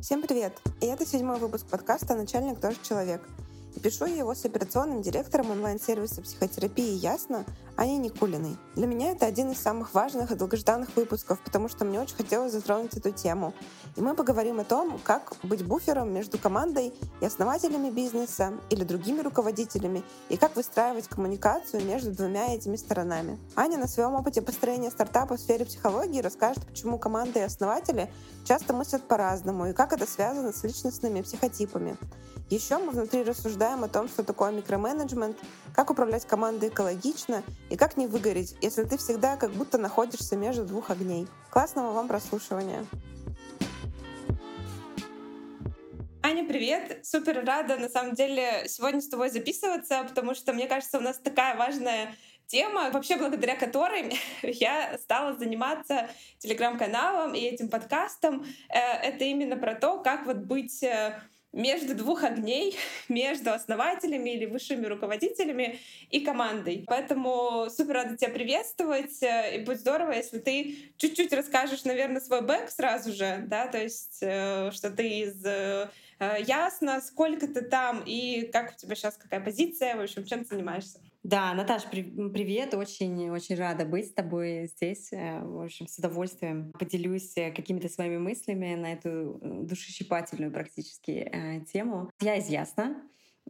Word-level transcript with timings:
Всем 0.00 0.20
привет! 0.20 0.52
И 0.80 0.86
это 0.86 1.06
седьмой 1.06 1.38
выпуск 1.38 1.66
подкаста 1.66 2.14
«Начальник 2.14 2.60
тоже 2.60 2.76
человек». 2.82 3.22
И 3.74 3.80
пишу 3.80 4.04
я 4.06 4.16
его 4.16 4.34
с 4.34 4.44
операционным 4.44 5.00
директором 5.00 5.50
онлайн-сервиса 5.50 6.20
психотерапии 6.20 6.92
«Ясно» 6.92 7.46
Аней 7.76 7.98
Никулиной. 7.98 8.56
Для 8.76 8.86
меня 8.86 9.10
это 9.10 9.26
один 9.26 9.50
из 9.50 9.58
самых 9.58 9.94
важных 9.94 10.30
и 10.30 10.36
долгожданных 10.36 10.94
выпусков, 10.94 11.40
потому 11.40 11.68
что 11.68 11.84
мне 11.84 12.00
очень 12.00 12.14
хотелось 12.14 12.52
затронуть 12.52 12.96
эту 12.96 13.10
тему. 13.10 13.52
И 13.96 14.00
мы 14.00 14.14
поговорим 14.14 14.60
о 14.60 14.64
том, 14.64 15.00
как 15.02 15.32
быть 15.42 15.66
буфером 15.66 16.12
между 16.12 16.38
командой 16.38 16.94
и 17.20 17.24
основателями 17.24 17.90
бизнеса 17.90 18.52
или 18.70 18.84
другими 18.84 19.22
руководителями, 19.22 20.04
и 20.28 20.36
как 20.36 20.54
выстраивать 20.54 21.08
коммуникацию 21.08 21.84
между 21.84 22.12
двумя 22.12 22.54
этими 22.54 22.76
сторонами. 22.76 23.40
Аня 23.56 23.76
на 23.78 23.88
своем 23.88 24.14
опыте 24.14 24.40
построения 24.40 24.90
стартапа 24.90 25.36
в 25.36 25.40
сфере 25.40 25.64
психологии 25.64 26.20
расскажет, 26.20 26.64
почему 26.64 26.96
команды 26.98 27.40
и 27.40 27.42
основатели 27.42 28.08
часто 28.44 28.72
мыслят 28.72 29.02
по-разному, 29.02 29.66
и 29.66 29.72
как 29.72 29.92
это 29.92 30.06
связано 30.06 30.52
с 30.52 30.62
личностными 30.62 31.22
психотипами. 31.22 31.96
Еще 32.50 32.76
мы 32.76 32.92
внутри 32.92 33.22
рассуждаем 33.22 33.84
о 33.84 33.88
том, 33.88 34.06
что 34.06 34.22
такое 34.22 34.52
микроменеджмент, 34.52 35.36
как 35.74 35.90
управлять 35.90 36.26
командой 36.26 36.68
экологично 36.68 37.42
и 37.70 37.76
как 37.76 37.96
не 37.96 38.06
выгореть, 38.06 38.56
если 38.60 38.84
ты 38.84 38.96
всегда 38.98 39.36
как 39.36 39.52
будто 39.52 39.78
находишься 39.78 40.36
между 40.36 40.64
двух 40.64 40.90
огней. 40.90 41.26
Классного 41.50 41.92
вам 41.92 42.08
прослушивания! 42.08 42.84
Аня, 46.22 46.46
привет! 46.48 47.04
Супер 47.04 47.44
рада, 47.44 47.76
на 47.76 47.88
самом 47.88 48.14
деле, 48.14 48.64
сегодня 48.66 49.00
с 49.00 49.08
тобой 49.08 49.30
записываться, 49.30 50.04
потому 50.08 50.34
что, 50.34 50.52
мне 50.52 50.66
кажется, 50.66 50.98
у 50.98 51.02
нас 51.02 51.18
такая 51.18 51.56
важная 51.56 52.14
тема, 52.46 52.90
вообще 52.90 53.16
благодаря 53.16 53.56
которой 53.56 54.18
я 54.42 54.98
стала 54.98 55.36
заниматься 55.36 56.08
телеграм-каналом 56.38 57.34
и 57.34 57.40
этим 57.40 57.68
подкастом. 57.68 58.44
Э, 58.68 58.78
это 59.02 59.24
именно 59.24 59.56
про 59.56 59.74
то, 59.74 59.98
как 59.98 60.26
вот 60.26 60.38
быть 60.38 60.82
э, 60.82 61.20
между 61.54 61.94
двух 61.94 62.24
огней, 62.24 62.76
между 63.08 63.52
основателями 63.52 64.30
или 64.30 64.46
высшими 64.46 64.86
руководителями 64.86 65.78
и 66.10 66.20
командой. 66.20 66.84
Поэтому 66.86 67.68
супер 67.70 67.94
рада 67.94 68.16
тебя 68.16 68.30
приветствовать, 68.30 69.22
э, 69.22 69.56
и 69.56 69.64
будет 69.64 69.80
здорово, 69.80 70.12
если 70.12 70.38
ты 70.38 70.76
чуть-чуть 70.96 71.32
расскажешь, 71.32 71.84
наверное, 71.84 72.20
свой 72.20 72.42
бэк 72.42 72.68
сразу 72.68 73.12
же, 73.12 73.44
да, 73.46 73.68
то 73.68 73.78
есть 73.78 74.18
э, 74.20 74.70
что 74.72 74.90
ты 74.90 75.08
из 75.20 75.44
э, 75.44 75.88
ясно, 76.18 77.00
сколько 77.00 77.46
ты 77.46 77.62
там 77.62 78.02
и 78.04 78.48
как 78.52 78.72
у 78.72 78.76
тебя 78.76 78.94
сейчас 78.94 79.16
какая 79.16 79.40
позиция, 79.40 79.96
в 79.96 80.00
общем, 80.00 80.24
чем 80.24 80.40
ты 80.40 80.56
занимаешься. 80.56 81.00
Да, 81.24 81.54
Наташ, 81.54 81.84
привет. 81.84 82.74
Очень-очень 82.74 83.56
рада 83.56 83.86
быть 83.86 84.08
с 84.08 84.12
тобой 84.12 84.66
здесь. 84.66 85.10
Э, 85.10 85.40
в 85.40 85.62
общем, 85.62 85.88
с 85.88 85.96
удовольствием 85.96 86.70
поделюсь 86.78 87.34
э, 87.38 87.50
какими-то 87.50 87.88
своими 87.88 88.18
мыслями 88.18 88.74
на 88.74 88.92
эту 88.92 89.40
э, 89.40 89.62
душещипательную 89.62 90.52
практически 90.52 91.64
тему. 91.72 92.10
Я 92.20 92.36
из 92.36 92.50
Ясна. 92.50 93.02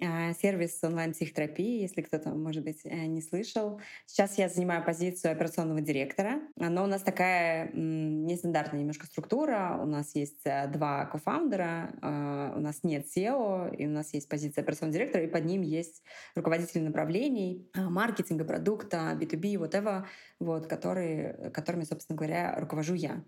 А, 0.03 0.33
сервис 0.35 0.83
онлайн-психотерапии, 0.83 1.83
если 1.83 2.03
кто-то, 2.03 2.31
может 2.31 2.65
быть, 2.65 2.81
э, 2.85 3.07
не 3.07 3.23
слышал. 3.23 3.81
Сейчас 4.07 4.37
я 4.39 4.49
занимаю 4.49 4.85
позицию 4.85 5.31
операционного 5.31 5.81
директора, 5.81 6.41
но 6.57 6.83
у 6.83 6.87
нас 6.87 7.03
такая 7.03 7.71
нестандартная 7.73 8.81
немножко 8.81 9.07
структура. 9.07 9.79
У 9.81 9.87
нас 9.87 10.17
есть 10.17 10.41
э, 10.47 10.67
два 10.67 11.07
кофаундера, 11.07 11.95
а, 12.03 12.55
у 12.57 12.61
нас 12.61 12.83
нет 12.83 13.07
SEO, 13.07 13.75
и 13.77 13.87
у 13.87 13.91
нас 13.91 14.13
есть 14.15 14.29
позиция 14.29 14.63
операционного 14.63 14.99
директора, 14.99 15.25
и 15.25 15.29
под 15.29 15.45
ним 15.45 15.63
есть 15.63 16.03
руководители 16.35 16.83
направлений 16.83 17.71
а, 17.75 17.89
маркетинга, 17.89 18.45
продукта, 18.45 19.17
B2B, 19.21 19.55
whatever, 19.55 20.07
вот, 20.41 20.67
которые, 20.67 21.53
которыми, 21.55 21.85
собственно 21.85 22.17
говоря, 22.17 22.57
руковожу 22.59 22.95
я. 22.95 23.23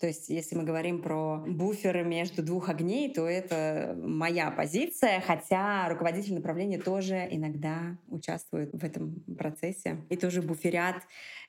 То 0.00 0.06
есть, 0.06 0.28
если 0.28 0.54
мы 0.54 0.62
говорим 0.62 1.02
про 1.02 1.38
буферы 1.46 2.04
между 2.04 2.42
двух 2.42 2.68
огней, 2.68 3.12
то 3.12 3.26
это 3.26 3.96
моя 4.00 4.50
позиция, 4.50 5.20
хотя 5.20 5.88
руководитель 5.88 6.34
направления 6.34 6.78
тоже 6.78 7.26
иногда 7.30 7.98
участвует 8.06 8.70
в 8.72 8.84
этом 8.84 9.24
процессе. 9.36 9.96
И 10.08 10.16
тоже 10.16 10.40
буферят 10.40 11.02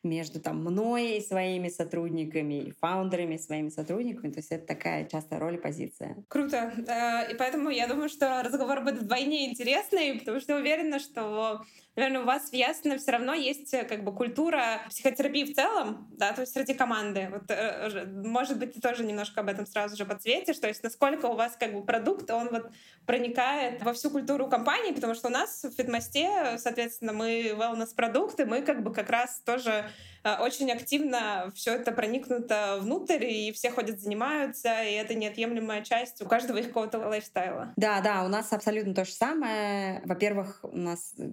между 0.03 0.39
там, 0.39 0.63
мной 0.63 1.17
и 1.17 1.21
своими 1.21 1.69
сотрудниками, 1.69 2.63
и 2.65 2.71
фаундерами 2.71 3.35
и 3.35 3.39
своими 3.39 3.69
сотрудниками. 3.69 4.31
То 4.31 4.39
есть 4.39 4.51
это 4.51 4.65
такая 4.65 5.05
частая 5.05 5.39
роль 5.39 5.55
и 5.55 5.57
позиция. 5.57 6.15
Круто. 6.27 6.73
Э, 6.87 7.31
и 7.31 7.35
поэтому 7.35 7.69
я 7.69 7.87
думаю, 7.87 8.09
что 8.09 8.41
разговор 8.43 8.81
будет 8.81 8.99
вдвойне 8.99 9.49
интересный, 9.49 10.17
потому 10.19 10.39
что 10.39 10.55
уверена, 10.55 10.99
что 10.99 11.63
наверное, 11.99 12.21
у 12.21 12.25
вас 12.25 12.49
в 12.49 12.53
Ясно 12.53 12.97
все 12.97 13.11
равно 13.11 13.33
есть 13.33 13.73
э, 13.73 13.83
как 13.83 14.03
бы 14.03 14.13
культура 14.13 14.81
психотерапии 14.89 15.43
в 15.43 15.53
целом, 15.53 16.07
да, 16.11 16.33
то 16.33 16.41
есть 16.41 16.53
среди 16.53 16.73
команды. 16.73 17.27
Вот, 17.31 17.43
э, 17.49 18.05
может 18.23 18.57
быть, 18.57 18.73
ты 18.73 18.81
тоже 18.81 19.03
немножко 19.03 19.41
об 19.41 19.49
этом 19.49 19.65
сразу 19.65 19.95
же 19.97 20.05
подсветишь, 20.05 20.59
то 20.59 20.67
есть 20.67 20.83
насколько 20.83 21.25
у 21.25 21.35
вас 21.35 21.55
как 21.59 21.73
бы 21.73 21.83
продукт, 21.83 22.29
он 22.31 22.49
вот 22.49 22.71
проникает 23.05 23.83
во 23.83 23.93
всю 23.93 24.09
культуру 24.09 24.47
компании, 24.47 24.93
потому 24.93 25.13
что 25.13 25.27
у 25.27 25.31
нас 25.31 25.63
в 25.63 25.71
Фитмосте, 25.71 26.57
соответственно, 26.57 27.13
мы 27.13 27.53
wellness-продукты, 27.57 28.45
мы 28.45 28.61
как 28.61 28.83
бы 28.83 28.93
как 28.93 29.09
раз 29.09 29.41
тоже 29.41 29.88
очень 30.23 30.69
активно 30.71 31.51
все 31.55 31.75
это 31.75 31.91
проникнуто 31.91 32.79
внутрь, 32.81 33.25
и 33.25 33.51
все 33.53 33.71
ходят, 33.71 34.01
занимаются, 34.01 34.83
и 34.83 34.91
это 34.93 35.15
неотъемлемая 35.15 35.83
часть 35.83 36.21
у 36.21 36.27
каждого 36.27 36.57
их 36.57 36.67
какого-то 36.67 36.99
лайфстайла. 36.99 37.73
Да, 37.77 38.01
да, 38.01 38.25
у 38.25 38.27
нас 38.27 38.51
абсолютно 38.51 38.93
то 38.93 39.05
же 39.05 39.11
самое. 39.11 40.01
Во-первых, 40.05 40.59
у 40.63 40.77
нас 40.77 41.13
э, 41.17 41.29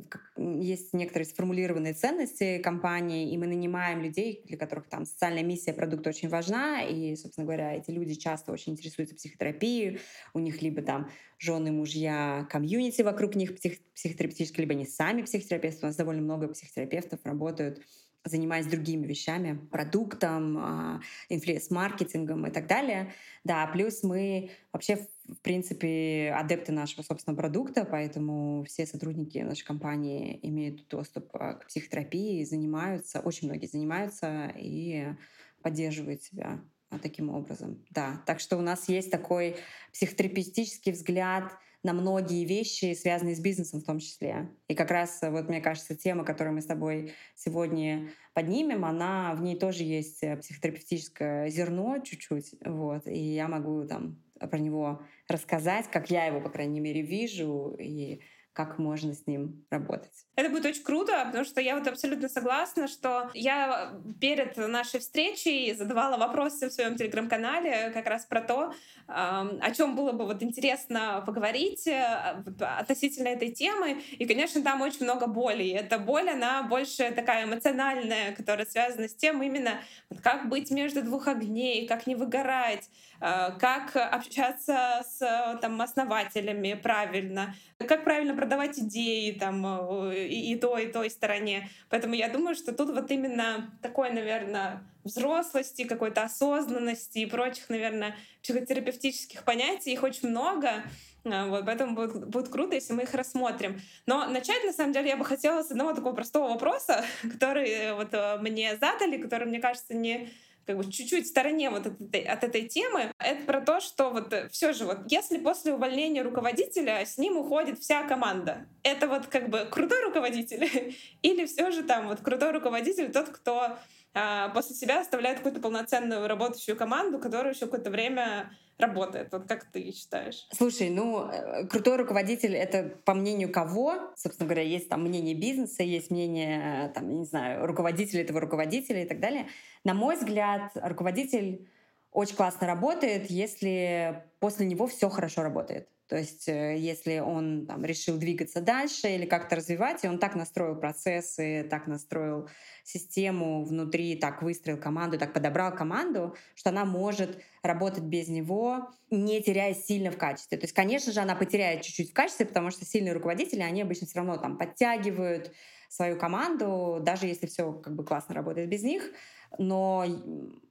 есть 0.60 0.92
некоторые 0.92 1.26
сформулированные 1.26 1.94
ценности 1.94 2.58
компании, 2.58 3.32
и 3.32 3.38
мы 3.38 3.46
нанимаем 3.46 4.02
людей, 4.02 4.42
для 4.46 4.56
которых 4.56 4.88
там 4.88 5.04
социальная 5.04 5.42
миссия 5.42 5.72
продукта 5.72 6.10
очень 6.10 6.28
важна, 6.28 6.82
и, 6.82 7.16
собственно 7.16 7.44
говоря, 7.44 7.74
эти 7.74 7.90
люди 7.90 8.14
часто 8.14 8.52
очень 8.52 8.74
интересуются 8.74 9.16
психотерапией, 9.16 10.00
у 10.32 10.38
них 10.38 10.62
либо 10.62 10.82
там 10.82 11.10
жены, 11.38 11.72
мужья, 11.72 12.46
комьюнити 12.50 13.02
вокруг 13.02 13.34
них 13.34 13.56
псих 13.56 13.78
психотерапевтическое, 13.94 14.64
либо 14.64 14.74
они 14.74 14.86
сами 14.86 15.22
психотерапевты. 15.22 15.80
У 15.82 15.86
нас 15.86 15.96
довольно 15.96 16.22
много 16.22 16.48
психотерапевтов 16.48 17.20
работают 17.24 17.82
занимаясь 18.26 18.66
другими 18.66 19.06
вещами, 19.06 19.58
продуктом, 19.70 20.58
а, 20.58 21.00
инфлюенс-маркетингом 21.28 22.46
и 22.46 22.50
так 22.50 22.66
далее. 22.66 23.12
Да, 23.44 23.66
плюс 23.68 24.02
мы 24.02 24.50
вообще, 24.72 24.96
в 25.28 25.38
принципе, 25.42 26.34
адепты 26.36 26.72
нашего 26.72 27.02
собственного 27.02 27.40
продукта, 27.40 27.86
поэтому 27.88 28.64
все 28.64 28.86
сотрудники 28.86 29.38
нашей 29.38 29.64
компании 29.64 30.38
имеют 30.42 30.86
доступ 30.88 31.30
а, 31.34 31.54
к 31.54 31.66
психотерапии, 31.68 32.44
занимаются, 32.44 33.20
очень 33.20 33.48
многие 33.48 33.66
занимаются 33.66 34.52
и 34.56 35.14
поддерживают 35.62 36.22
себя 36.22 36.60
а, 36.90 36.98
таким 36.98 37.30
образом. 37.30 37.84
Да, 37.90 38.22
так 38.26 38.40
что 38.40 38.56
у 38.56 38.60
нас 38.60 38.88
есть 38.88 39.10
такой 39.10 39.56
психотерапевтический 39.92 40.92
взгляд— 40.92 41.52
на 41.86 41.92
многие 41.92 42.44
вещи, 42.44 42.94
связанные 42.94 43.36
с 43.36 43.40
бизнесом 43.40 43.80
в 43.80 43.84
том 43.84 44.00
числе. 44.00 44.50
И 44.68 44.74
как 44.74 44.90
раз, 44.90 45.22
э, 45.22 45.30
вот 45.30 45.48
мне 45.48 45.60
кажется, 45.60 45.96
тема, 45.96 46.24
которую 46.24 46.54
мы 46.54 46.60
с 46.60 46.66
тобой 46.66 47.12
сегодня 47.34 48.10
поднимем, 48.34 48.84
она, 48.84 49.34
в 49.34 49.40
ней 49.40 49.56
тоже 49.56 49.84
есть 49.84 50.22
э, 50.22 50.36
психотерапевтическое 50.36 51.48
зерно 51.48 51.98
чуть-чуть, 52.00 52.56
вот, 52.64 53.06
и 53.06 53.18
я 53.18 53.48
могу 53.48 53.84
там 53.84 54.20
про 54.38 54.58
него 54.58 55.00
рассказать, 55.28 55.86
как 55.90 56.10
я 56.10 56.26
его, 56.26 56.40
по 56.40 56.50
крайней 56.50 56.80
мере, 56.80 57.02
вижу, 57.02 57.76
и 57.78 58.20
как 58.56 58.78
можно 58.78 59.12
с 59.12 59.26
ним 59.26 59.66
работать. 59.70 60.26
Это 60.34 60.48
будет 60.48 60.64
очень 60.64 60.82
круто, 60.82 61.24
потому 61.26 61.44
что 61.44 61.60
я 61.60 61.76
вот 61.76 61.86
абсолютно 61.86 62.30
согласна, 62.30 62.88
что 62.88 63.30
я 63.34 63.92
перед 64.18 64.56
нашей 64.56 65.00
встречей 65.00 65.74
задавала 65.74 66.16
вопросы 66.16 66.70
в 66.70 66.72
своем 66.72 66.96
телеграм-канале 66.96 67.90
как 67.90 68.06
раз 68.06 68.24
про 68.24 68.40
то, 68.40 68.72
о 69.08 69.70
чем 69.72 69.94
было 69.94 70.12
бы 70.12 70.24
вот 70.24 70.42
интересно 70.42 71.22
поговорить 71.26 71.86
э, 71.86 72.42
относительно 72.60 73.28
этой 73.28 73.52
темы. 73.52 74.00
И, 74.12 74.24
конечно, 74.24 74.62
там 74.62 74.80
очень 74.80 75.04
много 75.04 75.26
боли. 75.26 75.68
Эта 75.68 75.98
боль, 75.98 76.30
она 76.30 76.62
больше 76.62 77.10
такая 77.10 77.44
эмоциональная, 77.44 78.34
которая 78.34 78.64
связана 78.64 79.06
с 79.08 79.14
тем 79.14 79.42
именно, 79.42 79.82
как 80.22 80.48
быть 80.48 80.70
между 80.70 81.02
двух 81.02 81.28
огней, 81.28 81.86
как 81.86 82.06
не 82.06 82.14
выгорать, 82.14 82.88
как 83.20 83.96
общаться 83.96 85.02
с 85.08 85.18
там, 85.60 85.80
основателями 85.80 86.74
правильно, 86.74 87.54
как 87.78 88.04
правильно 88.04 88.34
продавать 88.34 88.78
идеи 88.78 89.32
там, 89.32 90.10
э, 90.10 90.26
и, 90.26 90.52
и 90.52 90.56
той, 90.56 90.86
и 90.86 90.92
той 90.92 91.10
стороне. 91.10 91.68
Поэтому 91.90 92.14
я 92.14 92.28
думаю, 92.28 92.54
что 92.54 92.72
тут 92.72 92.90
вот 92.90 93.10
именно 93.10 93.70
такой, 93.82 94.10
наверное, 94.10 94.82
взрослости, 95.04 95.84
какой-то 95.84 96.22
осознанности 96.22 97.18
и 97.18 97.26
прочих, 97.26 97.68
наверное, 97.68 98.16
психотерапевтических 98.42 99.44
понятий, 99.44 99.92
их 99.92 100.02
очень 100.02 100.30
много. 100.30 100.82
А, 101.24 101.46
вот, 101.46 101.66
поэтому 101.66 101.94
будет, 101.94 102.26
будет 102.28 102.48
круто, 102.48 102.74
если 102.74 102.92
мы 102.92 103.02
их 103.02 103.14
рассмотрим. 103.14 103.80
Но 104.06 104.26
начать, 104.26 104.64
на 104.64 104.72
самом 104.72 104.92
деле, 104.92 105.10
я 105.10 105.16
бы 105.16 105.24
хотела 105.24 105.62
с 105.62 105.70
одного 105.70 105.92
такого 105.92 106.14
простого 106.14 106.48
вопроса, 106.48 107.04
который 107.22 107.68
э, 107.68 107.94
вот 107.94 108.14
э, 108.14 108.38
мне 108.40 108.76
задали, 108.76 109.18
который, 109.18 109.46
мне 109.46 109.60
кажется, 109.60 109.94
не 109.94 110.30
как 110.66 110.76
бы 110.76 110.84
чуть-чуть 110.90 111.26
в 111.26 111.28
стороне 111.28 111.70
вот 111.70 111.86
от 111.86 112.00
этой, 112.00 112.22
от 112.22 112.42
этой 112.42 112.68
темы, 112.68 113.12
это 113.18 113.44
про 113.44 113.60
то, 113.60 113.80
что 113.80 114.10
вот 114.10 114.32
э, 114.32 114.48
все 114.48 114.72
же 114.72 114.84
вот 114.84 114.98
если 115.08 115.38
после 115.38 115.72
увольнения 115.72 116.22
руководителя 116.22 117.04
с 117.06 117.18
ним 117.18 117.36
уходит 117.36 117.78
вся 117.78 118.02
команда, 118.02 118.66
это 118.82 119.06
вот 119.06 119.26
как 119.26 119.48
бы 119.48 119.66
крутой 119.70 120.04
руководитель 120.04 120.94
или 121.22 121.46
все 121.46 121.70
же 121.70 121.84
там 121.84 122.08
вот 122.08 122.20
крутой 122.20 122.50
руководитель 122.50 123.12
тот, 123.12 123.28
кто 123.28 123.76
а 124.18 124.48
после 124.48 124.74
себя 124.74 125.02
оставляет 125.02 125.38
какую-то 125.38 125.60
полноценную 125.60 126.26
работающую 126.26 126.74
команду, 126.74 127.18
которая 127.18 127.52
еще 127.52 127.66
какое-то 127.66 127.90
время 127.90 128.50
работает. 128.78 129.28
Вот 129.30 129.46
как 129.46 129.64
ты 129.64 129.92
считаешь? 129.92 130.46
Слушай, 130.52 130.88
ну, 130.88 131.28
э, 131.30 131.66
крутой 131.66 131.96
руководитель— 131.96 132.54
это 132.56 132.98
по 133.04 133.12
мнению 133.12 133.52
кого? 133.52 134.12
Собственно 134.16 134.46
говоря, 134.48 134.62
есть 134.62 134.88
там 134.88 135.02
мнение 135.02 135.34
бизнеса, 135.34 135.82
есть 135.82 136.10
мнение, 136.10 136.90
там, 136.94 137.14
не 137.14 137.26
знаю, 137.26 137.66
руководителя 137.66 138.22
этого 138.22 138.40
руководителя 138.40 139.02
и 139.02 139.06
так 139.06 139.20
далее. 139.20 139.48
На 139.86 139.94
мой 139.94 140.16
взгляд, 140.16 140.72
руководитель 140.74 141.70
очень 142.10 142.34
классно 142.34 142.66
работает, 142.66 143.30
если 143.30 144.24
после 144.40 144.66
него 144.66 144.88
все 144.88 145.08
хорошо 145.08 145.44
работает. 145.44 145.88
То 146.08 146.16
есть 146.16 146.48
э, 146.48 146.76
если 146.76 147.20
он 147.20 147.66
там, 147.68 147.84
решил 147.84 148.16
двигаться 148.18 148.60
дальше 148.60 149.08
или 149.14 149.26
как-то 149.26 149.54
развивать, 149.54 150.04
и 150.04 150.08
он 150.08 150.18
так 150.18 150.34
настроил 150.34 150.74
процессы, 150.74 151.64
так 151.70 151.86
настроил 151.86 152.48
систему 152.82 153.64
внутри, 153.64 154.16
так 154.16 154.42
выстроил 154.42 154.76
команду, 154.76 155.18
так 155.18 155.32
подобрал 155.32 155.72
команду, 155.72 156.34
что 156.56 156.70
она 156.70 156.84
может 156.84 157.40
работать 157.62 158.02
без 158.02 158.26
него, 158.26 158.90
не 159.12 159.40
теряя 159.40 159.72
сильно 159.72 160.10
в 160.10 160.18
качестве. 160.18 160.58
То 160.58 160.64
есть, 160.64 160.74
конечно 160.74 161.12
же, 161.12 161.20
она 161.20 161.36
потеряет 161.36 161.82
чуть-чуть 161.82 162.10
в 162.10 162.12
качестве, 162.12 162.44
потому 162.44 162.72
что 162.72 162.84
сильные 162.84 163.12
руководители, 163.12 163.60
они 163.60 163.82
обычно 163.82 164.08
все 164.08 164.18
равно 164.18 164.36
там 164.36 164.58
подтягивают 164.58 165.52
свою 165.88 166.18
команду, 166.18 166.98
даже 167.00 167.26
если 167.26 167.46
все 167.46 167.72
как 167.72 167.94
бы 167.94 168.04
классно 168.04 168.34
работает 168.34 168.68
без 168.68 168.82
них. 168.82 169.12
Но 169.58 170.04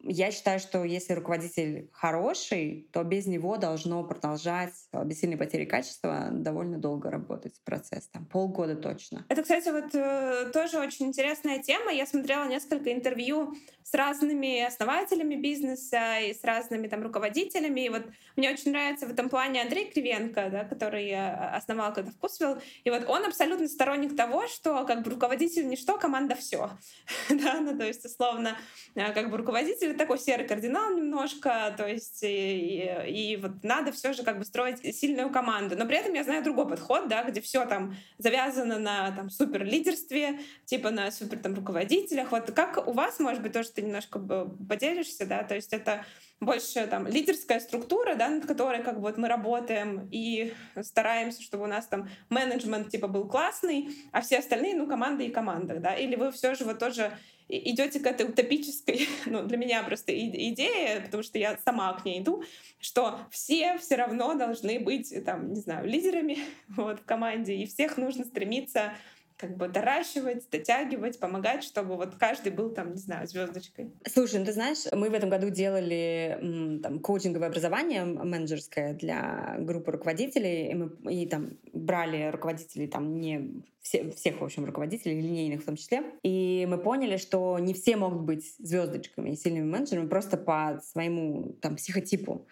я 0.07 0.31
считаю, 0.31 0.60
что 0.60 0.83
если 0.83 1.13
руководитель 1.13 1.89
хороший, 1.92 2.88
то 2.92 3.04
без 3.04 3.25
него 3.25 3.57
должно 3.57 4.04
продолжать 4.04 4.74
без 5.06 5.19
сильной 5.19 5.38
потери 5.38 5.66
качества 5.66 6.27
довольно 6.31 6.77
долго 6.77 7.10
работать 7.10 7.60
процесс, 7.63 8.07
там 8.07 8.25
полгода 8.25 8.75
точно. 8.75 9.25
Это, 9.30 9.42
кстати, 9.42 9.69
вот 9.69 9.95
э, 9.95 10.51
тоже 10.54 10.80
очень 10.80 11.07
интересная 11.07 11.60
тема. 11.60 11.92
Я 11.92 12.06
смотрела 12.06 12.48
несколько 12.48 12.94
интервью 12.94 13.56
с 13.83 13.94
разными 13.94 14.62
основателями 14.62 15.36
бизнеса 15.36 16.19
и 16.19 16.33
с 16.33 16.44
разными 16.44 16.88
там 16.88 17.01
руководителями. 17.04 17.81
И 17.81 17.89
вот 17.89 18.04
мне 18.36 18.51
очень 18.51 18.72
нравится 18.72 19.07
в 19.07 19.12
этом 19.12 19.30
плане 19.30 19.62
Андрей 19.62 19.92
Кривенко, 19.92 20.50
да, 20.51 20.63
который 20.66 21.10
э, 21.10 21.33
основал 21.56 21.94
когда 21.94 22.12
Вкусвилл. 22.12 22.57
И 22.83 22.89
вот 22.89 23.07
он 23.07 23.25
абсолютно 23.25 23.68
сторонник 23.68 24.16
того, 24.16 24.48
что 24.48 24.86
как 24.86 25.04
бы 25.04 25.12
руководитель 25.12 25.68
не 25.68 25.75
что, 25.75 25.98
команда 25.98 26.36
все. 26.36 26.69
да, 27.30 27.60
ну 27.60 27.77
то 27.77 27.86
есть 27.86 28.06
условно 28.06 28.57
как 28.94 29.29
бы 29.29 29.38
руководитель 29.38 29.95
такой 29.95 30.19
серый 30.19 30.47
кардинал 30.47 30.94
немножко, 30.95 31.73
то 31.77 31.88
есть 31.88 32.23
и, 32.23 32.89
и, 33.07 33.38
вот 33.38 33.63
надо 33.63 33.91
все 33.91 34.13
же 34.13 34.23
как 34.23 34.39
бы 34.39 34.45
строить 34.45 34.79
сильную 34.95 35.29
команду. 35.29 35.75
Но 35.77 35.85
при 35.85 35.97
этом 35.97 36.13
я 36.13 36.23
знаю 36.23 36.44
другой 36.44 36.67
подход, 36.67 37.07
да, 37.07 37.23
где 37.23 37.41
все 37.41 37.65
там 37.65 37.95
завязано 38.17 38.79
на 38.79 39.12
там 39.12 39.29
супер 39.29 39.63
лидерстве, 39.63 40.39
типа 40.65 40.91
на 40.91 41.12
супер 41.12 41.39
там 41.39 41.53
руководителях. 41.56 42.31
Вот 42.31 42.51
как 42.51 42.88
у 42.88 42.91
вас, 42.91 43.19
может 43.19 43.41
быть, 43.41 43.53
тоже 43.53 43.71
ты 43.71 43.81
немножко 43.81 44.19
поделишься, 44.19 45.25
да, 45.25 45.44
то 45.44 45.56
есть 45.56 45.73
это 45.73 46.06
больше 46.41 46.85
там 46.88 47.07
лидерская 47.07 47.59
структура, 47.59 48.15
да, 48.15 48.29
над 48.29 48.45
которой 48.45 48.83
как 48.83 48.95
бы 48.95 49.01
вот 49.01 49.17
мы 49.17 49.27
работаем 49.27 50.07
и 50.12 50.53
стараемся, 50.81 51.41
чтобы 51.41 51.63
у 51.63 51.67
нас 51.67 51.88
там 51.88 52.09
менеджмент 52.29 52.89
типа 52.89 53.07
был 53.07 53.27
классный, 53.27 53.89
а 54.12 54.21
все 54.21 54.39
остальные, 54.39 54.75
ну, 54.75 54.88
команда 54.88 55.23
и 55.23 55.29
команда, 55.29 55.79
да, 55.79 55.95
или 55.95 56.15
вы 56.15 56.31
все 56.31 56.53
же 56.56 56.65
вот 56.65 56.79
тоже 56.79 57.12
идете 57.47 58.00
к 58.00 58.07
этой 58.07 58.27
утопической, 58.27 59.07
ну, 59.25 59.44
для 59.44 59.57
меня 59.57 59.83
просто 59.83 60.13
идея, 60.18 61.01
потому 61.01 61.24
что 61.24 61.38
я 61.38 61.57
сама 61.63 61.94
к 61.94 62.06
ней 62.06 62.21
иду, 62.21 62.44
что 62.80 63.19
все 63.31 63.77
все 63.77 63.95
равно 63.95 64.33
должны 64.36 64.80
быть, 64.80 65.13
там, 65.25 65.53
не 65.53 65.59
знаю, 65.59 65.88
лидерами 65.88 66.39
вот, 66.69 67.01
в 67.01 67.06
команде, 67.06 67.56
и 67.56 67.65
всех 67.65 67.97
нужно 67.97 68.25
стремиться 68.25 68.94
как 69.37 69.57
бы 69.57 69.67
доращивать, 69.67 70.49
дотягивать, 70.49 71.19
помогать, 71.19 71.63
чтобы 71.63 71.95
вот 71.95 72.15
каждый 72.15 72.51
был 72.51 72.69
там, 72.69 72.91
не 72.91 72.99
знаю, 72.99 73.27
звездочкой. 73.27 73.91
Слушай, 74.07 74.39
ну 74.39 74.45
ты 74.45 74.53
знаешь, 74.53 74.85
мы 74.91 75.09
в 75.09 75.13
этом 75.13 75.29
году 75.29 75.49
делали 75.49 76.79
там 76.81 76.99
коучинговое 76.99 77.49
образование 77.49 78.05
менеджерское 78.05 78.93
для 78.93 79.57
группы 79.59 79.91
руководителей, 79.91 80.71
и 80.71 80.73
мы 80.73 81.13
и 81.13 81.27
там 81.27 81.57
брали 81.73 82.29
руководителей 82.31 82.87
там 82.87 83.19
не 83.19 83.63
все, 83.81 84.09
всех, 84.11 84.41
в 84.41 84.43
общем, 84.43 84.65
руководителей, 84.65 85.21
линейных 85.21 85.61
в 85.61 85.65
том 85.65 85.75
числе. 85.75 86.03
И 86.23 86.65
мы 86.69 86.77
поняли, 86.77 87.17
что 87.17 87.59
не 87.59 87.73
все 87.73 87.97
могут 87.97 88.21
быть 88.21 88.55
звездочками 88.57 89.31
и 89.31 89.35
сильными 89.35 89.69
менеджерами 89.69 90.07
просто 90.07 90.38
по 90.38 90.81
своему 90.83 91.55
там 91.61 91.75
психотипу. 91.75 92.47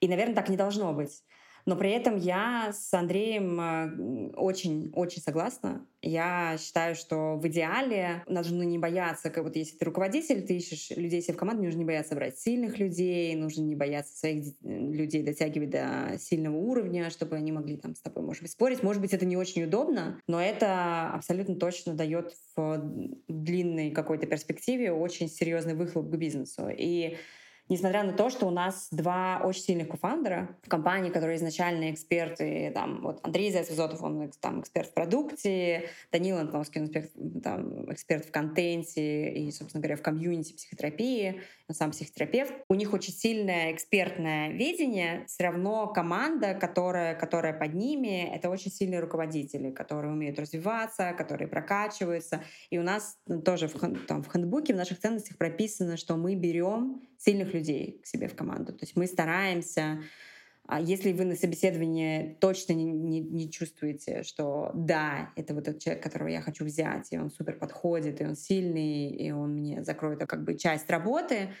И, 0.00 0.06
наверное, 0.08 0.34
так 0.34 0.48
не 0.48 0.56
должно 0.56 0.92
быть. 0.92 1.22
Но 1.68 1.76
при 1.76 1.90
этом 1.90 2.16
я 2.16 2.72
с 2.72 2.94
Андреем 2.94 4.32
очень-очень 4.34 5.20
согласна. 5.20 5.86
Я 6.00 6.56
считаю, 6.58 6.94
что 6.94 7.36
в 7.36 7.46
идеале 7.48 8.24
нужно 8.26 8.62
не 8.62 8.78
бояться, 8.78 9.28
как 9.28 9.44
вот 9.44 9.54
если 9.54 9.76
ты 9.76 9.84
руководитель, 9.84 10.40
ты 10.40 10.56
ищешь 10.56 10.96
людей 10.96 11.20
себе 11.20 11.34
в 11.34 11.36
команду, 11.36 11.64
нужно 11.64 11.80
не 11.80 11.84
бояться 11.84 12.14
брать 12.14 12.38
сильных 12.38 12.78
людей, 12.78 13.36
нужно 13.36 13.64
не 13.64 13.74
бояться 13.74 14.16
своих 14.16 14.54
людей 14.62 15.22
дотягивать 15.22 15.68
до 15.68 16.16
сильного 16.18 16.56
уровня, 16.56 17.10
чтобы 17.10 17.36
они 17.36 17.52
могли 17.52 17.76
там 17.76 17.94
с 17.94 18.00
тобой, 18.00 18.24
может 18.24 18.40
быть, 18.40 18.52
спорить. 18.52 18.82
Может 18.82 19.02
быть, 19.02 19.12
это 19.12 19.26
не 19.26 19.36
очень 19.36 19.64
удобно, 19.64 20.22
но 20.26 20.40
это 20.40 21.10
абсолютно 21.10 21.56
точно 21.56 21.92
дает 21.92 22.32
в 22.56 22.80
длинной 23.28 23.90
какой-то 23.90 24.26
перспективе 24.26 24.90
очень 24.90 25.28
серьезный 25.28 25.74
выхлоп 25.74 26.08
к 26.08 26.16
бизнесу. 26.16 26.70
И 26.74 27.18
несмотря 27.68 28.02
на 28.02 28.12
то, 28.12 28.30
что 28.30 28.46
у 28.46 28.50
нас 28.50 28.88
два 28.90 29.40
очень 29.44 29.62
сильных 29.62 29.88
кофаундера 29.88 30.56
в 30.62 30.68
компании, 30.68 31.10
которые 31.10 31.36
изначально 31.36 31.90
эксперты, 31.90 32.70
там, 32.74 33.02
вот 33.02 33.20
Андрей 33.22 33.50
Зайцев-Зотов, 33.52 34.02
он 34.02 34.30
там, 34.40 34.60
эксперт 34.60 34.90
в 34.90 34.94
продукте, 34.94 35.90
Данил 36.12 36.38
Антоновский, 36.38 36.80
он 36.80 36.86
эксперт, 36.86 37.10
там, 37.42 37.92
эксперт 37.92 38.24
в 38.24 38.30
контенте 38.30 39.30
и, 39.30 39.50
собственно 39.50 39.82
говоря, 39.82 39.96
в 39.96 40.02
комьюнити 40.02 40.52
психотерапии, 40.54 41.42
он 41.68 41.74
сам 41.74 41.90
психотерапевт. 41.90 42.52
У 42.68 42.74
них 42.74 42.92
очень 42.92 43.12
сильное 43.12 43.72
экспертное 43.72 44.50
видение, 44.50 45.24
все 45.26 45.44
равно 45.44 45.86
команда, 45.88 46.54
которая, 46.54 47.14
которая 47.14 47.52
под 47.52 47.74
ними, 47.74 48.30
это 48.34 48.48
очень 48.48 48.70
сильные 48.70 49.00
руководители, 49.00 49.70
которые 49.70 50.12
умеют 50.12 50.38
развиваться, 50.38 51.12
которые 51.12 51.46
прокачиваются. 51.46 52.42
И 52.70 52.78
у 52.78 52.82
нас 52.82 53.18
тоже 53.44 53.68
в, 53.68 54.06
там, 54.06 54.22
в 54.22 54.32
хендбуке, 54.32 54.72
в 54.72 54.76
наших 54.76 54.98
ценностях 54.98 55.36
прописано, 55.36 55.96
что 55.96 56.16
мы 56.16 56.34
берем 56.34 57.02
сильных 57.18 57.52
людей 57.52 58.00
к 58.02 58.06
себе 58.06 58.28
в 58.28 58.34
команду. 58.34 58.72
То 58.72 58.84
есть 58.84 58.96
мы 58.96 59.06
стараемся 59.06 60.02
а 60.70 60.82
если 60.82 61.12
вы 61.12 61.24
на 61.24 61.34
собеседовании 61.34 62.36
точно 62.40 62.74
не, 62.74 62.84
не, 62.84 63.20
не 63.20 63.50
чувствуете, 63.50 64.22
что 64.22 64.70
да, 64.74 65.32
это 65.34 65.54
вот 65.54 65.64
тот 65.64 65.78
человек, 65.78 66.02
которого 66.02 66.28
я 66.28 66.42
хочу 66.42 66.66
взять, 66.66 67.10
и 67.10 67.18
он 67.18 67.30
супер 67.30 67.54
подходит, 67.58 68.20
и 68.20 68.26
он 68.26 68.36
сильный, 68.36 69.08
и 69.08 69.30
он 69.30 69.54
мне 69.54 69.82
закроет 69.82 70.20
как 70.26 70.44
бы 70.44 70.58
часть 70.58 70.90
работы, 70.90 71.54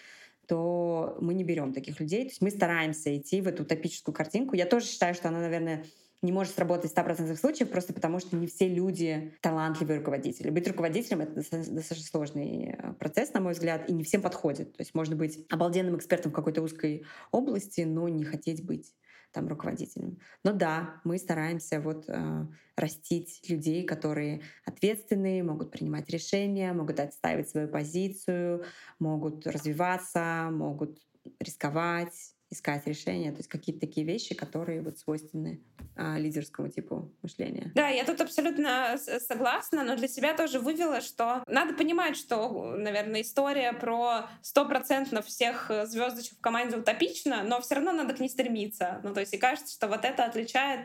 то 0.46 1.16
мы 1.22 1.32
не 1.32 1.42
берем 1.42 1.72
таких 1.72 2.00
людей. 2.00 2.24
То 2.24 2.28
есть 2.28 2.42
мы 2.42 2.50
стараемся 2.50 3.16
идти 3.16 3.40
в 3.40 3.48
эту 3.48 3.62
утопическую 3.62 4.14
картинку. 4.14 4.54
Я 4.54 4.66
тоже 4.66 4.84
считаю, 4.84 5.14
что 5.14 5.28
она, 5.28 5.40
наверное, 5.40 5.86
не 6.22 6.32
может 6.32 6.54
сработать 6.54 6.92
в 6.92 6.96
100% 6.96 7.36
случаев, 7.36 7.70
просто 7.70 7.92
потому 7.92 8.18
что 8.18 8.36
не 8.36 8.46
все 8.46 8.68
люди 8.68 9.34
талантливые 9.40 9.98
руководители. 9.98 10.50
Быть 10.50 10.66
руководителем— 10.66 11.20
это 11.22 11.34
достаточно 11.34 12.06
сложный 12.06 12.76
э, 12.76 12.92
процесс, 12.94 13.32
на 13.32 13.40
мой 13.40 13.52
взгляд, 13.52 13.88
и 13.88 13.92
не 13.92 14.02
всем 14.02 14.20
подходит. 14.20 14.76
То 14.76 14.82
есть 14.82 14.94
можно 14.94 15.14
быть 15.14 15.46
обалденным 15.48 15.96
экспертом 15.96 16.32
в 16.32 16.34
какой-то 16.34 16.62
узкой 16.62 17.04
области, 17.30 17.82
но 17.82 18.08
не 18.08 18.24
хотеть 18.24 18.64
быть 18.64 18.94
там 19.32 19.46
руководителем. 19.46 20.18
Но 20.42 20.52
да, 20.52 21.00
мы 21.04 21.18
стараемся 21.18 21.80
вот 21.80 22.08
э, 22.08 22.46
растить 22.76 23.48
людей, 23.48 23.84
которые 23.84 24.42
ответственные, 24.64 25.42
могут 25.42 25.70
принимать 25.70 26.08
решения, 26.10 26.72
могут 26.72 26.98
отстаивать 26.98 27.48
свою 27.48 27.68
позицию, 27.68 28.64
могут 28.98 29.46
развиваться, 29.46 30.48
могут 30.50 31.00
рисковать, 31.40 32.34
искать 32.50 32.86
решения, 32.86 33.30
то 33.30 33.38
есть 33.38 33.48
какие-то 33.48 33.80
такие 33.80 34.06
вещи, 34.06 34.34
которые 34.34 34.80
вот 34.80 34.98
свойственны 34.98 35.60
а, 35.96 36.18
лидерскому 36.18 36.68
типу 36.68 37.12
мышления. 37.22 37.70
Да, 37.74 37.88
я 37.88 38.04
тут 38.04 38.20
абсолютно 38.20 38.98
согласна, 38.98 39.84
но 39.84 39.96
для 39.96 40.08
себя 40.08 40.34
тоже 40.34 40.58
вывела, 40.58 41.00
что 41.00 41.42
надо 41.46 41.74
понимать, 41.74 42.16
что, 42.16 42.74
наверное, 42.76 43.20
история 43.20 43.72
про 43.72 44.28
стопроцентно 44.42 45.22
всех 45.22 45.70
звездочек 45.84 46.38
в 46.38 46.40
команде 46.40 46.76
утопична, 46.76 47.42
но 47.42 47.60
все 47.60 47.74
равно 47.74 47.92
надо 47.92 48.14
к 48.14 48.20
ней 48.20 48.28
стремиться. 48.28 49.00
Ну, 49.04 49.12
то 49.12 49.20
есть 49.20 49.34
и 49.34 49.38
кажется, 49.38 49.74
что 49.74 49.88
вот 49.88 50.04
это 50.04 50.24
отличает 50.24 50.80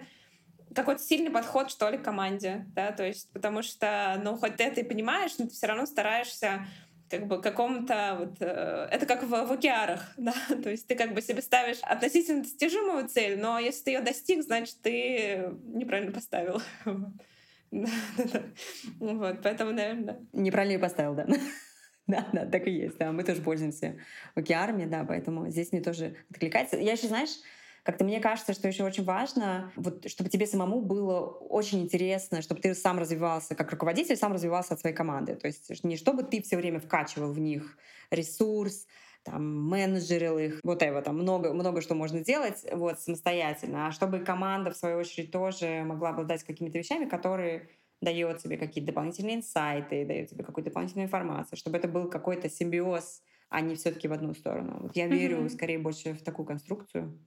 какой-то 0.74 1.01
сильный 1.01 1.32
подход, 1.32 1.70
что 1.70 1.89
ли, 1.89 1.98
к 1.98 2.03
команде, 2.03 2.65
да, 2.70 2.91
то 2.91 3.05
есть 3.05 3.32
потому 3.32 3.62
что, 3.62 4.20
ну, 4.24 4.36
хоть 4.36 4.55
ты 4.58 4.63
это 4.63 4.82
и 4.82 4.84
понимаешь, 4.84 5.32
но 5.38 5.46
ты 5.46 5.51
все 5.51 5.67
равно 5.67 5.86
стараешься 5.86 6.65
как 7.13 7.27
бы 7.27 7.39
какому-то 7.39 8.15
вот 8.20 8.38
э, 8.39 8.88
это 8.89 9.05
как 9.05 9.22
в, 9.22 9.29
в 9.29 9.51
океарах, 9.51 10.13
да, 10.17 10.34
то 10.63 10.72
есть 10.72 10.88
ты 10.88 10.96
как 10.96 11.13
бы 11.13 11.22
себе 11.22 11.43
ставишь 11.43 11.77
относительно 11.84 12.41
достижимую 12.41 13.08
цель, 13.08 13.39
но 13.39 13.60
если 13.60 13.84
ты 13.84 13.91
ее 13.91 14.01
достиг, 14.01 14.41
значит 14.41 14.82
ты 14.82 15.51
неправильно 15.65 16.12
поставил. 16.12 16.62
Вот, 19.00 19.41
поэтому, 19.41 19.72
наверное. 19.72 20.20
Неправильно 20.32 20.74
ее 20.74 20.79
поставил, 20.79 21.15
да. 21.15 21.25
Да, 22.05 22.27
да, 22.32 22.46
так 22.46 22.67
и 22.67 22.72
есть. 22.72 23.00
Да. 23.00 23.12
Мы 23.12 23.24
тоже 23.24 23.41
пользуемся 23.41 23.98
океарами, 24.36 24.86
да, 24.86 25.03
поэтому 25.05 25.50
здесь 25.50 25.72
мне 25.72 25.82
тоже 25.82 26.15
откликается. 26.29 26.77
Я 26.77 26.91
еще, 26.91 27.08
знаешь, 27.08 27.32
как-то 27.84 28.06
мне 28.06 28.20
кажется, 28.22 28.54
что 28.54 28.68
еще 28.68 28.84
очень 28.84 29.04
важно, 29.04 29.72
вот, 29.75 30.10
чтобы 30.10 30.30
тебе 30.30 30.48
самому 30.48 30.82
было 30.82 31.20
очень 31.20 31.82
интересно, 31.82 32.42
чтобы 32.42 32.62
ты 32.62 32.74
сам 32.74 32.98
развивался 32.98 33.56
как 33.56 33.72
руководитель, 33.72 34.16
сам 34.16 34.32
развивался 34.32 34.74
от 34.74 34.80
своей 34.80 34.96
команды. 34.96 35.36
То 35.36 35.48
есть 35.48 35.84
не 35.84 35.98
чтобы 35.98 36.24
ты 36.24 36.42
все 36.42 36.56
время 36.56 36.80
вкачивал 36.80 37.34
в 37.34 37.40
них 37.40 37.78
ресурс, 38.10 38.88
там, 39.24 39.70
менеджерил 39.70 40.38
их, 40.38 40.60
вот 40.63 40.82
это, 40.82 41.02
там 41.02 41.18
много, 41.18 41.54
много 41.54 41.82
что 41.82 41.96
можно 41.96 42.22
делать 42.22 42.66
вот, 42.72 43.00
самостоятельно, 43.00 43.88
а 43.88 43.92
чтобы 43.92 44.20
команда, 44.20 44.72
в 44.72 44.78
свою 44.78 44.98
очередь, 44.98 45.32
тоже 45.32 45.84
могла 45.86 46.10
обладать 46.10 46.44
какими-то 46.44 46.78
вещами, 46.78 47.06
которые 47.06 47.70
дает 48.02 48.40
тебе 48.40 48.58
какие-то 48.58 48.92
дополнительные 48.92 49.38
инсайты, 49.38 50.06
дает 50.06 50.30
тебе 50.30 50.44
какую-то 50.44 50.70
дополнительную 50.70 51.08
информацию, 51.08 51.58
чтобы 51.58 51.78
это 51.78 51.88
был 51.88 52.10
какой-то 52.10 52.50
симбиоз, 52.50 53.22
а 53.50 53.62
не 53.62 53.75
все-таки 53.75 54.08
в 54.08 54.13
одну 54.13 54.34
сторону. 54.34 54.80
Вот 54.82 54.96
я 54.96 55.08
верю 55.08 55.44
mm-hmm. 55.44 55.50
скорее 55.50 55.80
больше 55.80 56.13
в 56.13 56.24
такую 56.24 56.46
конструкцию. 56.46 57.18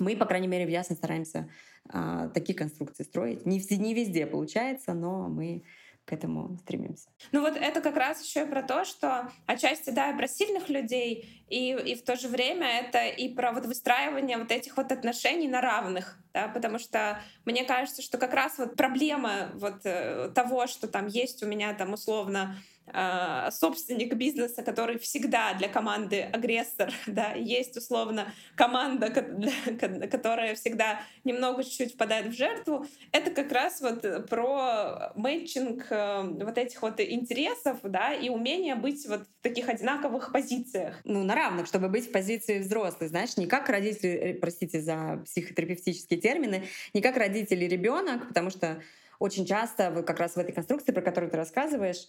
Мы, 0.00 0.16
по 0.16 0.26
крайней 0.26 0.48
мере, 0.48 0.66
в 0.66 0.70
Ясно 0.70 0.96
стараемся 0.96 1.48
а, 1.88 2.28
такие 2.28 2.58
конструкции 2.58 3.04
строить. 3.04 3.46
Не, 3.46 3.60
не 3.76 3.94
везде 3.94 4.26
получается, 4.26 4.94
но 4.94 5.28
мы 5.28 5.62
к 6.06 6.12
этому 6.12 6.56
стремимся. 6.56 7.08
Ну 7.30 7.40
вот 7.42 7.56
это 7.56 7.80
как 7.80 7.96
раз 7.96 8.24
еще 8.24 8.42
и 8.42 8.50
про 8.50 8.62
то, 8.62 8.84
что 8.84 9.30
отчасти, 9.46 9.90
да, 9.90 10.12
про 10.14 10.26
сильных 10.26 10.68
людей, 10.68 11.44
и, 11.48 11.70
и 11.72 11.94
в 11.94 12.02
то 12.02 12.16
же 12.16 12.26
время 12.26 12.66
это 12.66 13.06
и 13.06 13.32
про 13.32 13.52
вот 13.52 13.66
выстраивание 13.66 14.36
вот 14.38 14.50
этих 14.50 14.76
вот 14.76 14.90
отношений 14.90 15.46
на 15.46 15.60
равных, 15.60 16.18
да, 16.32 16.48
потому 16.48 16.80
что 16.80 17.20
мне 17.44 17.64
кажется, 17.64 18.02
что 18.02 18.18
как 18.18 18.34
раз 18.34 18.58
вот 18.58 18.74
проблема 18.74 19.50
вот 19.54 19.82
э, 19.84 20.30
того, 20.34 20.66
что 20.66 20.88
там 20.88 21.06
есть 21.06 21.44
у 21.44 21.46
меня 21.46 21.74
там 21.74 21.92
условно 21.92 22.56
а, 22.92 23.50
собственник 23.50 24.14
бизнеса, 24.14 24.62
который 24.62 24.98
всегда 24.98 25.54
для 25.54 25.68
команды 25.68 26.22
агрессор, 26.22 26.92
да, 27.06 27.32
есть 27.32 27.76
условно 27.76 28.32
команда, 28.56 29.10
которая 30.10 30.54
всегда 30.54 31.00
немного 31.24 31.62
чуть-чуть 31.62 31.94
впадает 31.94 32.26
в 32.26 32.32
жертву, 32.32 32.86
это 33.12 33.30
как 33.30 33.52
раз 33.52 33.80
вот 33.80 34.28
про 34.28 35.12
мэтчинг 35.14 35.86
э, 35.90 36.22
вот 36.44 36.58
этих 36.58 36.82
вот 36.82 37.00
интересов, 37.00 37.78
да, 37.82 38.12
и 38.12 38.28
умение 38.28 38.74
быть 38.74 39.06
вот 39.06 39.22
в 39.22 39.42
таких 39.42 39.68
одинаковых 39.68 40.32
позициях. 40.32 41.00
Ну, 41.04 41.22
на 41.22 41.34
равных, 41.34 41.66
чтобы 41.66 41.88
быть 41.88 42.08
в 42.08 42.12
позиции 42.12 42.58
взрослых, 42.58 43.10
знаешь, 43.10 43.36
не 43.36 43.46
как 43.46 43.68
родители, 43.68 44.10
э, 44.10 44.34
простите 44.34 44.80
за 44.80 45.22
психотерапевтические 45.24 46.20
термины, 46.20 46.64
не 46.92 47.00
как 47.00 47.16
родители 47.16 47.66
ребенок, 47.66 48.28
потому 48.28 48.50
что 48.50 48.82
очень 49.20 49.46
часто 49.46 50.02
как 50.02 50.18
раз 50.18 50.34
в 50.34 50.38
этой 50.38 50.52
конструкции, 50.52 50.92
про 50.92 51.02
которую 51.02 51.30
ты 51.30 51.36
рассказываешь, 51.36 52.08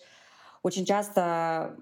очень 0.63 0.86
часто 0.86 1.75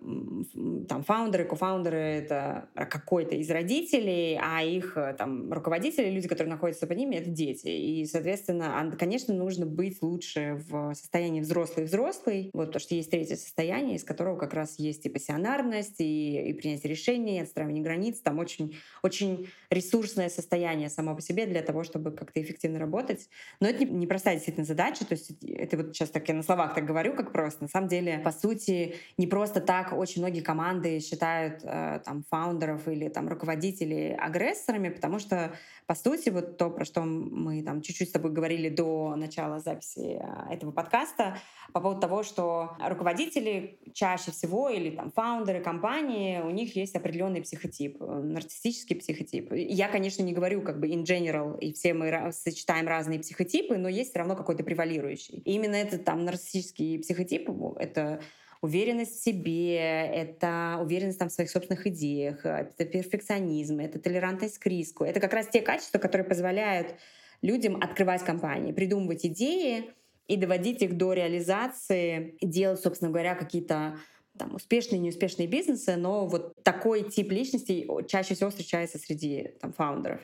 там 0.88 1.04
фаундеры, 1.04 1.46
кофаундеры— 1.46 1.98
это 1.98 2.70
какой-то 2.74 3.36
из 3.36 3.50
родителей, 3.50 4.40
а 4.42 4.64
их 4.64 4.98
э, 4.98 5.14
там 5.18 5.52
руководители, 5.52 6.10
люди, 6.10 6.28
которые 6.28 6.54
находятся 6.54 6.88
под 6.88 6.98
ними,— 6.98 7.16
это 7.18 7.30
дети. 7.30 7.68
И, 7.68 8.06
соответственно, 8.06 8.96
конечно, 8.98 9.34
нужно 9.34 9.66
быть 9.66 10.02
лучше 10.02 10.64
в 10.70 10.94
состоянии 10.94 11.42
взрослый-взрослый, 11.42 12.52
вот, 12.54 12.68
потому 12.68 12.80
что 12.80 12.96
есть 12.96 13.12
третье 13.12 13.36
состояние, 13.36 13.98
из 13.98 14.04
которого 14.04 14.38
как 14.38 14.54
раз 14.54 14.80
есть 14.80 15.06
и 15.06 15.10
пассионарность, 15.10 16.00
и, 16.00 16.50
и 16.50 16.54
принятие 16.54 16.92
решений, 16.92 17.38
и 17.38 17.42
отстраивание 17.42 17.84
границ. 17.84 18.20
Там 18.22 18.40
очень, 18.40 18.78
очень 19.04 19.50
ресурсное 19.70 20.30
состояние 20.30 20.90
само 20.90 21.16
по 21.16 21.22
себе 21.22 21.46
для 21.46 21.62
того, 21.62 21.84
чтобы 21.84 22.12
как-то 22.12 22.42
эффективно 22.42 22.80
работать. 22.80 23.30
Но 23.60 23.68
это 23.68 23.86
непростая 23.86 24.36
не 24.36 24.38
действительно 24.40 24.66
задача. 24.66 25.06
То 25.06 25.14
есть 25.14 25.32
это 25.44 25.78
вот 25.78 25.96
сейчас 25.96 26.10
так 26.10 26.28
я 26.28 26.34
на 26.34 26.44
словах 26.44 26.76
так 26.76 26.86
говорю, 26.86 27.14
как 27.14 27.32
просто. 27.32 27.64
На 27.64 27.70
самом 27.70 27.88
деле, 27.90 28.20
по 28.20 28.32
сути, 28.32 28.69
сути, 28.70 28.96
не 29.18 29.28
просто 29.28 29.62
так 29.62 29.94
очень 29.94 30.22
многие 30.22 30.42
команды 30.42 31.00
считают 31.00 31.62
э, 31.64 32.00
там 32.06 32.24
фаундеров 32.30 32.88
или 32.88 33.10
там 33.10 33.28
руководителей 33.28 34.14
агрессорами, 34.14 34.90
потому 34.90 35.20
что 35.20 35.52
по 35.88 35.96
сути 35.96 36.30
вот 36.30 36.58
то, 36.58 36.70
про 36.70 36.86
что 36.86 37.02
мы 37.02 37.64
там 37.64 37.82
чуть-чуть 37.82 38.10
с 38.10 38.12
тобой 38.12 38.32
говорили 38.32 38.70
до 38.70 39.16
начала 39.16 39.60
записи 39.60 40.20
э, 40.22 40.54
этого 40.54 40.72
подкаста, 40.72 41.38
по 41.74 41.82
поводу 41.82 42.02
того, 42.02 42.24
что 42.24 42.72
руководители 42.80 43.80
чаще 43.94 44.32
всего 44.32 44.70
или 44.70 44.90
там 44.96 45.12
фаундеры 45.12 45.62
компании, 45.62 46.40
у 46.40 46.50
них 46.50 46.76
есть 46.76 46.96
определенный 46.96 47.42
психотип, 47.42 48.02
э, 48.02 48.06
нарциссический 48.06 48.96
психотип. 48.96 49.52
Я, 49.54 49.88
конечно, 49.88 50.24
не 50.24 50.34
говорю 50.34 50.62
как 50.62 50.80
бы 50.80 50.88
in 50.88 51.04
general, 51.04 51.60
и 51.60 51.74
все 51.74 51.94
мы 51.94 52.32
сочетаем 52.32 52.88
разные 52.88 53.20
психотипы, 53.20 53.78
но 53.78 53.90
есть 53.90 54.12
все 54.12 54.20
равно 54.20 54.36
какой-то 54.36 54.64
превалирующий. 54.64 55.42
И 55.46 55.54
именно 55.54 55.76
этот 55.76 56.06
там 56.06 56.26
нарциссический 56.26 57.00
психотип— 57.00 57.50
это 57.80 58.22
уверенность 58.62 59.20
в 59.20 59.24
себе, 59.24 59.78
это 59.78 60.80
уверенность 60.82 61.20
там, 61.20 61.30
в 61.30 61.34
своих 61.34 61.50
собственных 61.50 61.88
идеях, 61.88 62.46
это 62.46 62.86
перфекционизм, 62.86 63.80
это 63.80 64.00
толерантность 64.00 64.58
к 64.58 64.66
риску. 64.66 65.04
Это 65.04 65.20
как 65.20 65.34
раз 65.34 65.48
те 65.48 65.62
качества, 65.62 65.98
которые 65.98 66.28
позволяют 66.28 66.96
людям 67.42 67.78
открывать 67.78 68.24
компании, 68.24 68.74
придумывать 68.74 69.26
идеи 69.26 69.92
и 70.28 70.36
доводить 70.36 70.82
их 70.82 70.98
до 70.98 71.14
реализации, 71.14 72.36
делать, 72.42 72.82
собственно 72.82 73.12
говоря, 73.12 73.36
какие-то 73.36 73.98
там, 74.38 74.56
успешные, 74.56 75.00
неуспешные 75.00 75.48
бизнесы, 75.48 75.96
но 75.96 76.28
вот 76.28 76.54
такой 76.64 77.10
тип 77.10 77.32
личностей 77.32 77.88
чаще 78.08 78.36
всего 78.36 78.50
встречается 78.50 78.98
среди 78.98 79.52
там, 79.60 79.74
фаундеров. 79.74 80.22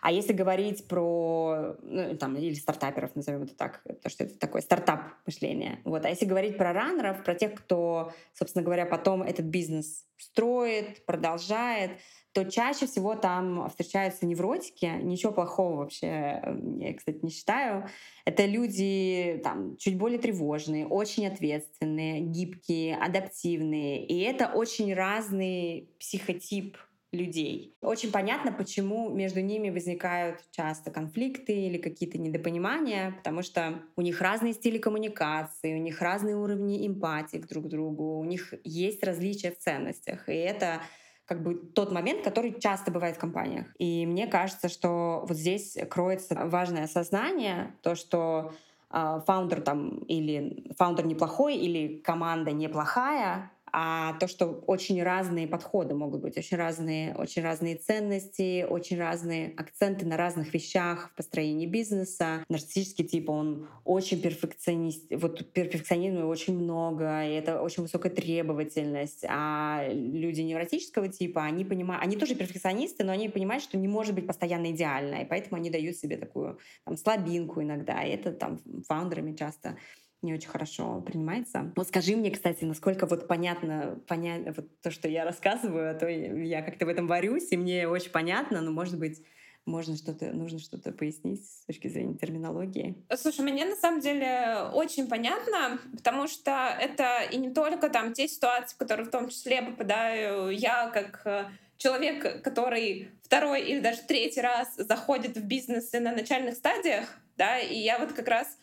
А 0.00 0.12
если 0.12 0.32
говорить 0.32 0.88
про, 0.88 1.76
ну, 1.82 2.16
там, 2.16 2.36
или 2.36 2.54
стартаперов, 2.54 3.14
назовем 3.14 3.42
это 3.42 3.54
так, 3.54 3.82
то 4.02 4.08
что 4.08 4.24
это 4.24 4.38
такое 4.38 4.62
стартап 4.62 5.00
мышление. 5.26 5.80
Вот. 5.84 6.04
А 6.04 6.08
если 6.08 6.24
говорить 6.24 6.56
про 6.56 6.72
раннеров, 6.72 7.22
про 7.22 7.34
тех, 7.34 7.54
кто, 7.54 8.12
собственно 8.32 8.64
говоря, 8.64 8.86
потом 8.86 9.22
этот 9.22 9.46
бизнес 9.46 10.06
строит, 10.16 11.04
продолжает, 11.06 11.92
то 12.32 12.44
чаще 12.44 12.86
всего 12.86 13.16
там 13.16 13.68
встречаются 13.68 14.24
невротики. 14.24 14.86
Ничего 15.02 15.32
плохого 15.32 15.78
вообще, 15.78 16.40
я, 16.78 16.94
кстати, 16.94 17.18
не 17.22 17.30
считаю. 17.30 17.88
Это 18.24 18.46
люди 18.46 19.40
там, 19.42 19.76
чуть 19.78 19.98
более 19.98 20.18
тревожные, 20.18 20.86
очень 20.86 21.26
ответственные, 21.26 22.20
гибкие, 22.20 22.96
адаптивные. 22.96 24.06
И 24.06 24.20
это 24.20 24.46
очень 24.46 24.94
разный 24.94 25.90
психотип 25.98 26.76
людей. 27.12 27.76
Очень 27.80 28.12
понятно, 28.12 28.52
почему 28.52 29.08
между 29.10 29.40
ними 29.40 29.70
возникают 29.70 30.44
часто 30.52 30.90
конфликты 30.90 31.52
или 31.52 31.76
какие-то 31.76 32.18
недопонимания, 32.18 33.12
потому 33.12 33.42
что 33.42 33.82
у 33.96 34.02
них 34.02 34.20
разные 34.20 34.52
стили 34.52 34.78
коммуникации, 34.78 35.74
у 35.74 35.82
них 35.82 36.00
разные 36.00 36.36
уровни 36.36 36.86
эмпатии 36.86 37.38
друг 37.38 37.64
к 37.64 37.68
другу, 37.68 38.18
у 38.18 38.24
них 38.24 38.54
есть 38.62 39.02
различия 39.02 39.50
в 39.50 39.58
ценностях. 39.58 40.28
И 40.28 40.34
это 40.34 40.82
как 41.24 41.42
бы 41.42 41.54
тот 41.54 41.92
момент, 41.92 42.22
который 42.22 42.58
часто 42.60 42.90
бывает 42.90 43.16
в 43.16 43.20
компаниях. 43.20 43.66
И 43.78 44.06
мне 44.06 44.26
кажется, 44.26 44.68
что 44.68 45.24
вот 45.26 45.36
здесь 45.36 45.78
кроется 45.88 46.34
важное 46.46 46.84
осознание, 46.84 47.74
то, 47.82 47.94
что 47.94 48.52
а, 48.88 49.20
фаундер 49.20 49.60
там 49.60 49.98
или 50.08 50.72
фаундер 50.76 51.06
неплохой 51.06 51.56
или 51.56 51.98
команда 51.98 52.50
неплохая, 52.50 53.52
а 53.72 54.14
то, 54.14 54.28
что 54.28 54.46
очень 54.46 55.02
разные 55.02 55.46
подходы 55.46 55.94
могут 55.94 56.20
быть, 56.20 56.36
очень 56.36 56.56
разные, 56.56 57.14
очень 57.14 57.42
разные 57.42 57.76
ценности, 57.76 58.64
очень 58.68 58.98
разные 58.98 59.54
акценты 59.56 60.06
на 60.06 60.16
разных 60.16 60.52
вещах 60.54 61.10
в 61.12 61.16
построении 61.16 61.66
бизнеса. 61.66 62.44
Нарциссический 62.48 63.04
тип, 63.04 63.30
он 63.30 63.68
очень 63.84 64.20
перфекционист, 64.20 65.04
вот 65.10 65.52
перфекционизма 65.52 66.24
очень 66.24 66.58
много, 66.58 67.24
и 67.24 67.32
это 67.32 67.62
очень 67.62 67.82
высокая 67.82 68.12
требовательность. 68.12 69.24
А 69.28 69.86
люди 69.90 70.40
невротического 70.40 71.08
типа, 71.08 71.44
они 71.44 71.64
понимают, 71.64 72.02
они 72.04 72.16
тоже 72.16 72.34
перфекционисты, 72.34 73.04
но 73.04 73.12
они 73.12 73.28
понимают, 73.28 73.62
что 73.62 73.76
не 73.78 73.88
может 73.88 74.14
быть 74.14 74.26
постоянно 74.26 74.70
идеально, 74.70 75.22
и 75.22 75.24
поэтому 75.24 75.56
они 75.56 75.70
дают 75.70 75.96
себе 75.96 76.16
такую 76.16 76.58
там, 76.84 76.96
слабинку 76.96 77.62
иногда, 77.62 78.02
и 78.02 78.10
это 78.10 78.32
там 78.32 78.60
фаундерами 78.86 79.34
часто 79.34 79.76
не 80.22 80.34
очень 80.34 80.48
хорошо 80.48 81.00
принимается. 81.00 81.72
Вот 81.76 81.88
скажи 81.88 82.16
мне, 82.16 82.30
кстати, 82.30 82.64
насколько 82.64 83.06
вот 83.06 83.26
понятно, 83.26 84.00
понятно 84.06 84.52
вот 84.52 84.80
то, 84.80 84.90
что 84.90 85.08
я 85.08 85.24
рассказываю, 85.24 85.90
а 85.90 85.94
то 85.94 86.08
я 86.08 86.62
как-то 86.62 86.86
в 86.86 86.88
этом 86.88 87.06
варюсь, 87.06 87.52
и 87.52 87.56
мне 87.56 87.88
очень 87.88 88.10
понятно, 88.10 88.60
но, 88.60 88.70
может 88.70 88.98
быть, 88.98 89.22
можно 89.66 89.96
что-то, 89.96 90.32
нужно 90.32 90.58
что-то 90.58 90.92
пояснить 90.92 91.44
с 91.46 91.64
точки 91.66 91.88
зрения 91.88 92.16
терминологии? 92.16 92.96
Слушай, 93.14 93.42
мне 93.42 93.64
на 93.64 93.76
самом 93.76 94.00
деле 94.00 94.70
очень 94.72 95.06
понятно, 95.06 95.78
потому 95.92 96.28
что 96.28 96.76
это 96.80 97.22
и 97.30 97.36
не 97.36 97.50
только 97.50 97.88
там 97.88 98.12
те 98.12 98.26
ситуации, 98.26 98.74
в 98.74 98.78
которые 98.78 99.06
в 99.06 99.10
том 99.10 99.28
числе 99.28 99.62
попадаю 99.62 100.50
я 100.50 100.90
как 100.90 101.22
э, 101.24 101.44
человек, 101.76 102.42
который 102.42 103.10
второй 103.22 103.62
или 103.62 103.80
даже 103.80 104.00
третий 104.02 104.40
раз 104.40 104.74
заходит 104.76 105.36
в 105.36 105.46
бизнесы 105.46 106.00
на 106.00 106.12
начальных 106.12 106.56
стадиях, 106.56 107.06
да, 107.36 107.58
и 107.58 107.78
я 107.78 107.98
вот 107.98 108.12
как 108.12 108.28
раз 108.28 108.58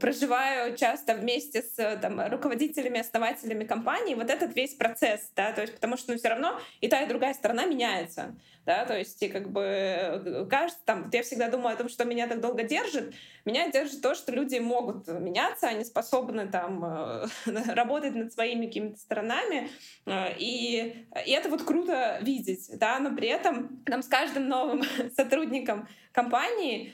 проживаю 0.00 0.76
часто 0.76 1.14
вместе 1.14 1.62
с 1.62 1.96
там, 2.00 2.20
руководителями, 2.28 3.00
основателями 3.00 3.64
компании 3.64 4.14
вот 4.14 4.30
этот 4.30 4.54
весь 4.54 4.74
процесс, 4.74 5.30
да, 5.36 5.52
то 5.52 5.62
есть 5.62 5.74
потому 5.74 5.96
что 5.96 6.12
ну, 6.12 6.18
все 6.18 6.28
равно 6.28 6.60
и 6.80 6.88
та, 6.88 7.02
и 7.02 7.08
другая 7.08 7.34
сторона 7.34 7.66
меняется, 7.66 8.34
да, 8.64 8.84
то 8.84 8.96
есть 8.96 9.20
и 9.22 9.28
как 9.28 9.50
бы 9.50 9.62
э, 9.62 10.46
кажется, 10.48 10.80
там, 10.84 11.04
вот 11.04 11.14
я 11.14 11.22
всегда 11.22 11.48
думаю 11.48 11.74
о 11.74 11.76
том, 11.76 11.88
что 11.88 12.04
меня 12.04 12.28
так 12.28 12.40
долго 12.40 12.62
держит, 12.62 13.12
меня 13.44 13.68
держит 13.70 14.02
то, 14.02 14.14
что 14.14 14.30
люди 14.32 14.58
могут 14.58 15.08
меняться, 15.08 15.66
они 15.66 15.84
способны 15.84 16.46
там 16.46 16.84
э, 16.84 17.26
работать 17.74 18.14
над 18.14 18.32
своими 18.32 18.66
какими-то 18.66 18.98
сторонами, 18.98 19.68
э, 20.06 20.34
и, 20.38 21.06
и 21.26 21.30
это 21.30 21.48
вот 21.48 21.64
круто 21.64 22.18
видеть, 22.22 22.70
да, 22.78 23.00
но 23.00 23.14
при 23.14 23.28
этом 23.28 23.82
нам 23.86 24.02
с 24.02 24.06
каждым 24.06 24.48
новым 24.48 24.84
сотрудником 25.16 25.88
компании, 26.12 26.92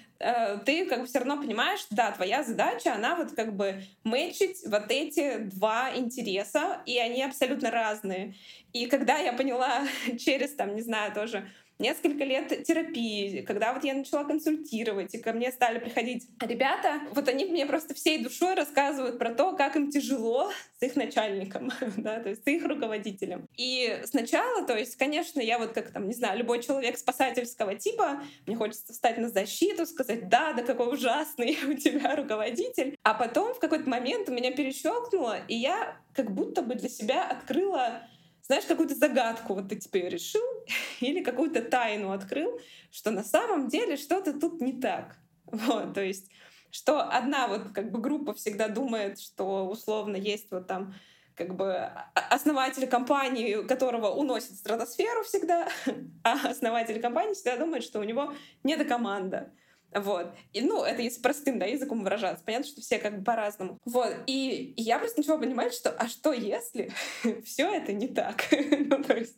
ты 0.64 0.86
как 0.86 1.00
бы 1.00 1.06
все 1.06 1.18
равно 1.18 1.36
понимаешь, 1.36 1.84
да, 1.90 2.10
твоя 2.10 2.42
задача, 2.42 2.92
она 2.94 3.14
вот 3.14 3.32
как 3.32 3.54
бы 3.54 3.82
мэчить 4.02 4.64
вот 4.66 4.86
эти 4.90 5.38
два 5.38 5.92
интереса, 5.94 6.82
и 6.86 6.98
они 6.98 7.22
абсолютно 7.22 7.70
разные. 7.70 8.34
И 8.72 8.86
когда 8.86 9.18
я 9.18 9.32
поняла 9.32 9.86
через, 10.18 10.54
там, 10.54 10.74
не 10.74 10.82
знаю, 10.82 11.12
тоже 11.12 11.48
несколько 11.78 12.24
лет 12.24 12.64
терапии, 12.64 13.42
когда 13.42 13.72
вот 13.72 13.84
я 13.84 13.94
начала 13.94 14.24
консультировать, 14.24 15.14
и 15.14 15.18
ко 15.18 15.32
мне 15.32 15.52
стали 15.52 15.78
приходить 15.78 16.28
ребята, 16.40 17.00
вот 17.12 17.28
они 17.28 17.44
мне 17.44 17.66
просто 17.66 17.94
всей 17.94 18.22
душой 18.22 18.54
рассказывают 18.54 19.18
про 19.18 19.32
то, 19.32 19.54
как 19.54 19.76
им 19.76 19.90
тяжело 19.90 20.50
с 20.78 20.82
их 20.82 20.96
начальником, 20.96 21.70
да, 21.96 22.20
то 22.20 22.30
есть 22.30 22.44
с 22.44 22.46
их 22.46 22.64
руководителем. 22.64 23.46
И 23.56 24.00
сначала, 24.04 24.66
то 24.66 24.76
есть, 24.76 24.96
конечно, 24.96 25.40
я 25.40 25.58
вот 25.58 25.72
как 25.72 25.92
там, 25.92 26.08
не 26.08 26.14
знаю, 26.14 26.38
любой 26.38 26.62
человек 26.62 26.98
спасательского 26.98 27.74
типа, 27.76 28.22
мне 28.46 28.56
хочется 28.56 28.92
встать 28.92 29.18
на 29.18 29.28
защиту, 29.28 29.86
сказать, 29.86 30.28
да, 30.28 30.52
да 30.52 30.62
какой 30.62 30.92
ужасный 30.92 31.56
у 31.68 31.74
тебя 31.74 32.16
руководитель. 32.16 32.96
А 33.02 33.14
потом 33.14 33.54
в 33.54 33.60
какой-то 33.60 33.88
момент 33.88 34.28
меня 34.28 34.50
перещелкнуло, 34.52 35.38
и 35.46 35.54
я 35.54 35.96
как 36.12 36.32
будто 36.32 36.62
бы 36.62 36.74
для 36.74 36.88
себя 36.88 37.24
открыла 37.28 38.02
знаешь, 38.48 38.64
какую-то 38.64 38.94
загадку 38.94 39.54
вот 39.54 39.68
ты 39.68 39.76
теперь 39.76 40.08
решил 40.08 40.42
или 41.00 41.22
какую-то 41.22 41.62
тайну 41.62 42.12
открыл, 42.12 42.60
что 42.90 43.10
на 43.10 43.22
самом 43.22 43.68
деле 43.68 43.96
что-то 43.96 44.38
тут 44.38 44.60
не 44.60 44.72
так. 44.72 45.16
Вот, 45.50 45.94
то 45.94 46.02
есть 46.02 46.30
что 46.70 47.00
одна 47.00 47.48
вот 47.48 47.70
как 47.72 47.90
бы 47.90 48.00
группа 48.00 48.34
всегда 48.34 48.68
думает, 48.68 49.18
что 49.18 49.66
условно 49.68 50.16
есть 50.16 50.50
вот 50.50 50.66
там 50.66 50.94
как 51.34 51.54
бы 51.54 51.90
основатель 52.14 52.86
компании, 52.88 53.66
которого 53.66 54.08
уносит 54.08 54.56
стратосферу 54.56 55.22
всегда, 55.22 55.68
а 56.24 56.48
основатель 56.50 57.00
компании 57.00 57.34
всегда 57.34 57.56
думает, 57.56 57.84
что 57.84 58.00
у 58.00 58.04
него 58.04 58.34
нет 58.64 58.86
команда. 58.88 59.52
Вот. 59.94 60.32
И, 60.52 60.60
ну, 60.60 60.84
это 60.84 61.02
если 61.02 61.20
простым 61.20 61.58
да, 61.58 61.66
языком 61.66 62.02
выражаться. 62.02 62.44
Понятно, 62.44 62.66
что 62.66 62.80
все 62.80 62.98
как 62.98 63.18
бы 63.18 63.24
по-разному. 63.24 63.78
Вот. 63.84 64.14
И, 64.26 64.74
я 64.76 64.98
просто 64.98 65.20
начала 65.20 65.38
понимать, 65.38 65.72
что 65.72 65.90
а 65.90 66.08
что 66.08 66.32
если 66.32 66.90
все 67.44 67.72
это 67.74 67.92
не 67.92 68.08
так? 68.08 68.44
ну, 68.50 69.02
то 69.02 69.16
есть, 69.16 69.36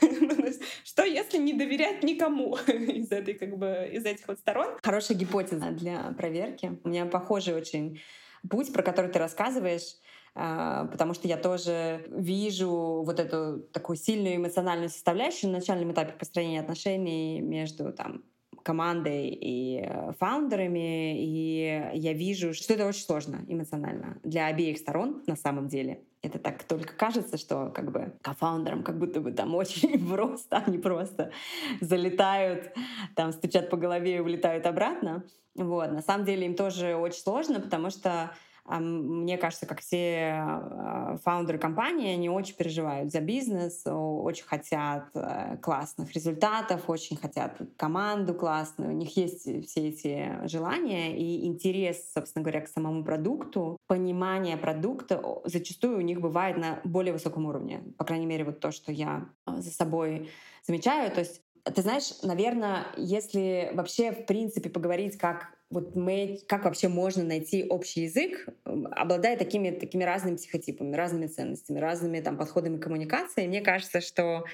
ну, 0.00 0.36
то 0.36 0.46
есть, 0.46 0.62
что 0.84 1.04
если 1.04 1.38
не 1.38 1.52
доверять 1.52 2.02
никому 2.02 2.56
из 2.56 3.10
этой, 3.10 3.34
как 3.34 3.56
бы, 3.56 3.88
из 3.92 4.04
этих 4.04 4.28
вот 4.28 4.38
сторон? 4.38 4.78
Хорошая 4.82 5.18
гипотеза 5.18 5.70
для 5.70 6.14
проверки. 6.16 6.78
У 6.84 6.88
меня 6.88 7.06
похожий 7.06 7.54
очень 7.54 8.00
путь, 8.48 8.72
про 8.72 8.82
который 8.82 9.10
ты 9.10 9.18
рассказываешь 9.18 9.96
а, 10.40 10.84
потому 10.84 11.14
что 11.14 11.26
я 11.26 11.36
тоже 11.36 12.04
вижу 12.10 13.02
вот 13.04 13.18
эту 13.18 13.58
такую 13.72 13.96
сильную 13.96 14.36
эмоциональную 14.36 14.88
составляющую 14.88 15.50
на 15.50 15.58
начальном 15.58 15.90
этапе 15.90 16.12
построения 16.12 16.60
отношений 16.60 17.40
между 17.40 17.92
там 17.92 18.22
командой 18.68 19.28
и 19.30 19.80
э, 19.80 20.12
фаундерами, 20.20 21.18
и 21.18 21.90
я 21.94 22.12
вижу, 22.12 22.52
что 22.52 22.74
это 22.74 22.86
очень 22.86 23.00
сложно 23.00 23.42
эмоционально 23.48 24.18
для 24.24 24.44
обеих 24.44 24.76
сторон 24.76 25.22
на 25.26 25.36
самом 25.36 25.68
деле. 25.68 26.02
Это 26.20 26.38
так 26.38 26.64
только 26.64 26.94
кажется, 26.94 27.38
что 27.38 27.70
как 27.70 27.90
бы 27.90 28.12
кофаундерам 28.20 28.82
как 28.82 28.98
будто 28.98 29.22
бы 29.22 29.32
там 29.32 29.54
очень 29.62 30.06
просто, 30.06 30.58
они 30.58 30.76
просто 30.76 31.32
залетают, 31.80 32.74
там 33.16 33.32
стучат 33.32 33.70
по 33.70 33.78
голове 33.78 34.16
и 34.16 34.20
улетают 34.20 34.66
обратно. 34.66 35.24
Вот. 35.54 35.90
На 35.90 36.02
самом 36.02 36.26
деле 36.26 36.44
им 36.44 36.54
тоже 36.54 36.94
очень 36.94 37.22
сложно, 37.22 37.60
потому 37.60 37.88
что 37.88 38.32
мне 38.68 39.38
кажется, 39.38 39.66
как 39.66 39.80
все 39.80 40.32
а, 40.34 41.18
фаундеры 41.24 41.58
компании, 41.58 42.12
они 42.12 42.28
очень 42.28 42.54
переживают 42.54 43.10
за 43.10 43.20
бизнес, 43.20 43.82
очень 43.86 44.44
хотят 44.44 45.08
э, 45.14 45.56
классных 45.62 46.12
результатов, 46.12 46.88
очень 46.88 47.16
хотят 47.16 47.58
команду 47.76 48.34
классную. 48.34 48.90
У 48.90 48.96
них 48.96 49.16
есть 49.16 49.42
все 49.66 49.88
эти 49.88 50.46
желания 50.46 51.16
и 51.16 51.46
интерес, 51.46 52.12
собственно 52.12 52.42
говоря, 52.42 52.60
к 52.60 52.68
самому 52.68 53.04
продукту. 53.04 53.78
Понимание 53.86 54.56
продукта 54.58 55.22
зачастую 55.44 55.98
у 55.98 56.02
них 56.02 56.20
бывает 56.20 56.58
на 56.58 56.80
более 56.84 57.14
высоком 57.14 57.46
уровне. 57.46 57.82
По 57.96 58.04
крайней 58.04 58.26
мере, 58.26 58.44
вот 58.44 58.60
то, 58.60 58.70
что 58.70 58.92
я 58.92 59.28
а, 59.46 59.60
за 59.60 59.70
собой 59.70 60.30
замечаю. 60.66 61.10
То 61.10 61.20
есть 61.20 61.40
ты 61.64 61.82
знаешь, 61.82 62.22
наверное, 62.22 62.86
если 62.96 63.70
вообще 63.74 64.12
в 64.12 64.26
принципе 64.26 64.70
поговорить, 64.70 65.16
как 65.16 65.57
вот 65.70 65.94
мы, 65.96 66.40
как 66.46 66.64
вообще 66.64 66.88
можно 66.88 67.24
найти 67.24 67.64
общий 67.68 68.02
язык, 68.02 68.48
обладая 68.64 69.36
такими, 69.36 69.70
такими 69.70 70.04
разными 70.04 70.36
психотипами, 70.36 70.94
разными 70.96 71.26
ценностями, 71.26 71.78
разными 71.78 72.20
там, 72.20 72.36
подходами 72.38 72.78
к 72.78 72.82
коммуникации, 72.82 73.46
мне 73.46 73.60
кажется, 73.60 74.00
что 74.00 74.44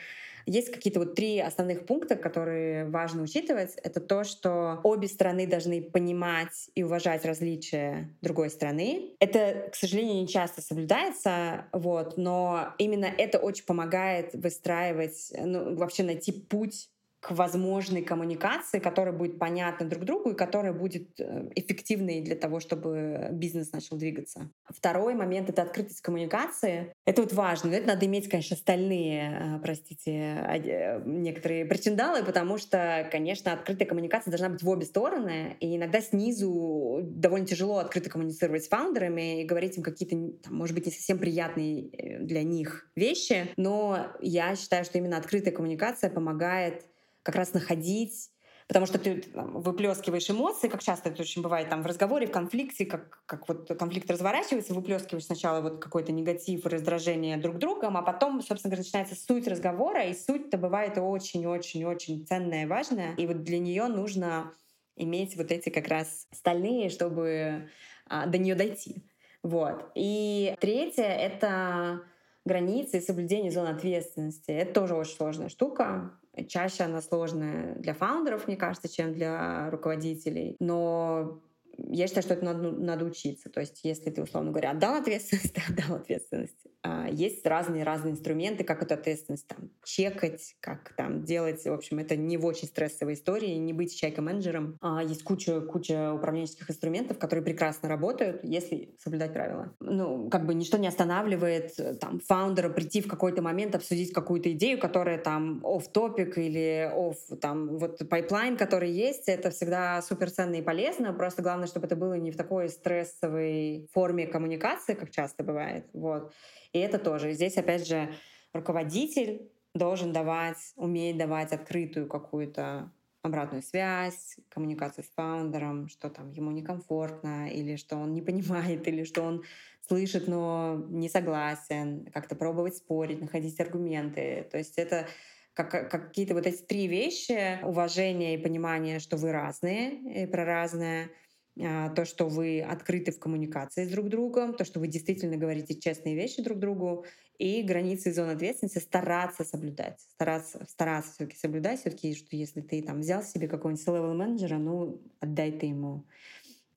есть 0.47 0.71
какие-то 0.71 0.99
вот 0.99 1.15
три 1.15 1.39
основных 1.41 1.87
пункта, 1.87 2.17
которые 2.17 2.85
важно 2.87 3.23
учитывать. 3.23 3.77
Это 3.83 4.01
то, 4.01 4.25
что 4.25 4.81
обе 4.83 5.09
страны 5.09 5.47
должны 5.47 5.81
понимать 5.81 6.71
и 6.75 6.83
уважать 6.83 7.25
различия 7.25 8.11
другой 8.21 8.51
страны. 8.51 9.15
Это, 9.21 9.71
к 9.73 9.75
сожалению, 9.75 10.17
не 10.17 10.29
часто 10.29 10.61
соблюдается, 10.61 11.67
вот, 11.73 12.19
но 12.19 12.75
именно 12.79 13.07
это 13.07 13.39
очень 13.39 13.65
помогает 13.65 14.35
выстраивать, 14.35 15.33
ну, 15.39 15.75
вообще 15.77 16.03
найти 16.03 16.33
путь 16.33 16.91
к 17.25 17.31
возможной 17.31 18.03
коммуникации, 18.03 18.79
которая 18.81 19.15
будет 19.15 19.39
понятна 19.39 19.87
друг 19.87 20.05
другу 20.05 20.33
и 20.33 20.35
которая 20.35 20.75
будет 20.75 21.19
э, 21.19 21.49
эффективной 21.55 22.21
для 22.21 22.37
того, 22.37 22.61
чтобы 22.61 23.29
бизнес 23.33 23.73
начал 23.73 23.97
двигаться. 23.97 24.51
Второй 24.69 25.15
момент— 25.15 25.49
это 25.51 25.63
открытость 25.63 26.03
коммуникации. 26.03 26.93
Это 27.07 27.23
вот 27.23 27.33
важно. 27.33 27.73
Это 27.73 27.89
надо 27.89 28.05
иметь, 28.05 28.29
конечно, 28.29 28.57
остальные, 28.57 29.39
э, 29.41 29.59
простите, 29.63 30.13
э, 30.13 31.03
некоторые 31.07 31.65
причиндалы, 31.65 32.23
потому 32.25 32.59
что, 32.59 33.09
конечно, 33.11 33.55
открытая 33.55 33.89
коммуникация 33.89 34.31
должна 34.31 34.51
быть 34.51 34.63
в 34.63 34.69
обе 34.69 34.85
стороны, 34.85 35.57
и 35.61 35.77
иногда 35.77 36.03
снизу 36.03 37.01
довольно 37.05 37.47
тяжело 37.47 37.79
открыто 37.79 38.11
коммуницировать 38.11 38.65
с 38.65 38.69
фаундерами 38.69 39.41
и 39.41 39.45
говорить 39.47 39.79
им 39.79 39.83
какие-то, 39.83 40.51
может 40.53 40.75
быть, 40.75 40.85
не 40.85 40.93
совсем 40.93 41.19
приятные 41.19 42.19
для 42.21 42.43
них 42.43 42.91
вещи, 42.95 43.49
но 43.57 44.09
я 44.21 44.57
считаю, 44.57 44.85
что 44.85 44.99
именно 44.99 45.17
открытая 45.17 45.55
коммуникация 45.55 46.11
помогает 46.11 46.85
как 47.25 47.35
раз 47.35 47.53
находить 47.53 48.31
Потому 48.67 48.87
что 48.87 48.99
ты 48.99 49.21
там, 49.21 49.61
выплескиваешь 49.61 50.31
эмоции, 50.31 50.69
как 50.69 50.83
часто 50.83 51.11
это 51.11 51.21
очень 51.21 51.43
бывает 51.43 51.69
там 51.69 51.83
в 51.83 51.87
разговоре, 51.87 52.27
в 52.27 52.31
конфликте, 52.31 52.87
как, 52.87 53.23
как 53.27 53.47
вот 53.47 53.69
конфликт 53.79 54.11
разворачивается, 54.11 54.73
выплескиваешь 54.73 55.27
сначала 55.27 55.61
вот 55.61 55.83
какой-то 55.83 56.13
негатив 56.13 56.65
раздражение 56.65 57.37
друг 57.37 57.59
другом, 57.59 57.97
а 57.99 58.03
потом, 58.03 58.41
собственно 58.41 58.71
говоря, 58.71 58.83
начинается 58.83 59.15
суть 59.17 59.47
разговора, 59.49 60.05
и 60.05 60.15
суть-то 60.15 60.57
бывает 60.57 60.97
очень-очень-очень 60.97 62.27
ценная 62.27 62.63
и 62.63 62.67
важная. 62.67 63.15
И 63.17 63.27
вот 63.27 63.43
для 63.43 63.59
нее 63.59 63.87
нужно 63.87 64.55
иметь 64.97 65.37
вот 65.37 65.51
эти 65.51 65.69
как 65.69 65.89
раз 65.89 66.27
стальные, 66.33 66.89
чтобы 66.89 67.69
а, 68.07 68.27
до 68.27 68.39
нее 68.39 68.55
дойти. 68.55 69.05
Вот. 69.43 69.91
И 69.95 70.57
третье— 70.59 71.03
это 71.05 72.01
границы 72.47 72.99
и 72.99 73.03
соблюдение 73.03 73.51
зон 73.51 73.67
ответственности. 73.67 74.53
Это 74.53 74.73
тоже 74.73 74.95
очень 74.95 75.17
сложная 75.17 75.51
штука. 75.51 76.19
Чаще 76.49 76.85
она 76.85 77.01
сложная 77.01 77.75
для 77.77 77.95
фаундеров, 77.95 78.47
мне 78.47 78.57
кажется, 78.57 78.89
чем 78.89 79.13
для 79.13 79.71
руководителей. 79.71 80.57
Но 80.61 81.41
я 81.79 82.07
считаю, 82.07 82.23
что 82.23 82.35
это 82.35 82.45
надо, 82.45 82.73
надо 82.73 83.05
учиться. 83.05 83.51
То 83.51 83.61
есть, 83.61 83.81
если 83.83 84.11
ты, 84.11 84.23
условно 84.23 84.51
говоря, 84.51 84.71
отдал 84.71 84.95
ответственность, 84.95 85.55
ты 85.55 85.63
отдал 85.69 85.97
ответственность. 85.97 86.67
А, 86.83 87.09
есть 87.11 87.47
разные-разные 87.47 88.13
инструменты, 88.13 88.63
как 88.63 88.83
эту 88.83 88.95
ответственность 88.95 89.47
там 89.47 89.71
чекать, 89.85 90.55
как 90.61 90.93
там 90.97 91.25
делать. 91.25 91.65
В 91.65 91.73
общем, 91.73 91.99
это 91.99 92.15
не 92.15 92.37
в 92.37 92.45
очень 92.45 92.69
стрессовой 92.69 93.15
истории, 93.15 93.55
не 93.55 93.73
быть 93.73 93.99
чайка-менеджером. 93.99 94.77
А, 94.83 95.03
есть 95.03 95.23
куча, 95.23 95.63
куча 95.63 96.13
управленческих 96.13 96.69
инструментов, 96.69 97.19
которые 97.19 97.43
прекрасно 97.43 97.89
работают, 97.89 98.41
если 98.45 98.95
соблюдать 99.03 99.33
правила. 99.33 99.75
Ну, 99.81 100.29
как 100.29 100.45
бы 100.45 100.55
ничто 100.55 100.77
не 100.77 100.89
останавливает 100.89 101.75
там 102.01 102.21
фаундера 102.21 102.69
прийти 102.69 103.01
в 103.01 103.09
какой-то 103.09 103.41
момент, 103.41 103.75
обсудить 103.75 104.13
какую-то 104.13 104.53
идею, 104.53 104.79
которая 104.79 105.19
там 105.19 105.61
off 105.65 105.85
topic 105.93 106.35
или 106.37 106.91
off 106.95 107.37
там 107.41 107.79
вот 107.79 108.07
pipeline, 108.11 108.59
который 108.59 108.91
есть, 108.91 109.29
это 109.29 109.51
всегда 109.51 110.03
супер 110.03 110.31
ценно 110.31 110.57
и 110.57 110.63
полезно. 110.63 111.15
Просто 111.15 111.43
главное, 111.43 111.64
чтобы 111.67 111.87
это 111.87 111.97
было 111.97 112.15
не 112.15 112.31
в 112.31 112.37
такой 112.37 112.69
стрессовой 112.69 113.89
форме 113.93 114.27
коммуникации, 114.27 114.95
как 114.95 115.11
часто 115.11 115.45
бывает. 115.45 115.87
Вот. 115.93 116.33
И 116.73 116.79
это 116.79 116.99
тоже. 116.99 117.33
Здесь, 117.33 117.57
опять 117.57 117.87
же, 117.87 118.13
руководитель 118.53 119.51
должен 119.75 120.13
давать, 120.13 120.73
уметь 120.77 121.17
давать 121.17 121.53
открытую 121.53 122.07
какую-то 122.09 122.93
обратную 123.23 123.63
связь, 123.63 124.37
коммуникацию 124.51 125.03
с 125.03 125.09
фаундером, 125.17 125.89
что 125.89 126.11
там 126.11 126.31
ему 126.31 126.51
некомфортно, 126.51 127.49
или 127.49 127.77
что 127.77 127.97
он 127.97 128.13
не 128.13 128.23
понимает, 128.23 128.87
или 128.89 129.05
что 129.05 129.23
он 129.23 129.43
слышит, 129.89 130.29
но 130.29 130.85
не 130.89 131.09
согласен, 131.09 132.07
как-то 132.13 132.37
пробовать 132.37 132.77
спорить, 132.77 133.21
находить 133.21 133.59
аргументы. 133.61 134.47
То 134.51 134.59
есть 134.59 134.79
это 134.79 135.09
как, 135.55 135.71
как 135.71 135.91
какие-то 135.91 136.35
вот 136.35 136.47
эти 136.47 136.63
три 136.63 136.87
вещи, 136.87 137.65
уважение 137.65 138.35
и 138.35 138.43
понимание, 138.43 138.99
что 138.99 139.17
вы 139.17 139.33
разные, 139.33 140.25
и 140.25 140.27
про 140.27 140.45
разное— 140.45 141.11
то, 141.57 142.05
что 142.05 142.27
вы 142.27 142.61
открыты 142.61 143.13
в 143.13 143.19
коммуникации 143.19 143.85
с 143.85 143.91
друг 143.91 144.09
другом, 144.09 144.55
то, 144.55 144.65
что 144.65 144.81
вы 144.81 144.89
действительно 144.89 145.37
говорите 145.37 145.79
честные 145.79 146.17
вещи 146.17 146.43
друг 146.43 146.59
другу, 146.59 147.07
и 147.39 147.63
границы 147.63 148.13
зоны 148.13 148.33
ответственности 148.33 148.79
стараться 148.79 149.45
соблюдать. 149.45 150.01
Стараться, 150.01 150.65
стараться 150.69 151.13
все 151.13 151.25
таки 151.27 151.37
соблюдать. 151.37 151.81
все 151.81 151.91
таки 151.91 152.15
что 152.15 152.37
если 152.37 152.61
ты 152.61 152.83
там 152.83 153.01
взял 153.01 153.23
себе 153.23 153.49
какого-нибудь 153.49 153.87
level 153.87 154.15
менеджера, 154.15 154.59
ну, 154.59 155.01
отдай 155.21 155.53
ты 155.53 155.67
ему 155.67 156.05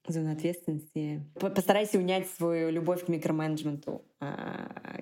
зону 0.07 0.31
ответственности. 0.31 1.25
Постарайся 1.39 1.97
унять 1.97 2.27
свою 2.29 2.69
любовь 2.69 3.05
к 3.05 3.09
микроменеджменту, 3.09 4.05
а, 4.16 4.16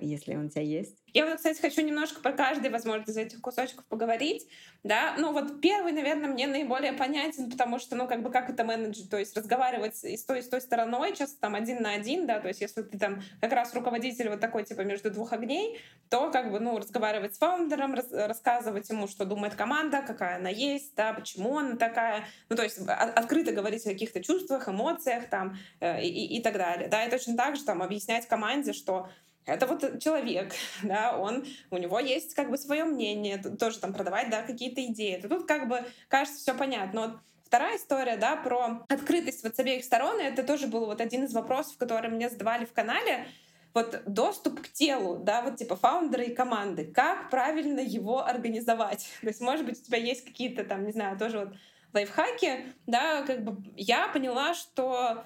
если 0.00 0.34
он 0.34 0.46
у 0.46 0.48
тебя 0.50 0.62
есть. 0.62 1.02
Я 1.14 1.24
вот, 1.24 1.36
кстати, 1.36 1.58
хочу 1.58 1.80
немножко 1.80 2.20
про 2.20 2.32
каждый, 2.32 2.70
возможно, 2.70 3.10
из 3.10 3.16
этих 3.16 3.40
кусочков 3.40 3.86
поговорить. 3.86 4.46
Да, 4.84 5.14
ну 5.16 5.32
вот 5.32 5.62
первый, 5.62 5.92
наверное, 5.92 6.28
мне 6.28 6.46
наиболее 6.46 6.92
понятен, 6.92 7.50
потому 7.50 7.78
что, 7.78 7.96
ну, 7.96 8.06
как 8.06 8.22
бы 8.22 8.30
как 8.30 8.50
это 8.50 8.62
менеджер, 8.64 9.08
то 9.08 9.16
есть 9.16 9.34
разговаривать 9.34 10.04
и 10.04 10.16
с 10.18 10.26
той, 10.26 10.40
и 10.40 10.42
с 10.42 10.48
той 10.48 10.60
стороной, 10.60 11.16
часто 11.16 11.40
там 11.40 11.54
один 11.54 11.82
на 11.82 11.92
один, 11.92 12.26
да, 12.26 12.40
то 12.40 12.48
есть 12.48 12.60
если 12.60 12.82
ты 12.82 12.98
там 12.98 13.22
как 13.40 13.52
раз 13.52 13.74
руководитель 13.74 14.28
вот 14.28 14.40
такой, 14.40 14.64
типа, 14.64 14.82
между 14.82 15.10
двух 15.10 15.32
огней, 15.32 15.80
то 16.10 16.30
как 16.30 16.52
бы, 16.52 16.60
ну, 16.60 16.76
разговаривать 16.76 17.34
с 17.34 17.38
фаундером, 17.38 17.94
рас, 17.94 18.12
рассказывать 18.12 18.90
ему, 18.90 19.08
что 19.08 19.24
думает 19.24 19.54
команда, 19.54 20.02
какая 20.06 20.36
она 20.36 20.50
есть, 20.50 20.94
да, 20.94 21.14
почему 21.14 21.56
она 21.56 21.76
такая, 21.76 22.26
ну, 22.50 22.56
то 22.56 22.62
есть 22.62 22.78
открыто 22.86 23.52
говорить 23.52 23.86
о 23.86 23.90
каких-то 23.90 24.22
чувствах, 24.22 24.68
эмоциях 24.68 25.30
там 25.30 25.56
э, 25.80 26.02
и, 26.02 26.08
и, 26.08 26.36
и 26.36 26.42
так 26.42 26.58
далее, 26.58 26.88
да, 26.88 27.06
и 27.06 27.10
точно 27.10 27.34
так 27.36 27.56
же 27.56 27.64
там 27.64 27.82
объяснять 27.82 28.26
команде, 28.26 28.74
что 28.74 29.05
это 29.46 29.66
вот 29.66 30.02
человек, 30.02 30.52
да, 30.82 31.16
он, 31.16 31.46
у 31.70 31.78
него 31.78 31.98
есть 31.98 32.34
как 32.34 32.50
бы 32.50 32.58
свое 32.58 32.84
мнение, 32.84 33.38
тоже 33.38 33.78
там 33.78 33.94
продавать, 33.94 34.30
да, 34.30 34.42
какие-то 34.42 34.84
идеи. 34.86 35.20
Тут 35.20 35.46
как 35.46 35.68
бы 35.68 35.84
кажется 36.08 36.38
все 36.38 36.54
понятно. 36.54 37.00
Но 37.00 37.06
вот 37.08 37.16
Вторая 37.46 37.76
история, 37.76 38.16
да, 38.16 38.34
про 38.34 38.84
открытость 38.88 39.44
вот 39.44 39.54
с 39.54 39.58
обеих 39.60 39.84
сторон, 39.84 40.18
это 40.18 40.42
тоже 40.42 40.66
был 40.66 40.86
вот 40.86 41.00
один 41.00 41.22
из 41.22 41.32
вопросов, 41.32 41.78
который 41.78 42.10
мне 42.10 42.28
задавали 42.28 42.64
в 42.64 42.72
канале. 42.72 43.28
Вот 43.72 44.02
доступ 44.04 44.62
к 44.62 44.72
телу, 44.72 45.18
да, 45.18 45.42
вот 45.42 45.56
типа 45.56 45.76
фаундера 45.76 46.24
и 46.24 46.34
команды. 46.34 46.84
Как 46.84 47.30
правильно 47.30 47.78
его 47.78 48.26
организовать? 48.26 49.08
То 49.20 49.28
есть, 49.28 49.40
может 49.40 49.64
быть, 49.64 49.80
у 49.80 49.84
тебя 49.84 49.98
есть 49.98 50.24
какие-то 50.24 50.64
там, 50.64 50.86
не 50.86 50.92
знаю, 50.92 51.16
тоже 51.16 51.38
вот 51.38 51.54
лайфхаки, 51.92 52.74
да, 52.86 53.22
как 53.22 53.44
бы 53.44 53.62
я 53.76 54.08
поняла, 54.08 54.54
что 54.54 55.24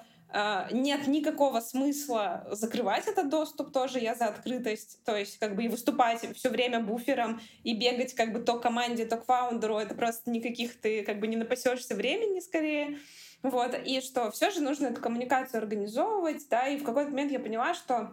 нет 0.71 1.07
никакого 1.07 1.59
смысла 1.59 2.47
закрывать 2.51 3.07
этот 3.07 3.29
доступ 3.29 3.71
тоже, 3.71 3.99
я 3.99 4.15
за 4.15 4.27
открытость, 4.27 5.03
то 5.03 5.15
есть 5.15 5.37
как 5.39 5.55
бы 5.55 5.63
и 5.63 5.67
выступать 5.67 6.25
все 6.35 6.49
время 6.49 6.79
буфером 6.79 7.41
и 7.63 7.73
бегать 7.73 8.13
как 8.13 8.31
бы 8.31 8.39
то 8.39 8.59
команде, 8.59 9.05
то 9.05 9.17
к 9.17 9.25
фаундеру, 9.25 9.77
это 9.77 9.93
просто 9.93 10.29
никаких 10.29 10.79
ты 10.79 11.03
как 11.03 11.19
бы 11.19 11.27
не 11.27 11.35
напасешься 11.35 11.95
времени 11.95 12.39
скорее. 12.39 12.97
Вот, 13.43 13.75
и 13.85 14.01
что 14.01 14.29
все 14.31 14.51
же 14.51 14.61
нужно 14.61 14.87
эту 14.87 15.01
коммуникацию 15.01 15.59
организовывать, 15.59 16.47
да, 16.49 16.67
и 16.67 16.77
в 16.77 16.83
какой-то 16.83 17.09
момент 17.09 17.31
я 17.31 17.39
поняла, 17.39 17.73
что 17.73 18.11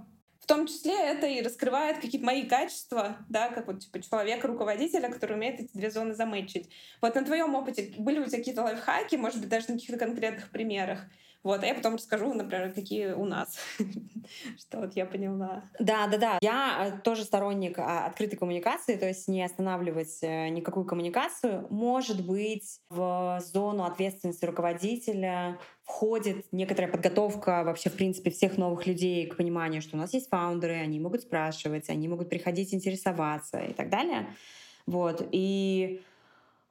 в 0.49 0.51
том 0.51 0.67
числе 0.67 0.95
это 0.95 1.27
и 1.27 1.43
раскрывает 1.43 1.99
какие-то 1.99 2.25
мои 2.25 2.49
качества, 2.49 3.19
да, 3.29 3.51
как 3.51 3.67
вот 3.67 3.81
типа 3.81 4.01
человека-руководителя, 4.01 5.11
который 5.11 5.37
умеет 5.37 5.61
эти 5.61 5.71
две 5.75 5.91
зоны 5.91 6.15
замычить. 6.15 6.71
Вот 7.03 7.15
на 7.15 7.23
твоем 7.23 7.55
опыте 7.55 7.93
были 7.99 8.19
у 8.19 8.25
тебя 8.25 8.39
какие-то 8.39 8.63
лайфхаки, 8.63 9.17
может 9.17 9.41
быть, 9.41 9.51
даже 9.51 9.67
на 9.69 9.75
каких-то 9.75 9.99
конкретных 9.99 10.51
примерах? 10.51 11.01
Вот, 11.43 11.63
а 11.63 11.67
я 11.67 11.75
потом 11.75 11.97
расскажу, 11.97 12.33
например, 12.33 12.73
какие 12.73 13.13
у 13.13 13.27
нас, 13.27 13.59
что 14.59 14.81
вот 14.81 14.97
я 14.97 15.05
поняла. 15.05 15.65
Да, 15.79 16.07
да, 16.07 16.17
да. 16.17 16.39
Я 16.41 16.95
э, 16.95 17.01
тоже 17.03 17.25
сторонник 17.25 17.79
а, 17.79 18.07
открытой 18.07 18.39
коммуникации, 18.39 18.97
то 18.97 19.07
есть 19.07 19.29
не 19.29 19.45
останавливать 19.45 20.19
э, 20.23 20.49
никакую 20.49 20.87
коммуникацию. 20.87 21.67
Может 21.69 22.27
быть, 22.27 22.81
в 22.89 23.41
зону 23.53 23.85
ответственности 23.85 24.47
руководителя 24.47 25.59
входит 25.89 26.45
некоторая 26.53 26.93
подготовка 26.93 27.65
вообще, 27.65 27.89
в 27.89 27.95
принципе, 27.95 28.31
всех 28.31 28.59
новых 28.59 28.87
людей 28.87 29.27
к 29.27 29.37
пониманию, 29.37 29.81
что 29.81 29.97
у 29.97 29.99
нас 29.99 30.13
есть 30.13 30.29
фаундеры, 30.29 30.75
они 30.75 31.01
могут 31.01 31.23
спрашивать, 31.23 31.89
они 31.89 32.09
могут 32.09 32.29
приходить 32.29 32.75
интересоваться 32.75 33.59
и 33.59 33.73
так 33.73 33.89
далее. 33.89 34.27
Вот. 34.87 35.27
И 35.33 36.03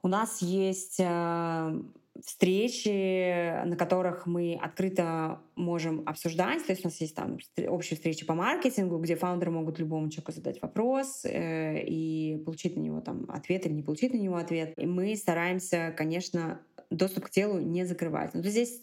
у 0.02 0.08
нас 0.08 0.40
есть 0.40 1.00
э, 1.00 1.80
встречи, 2.24 3.64
на 3.64 3.76
которых 3.76 4.26
мы 4.26 4.58
открыто 4.62 5.40
можем 5.56 6.04
обсуждать. 6.06 6.64
То 6.64 6.72
есть 6.72 6.84
у 6.84 6.88
нас 6.88 7.00
есть 7.00 7.16
там 7.16 7.38
общие 7.66 7.96
встречи 7.96 8.24
по 8.24 8.34
маркетингу, 8.34 8.98
где 8.98 9.16
фаундеры 9.16 9.50
могут 9.50 9.80
любому 9.80 10.10
человеку 10.10 10.32
задать 10.32 10.62
вопрос 10.62 11.24
э, 11.24 11.82
и 11.82 12.40
получить 12.44 12.76
на 12.76 12.80
него 12.80 13.00
там 13.00 13.26
ответ 13.28 13.66
или 13.66 13.72
не 13.72 13.82
получить 13.82 14.12
на 14.12 14.18
него 14.18 14.36
ответ. 14.36 14.74
И 14.76 14.86
мы 14.86 15.16
стараемся, 15.16 15.92
конечно, 15.96 16.60
доступ 16.90 17.26
к 17.26 17.30
телу 17.30 17.58
не 17.58 17.84
закрывать. 17.84 18.32
Но 18.34 18.42
здесь 18.42 18.80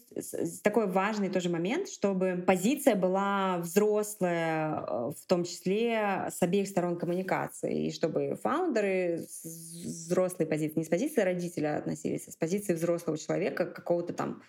такой 0.63 0.87
важный 0.87 1.29
тоже 1.29 1.49
момент, 1.49 1.89
чтобы 1.89 2.43
позиция 2.45 2.95
была 2.95 3.57
взрослая, 3.57 4.85
э, 4.87 5.11
в 5.11 5.25
том 5.27 5.43
числе 5.43 6.27
с 6.29 6.41
обеих 6.41 6.67
сторон 6.67 6.97
коммуникации, 6.97 7.87
и 7.87 7.91
чтобы 7.91 8.35
фаундеры 8.41 9.25
с 9.27 9.43
взрослой 9.43 10.45
позиции, 10.45 10.79
не 10.79 10.85
с 10.85 10.89
позиции 10.89 11.21
родителя 11.21 11.77
относились, 11.77 12.27
а 12.27 12.31
с 12.31 12.35
позиции 12.35 12.73
взрослого 12.73 13.17
человека, 13.17 13.65
какого-то 13.65 14.13
там 14.13 14.43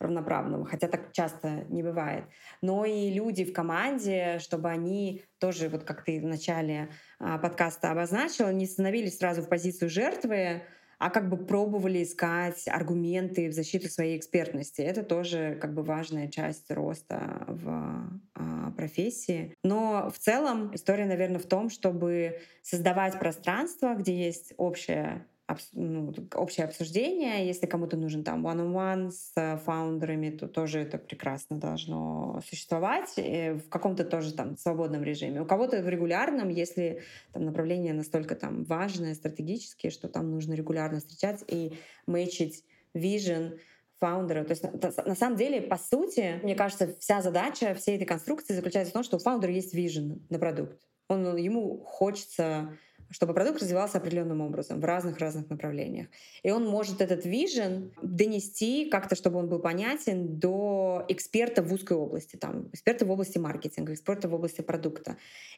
равноправного, 0.00 0.64
хотя 0.64 0.88
так 0.88 1.12
часто 1.12 1.64
не 1.68 1.82
бывает. 1.82 2.24
Но 2.62 2.86
и 2.86 3.10
люди 3.10 3.44
в 3.44 3.52
команде, 3.52 4.38
чтобы 4.38 4.70
они 4.70 5.24
тоже, 5.38 5.68
вот 5.68 5.84
как 5.84 6.04
ты 6.04 6.20
в 6.20 6.24
начале 6.24 6.88
а, 7.18 7.36
подкаста 7.38 7.90
обозначила, 7.90 8.50
не 8.50 8.66
становились 8.66 9.18
сразу 9.18 9.42
в 9.42 9.48
позицию 9.48 9.90
жертвы, 9.90 10.62
а 11.00 11.08
как 11.08 11.30
бы 11.30 11.38
пробовали 11.38 12.02
искать 12.02 12.68
аргументы 12.68 13.48
в 13.48 13.52
защиту 13.52 13.88
своей 13.88 14.18
экспертности. 14.18 14.82
Это 14.82 15.02
тоже 15.02 15.58
как 15.58 15.72
бы 15.72 15.82
важная 15.82 16.28
часть 16.28 16.70
роста 16.70 17.46
в 17.48 18.06
а, 18.34 18.70
профессии. 18.76 19.54
Но 19.64 20.12
в 20.14 20.18
целом 20.18 20.74
история, 20.74 21.06
наверное, 21.06 21.38
в 21.38 21.46
том, 21.46 21.70
чтобы 21.70 22.38
создавать 22.62 23.18
пространство, 23.18 23.94
где 23.94 24.14
есть 24.14 24.52
общая 24.58 25.26
ну, 25.72 26.14
общее 26.34 26.66
обсуждение. 26.66 27.46
Если 27.46 27.66
кому-то 27.66 27.96
нужен 27.96 28.24
там 28.24 28.46
one-on-one 28.46 29.10
с 29.10 29.32
э, 29.36 29.56
фаундерами, 29.58 30.30
то 30.30 30.48
тоже 30.48 30.80
это 30.80 30.98
прекрасно 30.98 31.58
должно 31.58 32.40
существовать 32.48 33.12
э, 33.16 33.54
в 33.54 33.68
каком-то 33.68 34.04
тоже 34.04 34.34
там 34.34 34.56
свободном 34.56 35.02
режиме. 35.02 35.42
У 35.42 35.46
кого-то 35.46 35.82
в 35.82 35.88
регулярном, 35.88 36.48
если 36.48 37.02
там 37.32 37.44
направление 37.44 37.92
настолько 37.92 38.34
там 38.34 38.64
важное, 38.64 39.14
стратегические, 39.14 39.90
что 39.90 40.08
там 40.08 40.30
нужно 40.30 40.54
регулярно 40.54 41.00
встречаться 41.00 41.44
и 41.48 41.72
мэчить 42.06 42.64
vision 42.94 43.58
фаундера. 43.98 44.44
То 44.44 44.50
есть 44.50 44.64
на, 45.06 45.14
самом 45.14 45.36
деле, 45.36 45.60
по 45.60 45.76
сути, 45.76 46.40
мне 46.42 46.54
кажется, 46.54 46.96
вся 46.98 47.20
задача 47.20 47.74
всей 47.74 47.96
этой 47.96 48.06
конструкции 48.06 48.54
заключается 48.54 48.90
в 48.90 48.94
том, 48.94 49.02
что 49.02 49.16
у 49.16 49.20
фаундера 49.20 49.52
есть 49.52 49.74
vision 49.74 50.20
на 50.30 50.38
продукт. 50.38 50.80
Он, 51.08 51.36
ему 51.36 51.78
хочется 51.84 52.76
чтобы 53.10 53.34
продукт 53.34 53.60
развивался 53.60 53.98
определенным 53.98 54.40
образом 54.40 54.80
в 54.80 54.84
разных-разных 54.84 55.50
направлениях. 55.50 56.06
И 56.42 56.50
он 56.50 56.66
может 56.66 57.00
этот 57.00 57.24
вижен 57.24 57.92
донести 58.02 58.88
как-то, 58.88 59.16
чтобы 59.16 59.38
он 59.38 59.48
был 59.48 59.58
понятен 59.58 60.38
до 60.38 61.04
эксперта 61.08 61.62
в 61.62 61.72
узкой 61.72 61.96
области, 61.96 62.36
там, 62.36 62.68
эксперта 62.72 63.04
в 63.04 63.10
области 63.10 63.38
маркетинга, 63.38 63.92
эксперта 63.92 64.28
в 64.28 64.34
области 64.34 64.60
продукта. 64.60 65.16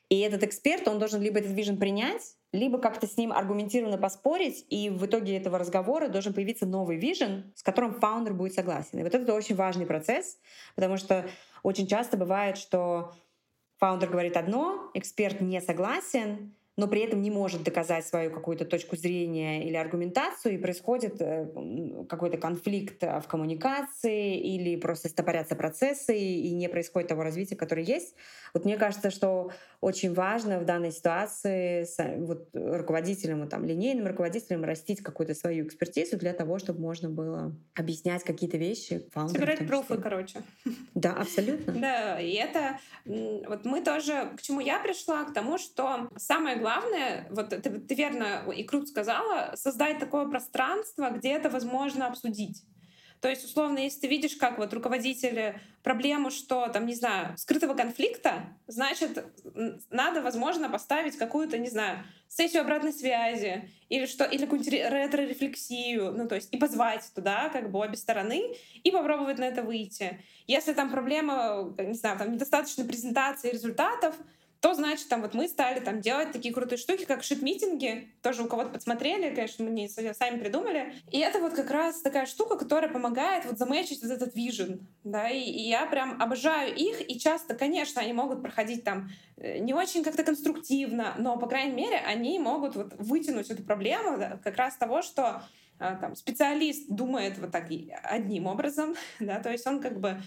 И 0.09 0.21
этот 0.21 0.43
эксперт, 0.43 0.89
он 0.89 0.99
должен 0.99 1.21
либо 1.21 1.41
этот 1.41 1.53
вижен 1.53 1.77
принять, 1.77 2.37
либо 2.53 2.79
как-то 2.79 3.07
с 3.07 3.17
ним 3.17 3.33
аргументированно 3.33 3.99
поспорить, 3.99 4.65
и 4.69 4.91
в 4.91 5.05
итоге 5.07 5.37
этого 5.37 5.59
разговора 5.59 6.09
должен 6.09 6.33
появиться 6.33 6.67
новый 6.67 6.97
вижен, 6.97 7.53
с 7.55 7.63
которым 7.63 7.95
фаундер 7.95 8.35
будет 8.35 8.55
согласен. 8.55 8.99
И 8.99 9.03
вот 9.03 9.15
это 9.15 9.35
очень 9.35 9.57
важный 9.57 9.87
процесс, 9.87 10.39
потому 10.75 10.97
что 10.97 11.27
очень 11.63 11.87
часто 11.87 12.17
бывает, 12.17 12.57
что 12.57 13.13
фаундер 13.79 14.11
говорит 14.11 14.37
одно, 14.37 14.91
эксперт 14.95 15.41
не 15.41 15.61
согласен, 15.61 16.55
но 16.77 16.89
при 16.89 17.03
этом 17.03 17.21
не 17.21 17.31
может 17.31 17.63
доказать 17.63 18.07
свою 18.07 18.31
какую-то 18.31 18.65
точку 18.65 18.97
зрения 18.97 19.67
или 19.67 19.77
аргументацию, 19.77 20.55
и 20.55 20.59
происходит 20.59 21.21
э, 21.21 21.47
какой-то 22.09 22.39
конфликт 22.39 23.03
э, 23.03 23.21
в 23.21 23.27
коммуникации 23.27 24.39
или 24.39 24.77
просто 24.77 25.09
стопорятся 25.09 25.55
процессы, 25.55 26.17
и 26.19 26.51
не 26.55 26.69
происходит 26.69 27.09
того 27.09 27.23
развития, 27.23 27.57
которое 27.57 27.83
есть. 27.85 28.15
Вот 28.55 28.65
мне 28.65 28.77
кажется, 28.79 29.11
что 29.11 29.51
очень 29.83 30.15
важно 30.15 30.61
в 30.61 30.65
данной 30.65 30.93
ситуации 30.93 31.87
вот, 32.19 32.49
руководителям, 32.55 33.47
там, 33.49 33.65
линейным 33.65 34.07
руководителям 34.07 34.65
растить 34.65 35.03
какую-то 35.03 35.35
свою 35.35 35.67
экспертизу 35.67 36.17
для 36.17 36.33
того, 36.33 36.59
чтобы 36.59 36.81
можно 36.81 37.11
было 37.11 37.55
объяснять 37.75 38.23
какие-то 38.25 38.57
вещи. 38.57 39.07
Собирать 39.13 39.67
пруфы, 39.67 39.99
короче. 39.99 40.43
Да, 40.95 41.15
абсолютно. 41.15 41.73
Да, 41.73 42.21
и 42.21 42.35
это 42.35 42.79
вот 43.05 43.65
мы 43.65 43.83
тоже, 43.83 44.31
к 44.37 44.43
чему 44.43 44.61
я 44.61 44.79
пришла, 44.79 45.25
к 45.25 45.35
тому, 45.35 45.59
что 45.59 46.09
самое 46.17 46.57
главное, 46.63 47.27
вот 47.31 47.51
ты, 47.51 47.59
ты 47.61 47.95
верно 47.95 48.45
и 48.57 48.65
круто 48.65 48.87
сказала, 48.87 49.53
создать 49.57 49.99
такое 49.99 50.27
пространство, 50.27 51.11
где 51.11 51.33
это 51.33 51.51
возможно 51.51 52.07
обсудить. 52.07 52.65
То 53.23 53.29
есть, 53.29 53.45
условно, 53.45 53.79
если 53.79 54.01
ты 54.01 54.09
видишь, 54.09 54.35
как 54.35 54.59
вот 54.59 54.75
руководители 54.75 55.61
проблему, 55.85 56.31
что 56.31 56.67
там, 56.67 56.87
не 56.87 56.95
знаю, 56.95 57.39
скрытого 57.39 57.75
конфликта, 57.75 58.47
значит, 58.67 59.25
надо, 59.91 60.23
возможно, 60.23 60.69
поставить 60.69 61.17
какую-то, 61.17 61.57
не 61.57 61.69
знаю, 61.69 62.05
сессию 62.27 62.63
обратной 62.63 62.93
связи 62.93 63.71
или 63.89 64.07
что, 64.07 64.25
или 64.25 64.45
какую-нибудь 64.45 64.73
ретро-рефлексию, 64.73 66.11
ну, 66.11 66.27
то 66.27 66.35
есть 66.35 66.53
и 66.53 66.57
позвать 66.57 67.13
туда 67.15 67.49
как 67.51 67.71
бы 67.71 67.79
обе 67.79 67.97
стороны 67.97 68.57
и 68.83 68.91
попробовать 68.91 69.39
на 69.39 69.45
это 69.45 69.63
выйти. 69.63 70.21
Если 70.49 70.73
там 70.73 70.91
проблема, 70.91 71.73
не 71.79 71.95
знаю, 71.95 72.19
там 72.19 72.33
недостаточно 72.33 72.85
презентации 72.85 73.53
результатов, 73.53 74.17
то 74.63 74.75
значит, 74.75 75.09
там 75.09 75.23
вот 75.23 75.35
мы 75.35 75.49
стали 75.49 75.81
там 75.81 76.01
делать 76.01 76.31
такие 76.31 76.55
крутые 76.55 76.79
штуки, 76.79 77.05
как 77.05 77.25
шит-митинги, 77.25 78.15
тоже 78.23 78.45
у 78.45 78.47
кого-то 78.47 78.71
подсмотрели, 78.71 79.35
конечно, 79.35 79.65
мы 79.65 79.71
не 79.73 79.89
сами 79.89 80.39
придумали. 80.39 80.95
И 81.11 81.19
это 81.19 81.41
вот 81.41 81.55
как 81.55 81.69
раз 81.69 82.01
такая 82.01 82.27
штука, 82.27 82.57
которая 82.57 82.89
помогает 82.89 83.45
вот 83.45 83.59
замечить 83.59 84.03
вот 84.03 84.13
этот 84.13 84.37
вижен, 84.37 84.87
да, 85.03 85.29
и, 85.29 85.41
и 85.41 85.69
я 85.69 85.85
прям 85.87 86.23
обожаю 86.23 86.73
их, 86.73 87.11
и 87.11 87.19
часто, 87.19 87.57
конечно, 87.57 88.01
они 88.01 88.13
могут 88.13 88.41
проходить 88.41 88.85
там 88.85 89.11
э, 89.37 89.59
не 89.59 89.75
очень 89.75 90.05
как-то 90.05 90.23
конструктивно, 90.23 91.17
но, 91.19 91.37
по 91.37 91.49
крайней 91.49 91.75
мере, 91.75 91.97
они 91.97 92.39
могут 92.39 92.77
вот 92.77 92.95
вытянуть 92.99 93.51
эту 93.51 93.65
проблему 93.65 94.17
да, 94.17 94.39
как 94.45 94.57
раз 94.57 94.77
того, 94.77 95.03
что 95.03 95.43
а, 95.81 95.97
там, 95.97 96.15
специалист 96.15 96.89
думает 96.89 97.37
вот 97.39 97.51
так 97.51 97.65
одним 98.05 98.47
образом, 98.47 98.95
да, 99.19 99.41
то 99.41 99.51
есть 99.51 99.67
он 99.67 99.81
как 99.81 99.99
бы 99.99 100.23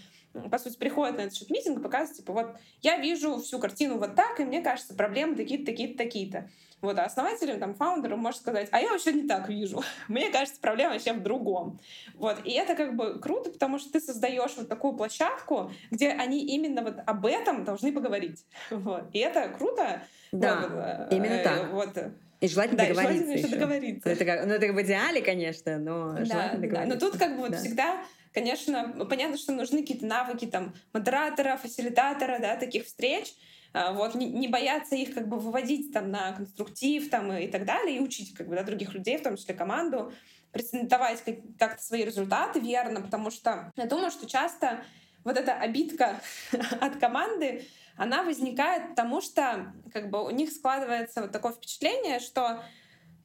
по 0.51 0.57
сути, 0.57 0.77
приходит 0.77 1.17
на 1.17 1.21
этот 1.21 1.37
шут-митинг 1.37 1.79
и 1.79 1.83
показывает, 1.83 2.17
типа, 2.17 2.33
вот, 2.33 2.55
я 2.81 2.97
вижу 2.97 3.39
всю 3.39 3.59
картину 3.59 3.97
вот 3.97 4.15
так, 4.15 4.39
и 4.39 4.45
мне 4.45 4.61
кажется, 4.61 4.93
проблемы 4.93 5.35
такие-то, 5.35 5.65
такие-то, 5.65 5.97
такие-то. 5.97 6.49
Вот, 6.81 6.99
а 6.99 7.05
основатель, 7.05 7.57
там, 7.57 7.73
фаундер 7.73 8.15
может 8.15 8.41
сказать, 8.41 8.67
а 8.71 8.79
я 8.79 8.91
вообще 8.91 9.13
не 9.13 9.27
так 9.27 9.49
вижу. 9.49 9.81
Мне 10.07 10.29
кажется, 10.29 10.59
проблема 10.61 10.93
вообще 10.93 11.13
в 11.13 11.23
другом. 11.23 11.79
Вот, 12.13 12.37
и 12.43 12.51
это 12.51 12.75
как 12.75 12.95
бы 12.95 13.19
круто, 13.19 13.49
потому 13.49 13.79
что 13.79 13.91
ты 13.91 13.99
создаешь 13.99 14.51
вот 14.57 14.67
такую 14.67 14.93
площадку, 14.93 15.71
где 15.89 16.09
они 16.09 16.45
именно 16.45 16.83
вот 16.83 16.97
об 17.05 17.25
этом 17.25 17.63
должны 17.63 17.91
поговорить. 17.91 18.45
Вот, 18.69 19.05
и 19.13 19.19
это 19.19 19.49
круто. 19.49 20.03
Да, 20.31 20.61
вот, 20.61 20.71
э, 20.71 21.07
именно 21.11 21.43
так. 21.43 21.71
Вот, 21.71 21.97
и 22.41 22.47
желательно 22.47 22.77
да, 22.77 22.89
договориться. 22.89 23.31
И 23.31 23.37
желательно 23.37 23.57
договориться. 23.57 24.09
Это 24.09 24.25
как, 24.25 24.45
ну, 24.45 24.53
это 24.53 24.73
в 24.73 24.81
идеале, 24.81 25.21
конечно, 25.21 25.79
но 25.79 26.13
да, 26.13 26.25
желательно 26.25 26.61
договориться. 26.61 26.99
Да, 26.99 27.05
но 27.05 27.11
тут 27.11 27.19
как 27.19 27.35
бы 27.35 27.41
вот 27.41 27.51
да. 27.51 27.57
всегда 27.57 27.97
Конечно, 28.35 29.07
понятно, 29.09 29.37
что 29.37 29.53
нужны 29.53 29.79
какие-то 29.79 30.05
навыки 30.05 30.45
там 30.45 30.75
модератора, 30.91 31.55
фасилитатора, 31.55 32.37
да, 32.39 32.57
таких 32.57 32.85
встреч, 32.85 33.33
а, 33.71 33.93
вот, 33.93 34.13
не, 34.13 34.49
бояться 34.49 34.93
их 34.93 35.13
как 35.13 35.29
бы 35.29 35.39
выводить 35.39 35.93
там 35.93 36.11
на 36.11 36.33
конструктив 36.33 37.09
там 37.09 37.31
и, 37.31 37.45
и 37.45 37.47
так 37.47 37.63
далее, 37.63 37.95
и 37.95 38.01
учить 38.01 38.33
как 38.33 38.49
бы 38.49 38.55
да, 38.55 38.63
других 38.63 38.93
людей, 38.93 39.17
в 39.17 39.23
том 39.23 39.37
числе 39.37 39.55
команду, 39.55 40.11
презентовать 40.51 41.23
как- 41.23 41.39
как-то 41.57 41.81
свои 41.81 42.03
результаты 42.03 42.59
верно, 42.59 42.99
потому 42.99 43.31
что 43.31 43.71
я 43.77 43.85
думаю, 43.85 44.11
что 44.11 44.27
часто 44.27 44.83
вот 45.23 45.37
эта 45.37 45.53
обидка 45.53 46.19
от 46.81 46.97
команды, 46.97 47.65
она 47.95 48.23
возникает 48.23 48.89
потому, 48.89 49.21
что 49.21 49.73
как 49.93 50.09
бы 50.09 50.25
у 50.25 50.29
них 50.29 50.51
складывается 50.51 51.21
вот 51.21 51.31
такое 51.31 51.53
впечатление, 51.53 52.19
что 52.19 52.61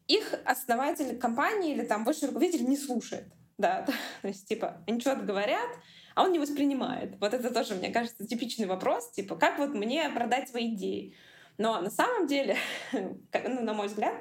их 0.07 0.35
основатель 0.44 1.18
компании 1.18 1.73
или 1.73 1.85
там 1.85 2.05
высший 2.05 2.29
руководитель 2.29 2.64
не 2.64 2.77
слушает. 2.77 3.25
Да, 3.61 3.85
то 4.23 4.29
есть, 4.29 4.49
типа, 4.49 4.83
они 4.87 5.01
что-то 5.01 5.23
говорят, 5.23 5.68
а 6.14 6.25
он 6.25 6.33
не 6.33 6.38
воспринимает. 6.38 7.16
Вот 7.20 7.35
это 7.35 7.53
тоже, 7.53 7.75
мне 7.75 7.90
кажется, 7.90 8.27
типичный 8.27 8.66
вопрос, 8.66 9.12
типа, 9.12 9.37
как 9.37 9.59
вот 9.59 9.75
мне 9.75 10.09
продать 10.09 10.49
свои 10.49 10.75
идеи? 10.75 11.14
Но 11.59 11.79
на 11.81 11.90
самом 11.90 12.27
деле, 12.27 12.57
ну, 12.92 13.61
на 13.61 13.75
мой 13.75 13.88
взгляд, 13.88 14.14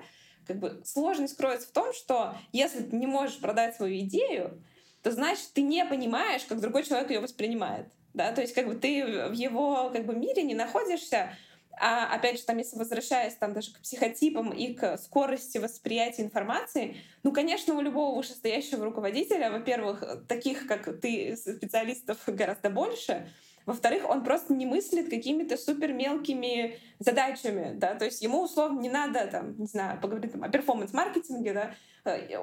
как 0.46 0.60
бы 0.60 0.82
сложность 0.84 1.38
кроется 1.38 1.70
в 1.70 1.72
том, 1.72 1.94
что 1.94 2.36
если 2.52 2.84
ты 2.84 2.96
не 2.96 3.08
можешь 3.08 3.40
продать 3.40 3.76
свою 3.76 4.00
идею, 4.00 4.62
то 5.04 5.12
значит 5.12 5.54
ты 5.54 5.62
не 5.62 5.86
понимаешь, 5.86 6.44
как 6.44 6.60
другой 6.60 6.84
человек 6.84 7.10
ее 7.12 7.22
воспринимает. 7.22 7.88
Да? 8.14 8.34
То 8.34 8.42
есть 8.42 8.54
как 8.54 8.68
бы 8.68 8.76
ты 8.76 9.30
в 9.30 9.34
его 9.34 9.90
как 9.92 10.06
бы, 10.06 10.16
мире 10.16 10.44
не 10.44 10.56
находишься, 10.56 11.34
а 11.80 12.14
опять 12.14 12.40
же, 12.40 12.46
там, 12.46 12.58
если 12.58 12.78
возвращаясь 12.78 13.36
там 13.36 13.54
даже 13.54 13.74
к 13.74 13.80
психотипам 13.80 14.52
и 14.52 14.74
к 14.74 14.98
скорости 14.98 15.58
восприятия 15.58 16.24
информации, 16.24 16.98
ну, 17.24 17.32
конечно, 17.32 17.74
у 17.76 17.82
любого 17.82 18.18
вышестоящего 18.18 18.86
руководителя, 18.86 19.50
во-первых, 19.50 20.04
таких, 20.28 20.68
как 20.68 21.00
ты, 21.00 21.38
специалистов 21.38 22.18
гораздо 22.28 22.70
больше, 22.70 23.28
во-вторых, 23.66 24.10
он 24.10 24.24
просто 24.24 24.54
не 24.54 24.66
мыслит 24.66 25.10
какими-то 25.10 25.56
супер 25.56 25.94
мелкими 25.94 26.78
задачами, 26.98 27.74
да, 27.76 27.94
то 27.94 28.06
есть 28.06 28.22
ему 28.22 28.42
условно 28.42 28.80
не 28.80 28.90
надо, 28.90 29.28
там, 29.28 29.58
не 29.60 29.68
знаю, 29.68 30.02
поговорить 30.02 30.32
там, 30.32 30.44
о 30.44 30.50
перформанс-маркетинге, 30.50 31.54
да, 31.54 31.76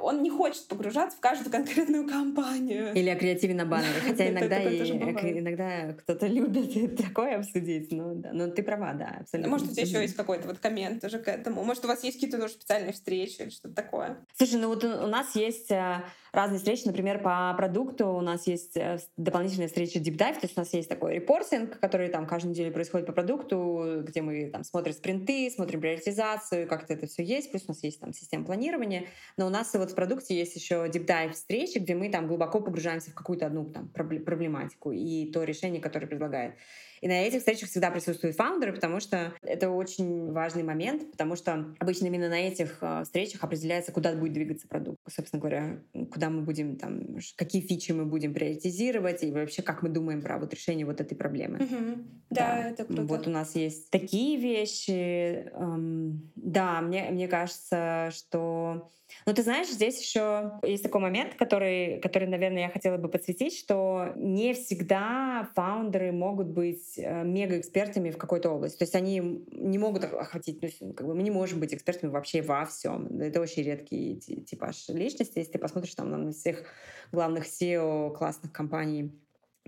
он 0.02 0.22
не 0.22 0.30
хочет 0.30 0.66
погружаться 0.68 1.16
в 1.16 1.20
каждую 1.20 1.50
конкретную 1.50 2.08
компанию. 2.08 2.92
Или 2.94 3.08
о 3.08 3.16
креативе 3.16 3.54
на 3.54 3.64
баннере. 3.64 4.00
Хотя 4.06 4.28
иногда, 4.28 4.62
и, 4.62 5.38
иногда 5.38 5.92
кто-то 5.92 6.26
любит 6.26 6.96
такое 6.96 7.38
обсудить. 7.38 7.92
Но, 7.92 8.14
да. 8.14 8.30
но 8.32 8.48
ты 8.48 8.62
права, 8.62 8.92
да, 8.94 9.18
абсолютно. 9.20 9.50
Может, 9.50 9.68
у 9.68 9.72
тебя 9.72 9.82
еще 9.82 10.02
есть 10.02 10.16
какой-то 10.16 10.48
вот 10.48 10.58
коммент 10.58 11.04
уже 11.04 11.18
к 11.18 11.28
этому? 11.28 11.64
Может, 11.64 11.84
у 11.84 11.88
вас 11.88 12.04
есть 12.04 12.16
какие-то 12.16 12.38
тоже 12.38 12.54
специальные 12.54 12.92
встречи 12.92 13.42
или 13.42 13.50
что-то 13.50 13.74
такое? 13.74 14.16
Слушай, 14.36 14.60
ну 14.60 14.68
вот 14.68 14.84
у 14.84 15.06
нас 15.06 15.34
есть 15.34 15.70
э, 15.70 16.02
разные 16.36 16.58
встречи, 16.58 16.82
например, 16.86 17.20
по 17.22 17.52
продукту 17.56 18.08
у 18.08 18.20
нас 18.20 18.46
есть 18.46 18.76
э, 18.76 18.98
дополнительная 19.16 19.68
встреча 19.68 19.98
Deep 19.98 20.16
Dive, 20.16 20.34
то 20.34 20.40
есть 20.42 20.56
у 20.56 20.60
нас 20.60 20.72
есть 20.74 20.88
такой 20.88 21.14
репортинг, 21.14 21.78
который 21.80 22.08
там 22.08 22.26
каждую 22.26 22.52
неделю 22.52 22.72
происходит 22.72 23.06
по 23.06 23.12
продукту, 23.12 24.02
где 24.06 24.22
мы 24.22 24.50
там 24.50 24.62
смотрим 24.62 24.92
спринты, 24.92 25.50
смотрим 25.50 25.80
приоритизацию, 25.80 26.68
как-то 26.68 26.92
это 26.92 27.06
все 27.06 27.24
есть, 27.24 27.50
плюс 27.50 27.64
у 27.66 27.68
нас 27.68 27.82
есть 27.82 28.00
там 28.00 28.12
система 28.12 28.44
планирования, 28.44 29.06
но 29.36 29.45
у 29.46 29.50
нас 29.50 29.72
вот 29.74 29.92
в 29.92 29.94
продукте 29.94 30.36
есть 30.36 30.56
еще 30.56 30.86
Deep 30.86 31.06
Dive 31.06 31.32
встречи, 31.32 31.78
где 31.78 31.94
мы 31.94 32.10
там 32.10 32.26
глубоко 32.26 32.60
погружаемся 32.60 33.10
в 33.10 33.14
какую-то 33.14 33.46
одну 33.46 33.64
там 33.66 33.88
проблематику 33.88 34.92
и 34.92 35.30
то 35.32 35.44
решение, 35.44 35.80
которое 35.80 36.06
предлагает. 36.06 36.54
И 37.00 37.08
на 37.08 37.22
этих 37.22 37.40
встречах 37.40 37.68
всегда 37.68 37.90
присутствуют 37.90 38.36
фаундеры, 38.36 38.72
потому 38.72 39.00
что 39.00 39.32
это 39.42 39.70
очень 39.70 40.32
важный 40.32 40.62
момент, 40.62 41.10
потому 41.10 41.36
что 41.36 41.74
обычно 41.78 42.06
именно 42.06 42.28
на 42.28 42.40
этих 42.40 42.78
э, 42.80 43.02
встречах 43.04 43.42
определяется, 43.44 43.92
куда 43.92 44.14
будет 44.14 44.32
двигаться 44.32 44.68
продукт. 44.68 44.98
Собственно 45.08 45.40
говоря, 45.40 45.78
куда 46.12 46.30
мы 46.30 46.42
будем 46.42 46.76
там, 46.76 47.18
какие 47.36 47.62
фичи 47.62 47.92
мы 47.92 48.04
будем 48.04 48.34
приоритизировать 48.34 49.22
и 49.22 49.30
вообще 49.30 49.62
как 49.62 49.82
мы 49.82 49.88
думаем 49.88 50.22
про 50.22 50.38
вот 50.38 50.52
решение 50.54 50.86
вот 50.86 51.00
этой 51.00 51.14
проблемы. 51.14 51.58
Угу. 51.58 52.04
Да, 52.30 52.40
да, 52.40 52.68
это 52.70 52.84
круто. 52.84 53.02
Вот 53.04 53.26
у 53.26 53.30
нас 53.30 53.54
есть 53.54 53.90
такие 53.90 54.38
вещи. 54.38 55.50
Эм, 55.52 56.30
да, 56.34 56.80
мне, 56.80 57.10
мне 57.10 57.28
кажется, 57.28 58.10
что 58.12 58.90
но 59.24 59.32
ты 59.32 59.42
знаешь, 59.42 59.68
здесь 59.68 60.00
еще 60.00 60.52
есть 60.62 60.82
такой 60.82 61.00
момент, 61.00 61.34
который, 61.34 62.00
который, 62.00 62.28
наверное, 62.28 62.62
я 62.62 62.68
хотела 62.68 62.96
бы 62.96 63.08
подсветить, 63.08 63.56
что 63.56 64.12
не 64.16 64.52
всегда 64.54 65.48
фаундеры 65.54 66.12
могут 66.12 66.48
быть 66.48 66.85
э, 66.96 67.24
мега-экспертами 67.24 68.10
в 68.10 68.18
какой-то 68.18 68.50
области. 68.50 68.78
То 68.78 68.84
есть 68.84 68.94
они 68.94 69.46
не 69.50 69.78
могут 69.78 70.04
охватить, 70.04 70.60
ну, 70.80 70.92
как 70.92 71.06
бы 71.06 71.14
мы 71.14 71.22
не 71.22 71.30
можем 71.30 71.60
быть 71.60 71.74
экспертами 71.74 72.10
вообще 72.10 72.42
во 72.42 72.64
всем. 72.64 73.20
Это 73.20 73.40
очень 73.40 73.62
редкий 73.62 74.18
типаж 74.18 74.88
личности. 74.88 75.38
Если 75.38 75.52
ты 75.52 75.58
посмотришь 75.58 75.94
там 75.94 76.10
на 76.10 76.32
всех 76.32 76.64
главных 77.12 77.44
SEO 77.46 78.14
классных 78.16 78.52
компаний 78.52 79.12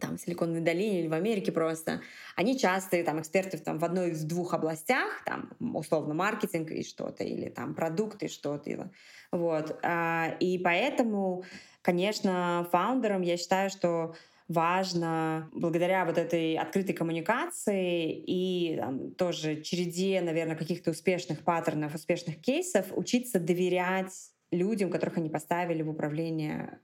там, 0.00 0.16
в 0.16 0.20
Силиконовой 0.20 0.60
долине 0.60 1.00
или 1.00 1.08
в 1.08 1.12
Америке 1.12 1.52
просто, 1.52 2.00
они 2.36 2.58
часто 2.58 3.02
там 3.02 3.20
эксперты 3.20 3.58
там, 3.58 3.78
в 3.78 3.84
одной 3.84 4.10
из 4.10 4.24
двух 4.24 4.54
областях, 4.54 5.22
там, 5.24 5.50
условно, 5.60 6.14
маркетинг 6.14 6.70
и 6.70 6.84
что-то, 6.84 7.24
или 7.24 7.48
там 7.48 7.74
продукты 7.74 8.26
и 8.26 8.28
что-то. 8.28 8.90
Вот. 9.32 9.78
А, 9.82 10.36
и 10.40 10.58
поэтому, 10.58 11.44
конечно, 11.82 12.66
фаундерам 12.70 13.22
я 13.22 13.36
считаю, 13.36 13.70
что 13.70 14.14
важно 14.48 15.50
благодаря 15.52 16.04
вот 16.04 16.16
этой 16.16 16.56
открытой 16.56 16.94
коммуникации 16.94 18.12
и 18.12 18.76
там, 18.76 19.12
тоже 19.12 19.60
череде, 19.62 20.20
наверное, 20.22 20.56
каких-то 20.56 20.90
успешных 20.90 21.44
паттернов, 21.44 21.94
успешных 21.94 22.40
кейсов 22.40 22.86
учиться 22.92 23.38
доверять 23.38 24.32
людям, 24.50 24.90
которых 24.90 25.18
они 25.18 25.28
поставили 25.28 25.82
в 25.82 25.90
управление 25.90 26.80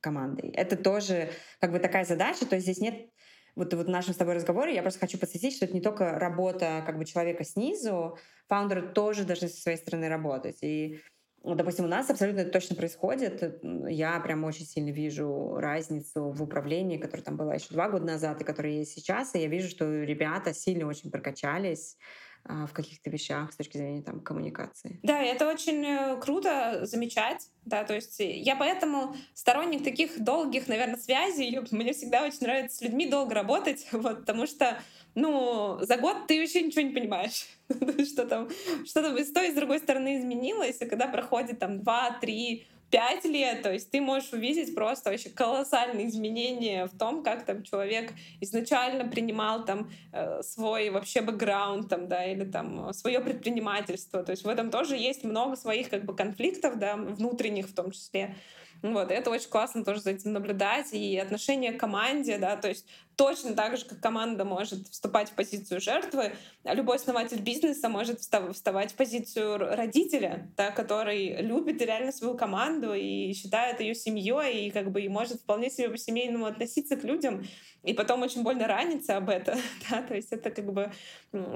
командой. 0.00 0.50
Это 0.50 0.76
тоже 0.76 1.30
как 1.60 1.72
бы 1.72 1.80
такая 1.80 2.04
задача, 2.04 2.46
то 2.46 2.54
есть 2.54 2.66
здесь 2.66 2.80
нет 2.80 3.10
вот, 3.56 3.74
вот 3.74 3.86
в 3.86 3.90
нашем 3.90 4.14
с 4.14 4.16
тобой 4.16 4.34
разговоре 4.34 4.74
я 4.74 4.82
просто 4.82 5.00
хочу 5.00 5.18
подсветить, 5.18 5.54
что 5.54 5.64
это 5.64 5.74
не 5.74 5.80
только 5.80 6.18
работа 6.18 6.82
как 6.86 6.96
бы 6.96 7.04
человека 7.04 7.44
снизу, 7.44 8.16
фаундеры 8.48 8.92
тоже 8.92 9.24
должны 9.24 9.48
со 9.48 9.60
своей 9.60 9.76
стороны 9.76 10.08
работать. 10.08 10.62
И 10.62 11.00
Допустим, 11.42 11.86
у 11.86 11.88
нас 11.88 12.10
абсолютно 12.10 12.40
это 12.40 12.50
точно 12.50 12.76
происходит. 12.76 13.62
Я 13.88 14.20
прям 14.20 14.44
очень 14.44 14.66
сильно 14.66 14.90
вижу 14.90 15.56
разницу 15.56 16.30
в 16.30 16.42
управлении, 16.42 16.98
которая 16.98 17.24
там 17.24 17.36
была 17.36 17.54
еще 17.54 17.68
два 17.70 17.88
года 17.88 18.04
назад 18.04 18.40
и 18.40 18.44
которая 18.44 18.72
есть 18.72 18.92
сейчас. 18.92 19.34
И 19.34 19.38
я 19.38 19.46
вижу, 19.48 19.68
что 19.68 20.02
ребята 20.02 20.52
сильно 20.52 20.86
очень 20.86 21.10
прокачались 21.10 21.96
а, 22.44 22.66
в 22.66 22.72
каких-то 22.72 23.10
вещах 23.10 23.52
с 23.52 23.56
точки 23.56 23.76
зрения 23.76 24.02
там 24.02 24.20
коммуникации. 24.20 24.98
Да, 25.02 25.22
это 25.22 25.46
очень 25.46 25.84
э, 25.84 26.18
круто 26.20 26.86
замечать, 26.86 27.50
да, 27.66 27.84
то 27.84 27.94
есть 27.94 28.16
я 28.18 28.56
поэтому 28.56 29.14
сторонник 29.34 29.84
таких 29.84 30.18
долгих, 30.22 30.66
наверное, 30.66 30.96
связей. 30.96 31.60
Мне 31.70 31.92
всегда 31.92 32.24
очень 32.24 32.40
нравится 32.40 32.78
с 32.78 32.80
людьми 32.80 33.08
долго 33.08 33.34
работать, 33.34 33.86
вот, 33.92 34.20
потому 34.20 34.46
что 34.46 34.78
ну, 35.14 35.78
за 35.80 35.96
год 35.96 36.26
ты 36.26 36.40
вообще 36.40 36.62
ничего 36.62 36.82
не 36.82 36.94
понимаешь, 36.94 37.46
что 38.10 38.26
там, 38.26 38.48
что 38.84 39.02
там 39.02 39.16
и 39.16 39.24
с 39.24 39.32
той, 39.32 39.48
и 39.48 39.52
с 39.52 39.54
другой 39.54 39.78
стороны 39.78 40.18
изменилось, 40.18 40.80
и 40.80 40.86
когда 40.86 41.06
проходит 41.06 41.58
там 41.58 41.80
два, 41.82 42.18
три, 42.20 42.66
пять 42.90 43.24
лет, 43.24 43.62
то 43.62 43.72
есть 43.72 43.90
ты 43.90 44.00
можешь 44.00 44.32
увидеть 44.32 44.74
просто 44.74 45.10
вообще 45.10 45.30
колоссальные 45.30 46.08
изменения 46.08 46.86
в 46.86 46.98
том, 46.98 47.22
как 47.22 47.44
там 47.44 47.62
человек 47.62 48.12
изначально 48.40 49.08
принимал 49.08 49.64
там 49.64 49.90
э, 50.12 50.42
свой 50.42 50.90
вообще 50.90 51.20
бэкграунд 51.20 51.88
там, 51.88 52.08
да, 52.08 52.24
или 52.24 52.44
там 52.44 52.92
свое 52.92 53.20
предпринимательство, 53.20 54.22
то 54.24 54.32
есть 54.32 54.44
в 54.44 54.48
этом 54.48 54.70
тоже 54.70 54.96
есть 54.96 55.24
много 55.24 55.56
своих 55.56 55.88
как 55.88 56.04
бы 56.04 56.16
конфликтов, 56.16 56.78
да, 56.78 56.96
внутренних 56.96 57.68
в 57.68 57.74
том 57.74 57.92
числе. 57.92 58.34
Вот, 58.82 59.10
это 59.10 59.30
очень 59.30 59.50
классно 59.50 59.84
тоже 59.84 60.00
за 60.00 60.12
этим 60.12 60.32
наблюдать. 60.32 60.92
И 60.92 61.16
отношение 61.18 61.72
к 61.72 61.80
команде, 61.80 62.38
да, 62.38 62.56
то 62.56 62.68
есть 62.68 62.86
точно 63.20 63.52
так 63.52 63.76
же, 63.76 63.84
как 63.84 64.00
команда 64.00 64.46
может 64.46 64.88
вступать 64.88 65.28
в 65.28 65.34
позицию 65.34 65.78
жертвы, 65.78 66.32
любой 66.64 66.96
основатель 66.96 67.42
бизнеса 67.42 67.90
может 67.90 68.18
вставать 68.20 68.92
в 68.92 68.94
позицию 68.94 69.58
родителя, 69.58 70.50
да, 70.56 70.70
который 70.70 71.42
любит 71.42 71.82
реально 71.82 72.12
свою 72.12 72.34
команду 72.34 72.94
и 72.94 73.34
считает 73.34 73.78
ее 73.80 73.94
семьей, 73.94 74.68
и 74.68 74.70
как 74.70 74.90
бы 74.90 75.02
и 75.02 75.08
может 75.08 75.42
вполне 75.42 75.68
себе 75.68 75.90
по-семейному 75.90 76.46
относиться 76.46 76.96
к 76.96 77.04
людям, 77.04 77.44
и 77.82 77.92
потом 77.92 78.22
очень 78.22 78.42
больно 78.42 78.66
раниться 78.66 79.18
об 79.18 79.28
это. 79.28 79.58
Да? 79.90 80.02
То 80.02 80.14
есть 80.14 80.32
это 80.32 80.50
как 80.50 80.72
бы 80.72 80.90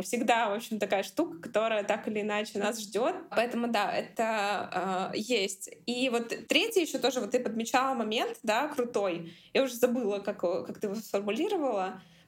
всегда, 0.03 0.51
в 0.51 0.55
общем, 0.55 0.79
такая 0.79 1.03
штука, 1.03 1.39
которая 1.39 1.85
так 1.85 2.09
или 2.09 2.21
иначе 2.21 2.59
нас 2.59 2.81
ждет. 2.81 3.15
Поэтому 3.31 3.69
да, 3.69 3.93
это 3.93 5.13
э, 5.15 5.19
есть. 5.19 5.71
И 5.87 6.09
вот 6.11 6.29
третий 6.49 6.83
еще 6.83 6.99
тоже, 6.99 7.21
вот 7.21 7.31
ты 7.31 7.41
подмечала 7.41 7.95
момент, 7.95 8.39
да, 8.43 8.69
крутой. 8.69 9.33
Я 9.53 9.63
уже 9.63 9.75
забыла, 9.75 10.19
как, 10.19 10.41
как 10.41 10.79
ты 10.79 10.89
его 10.89 10.97
сформулировала. 10.97 11.54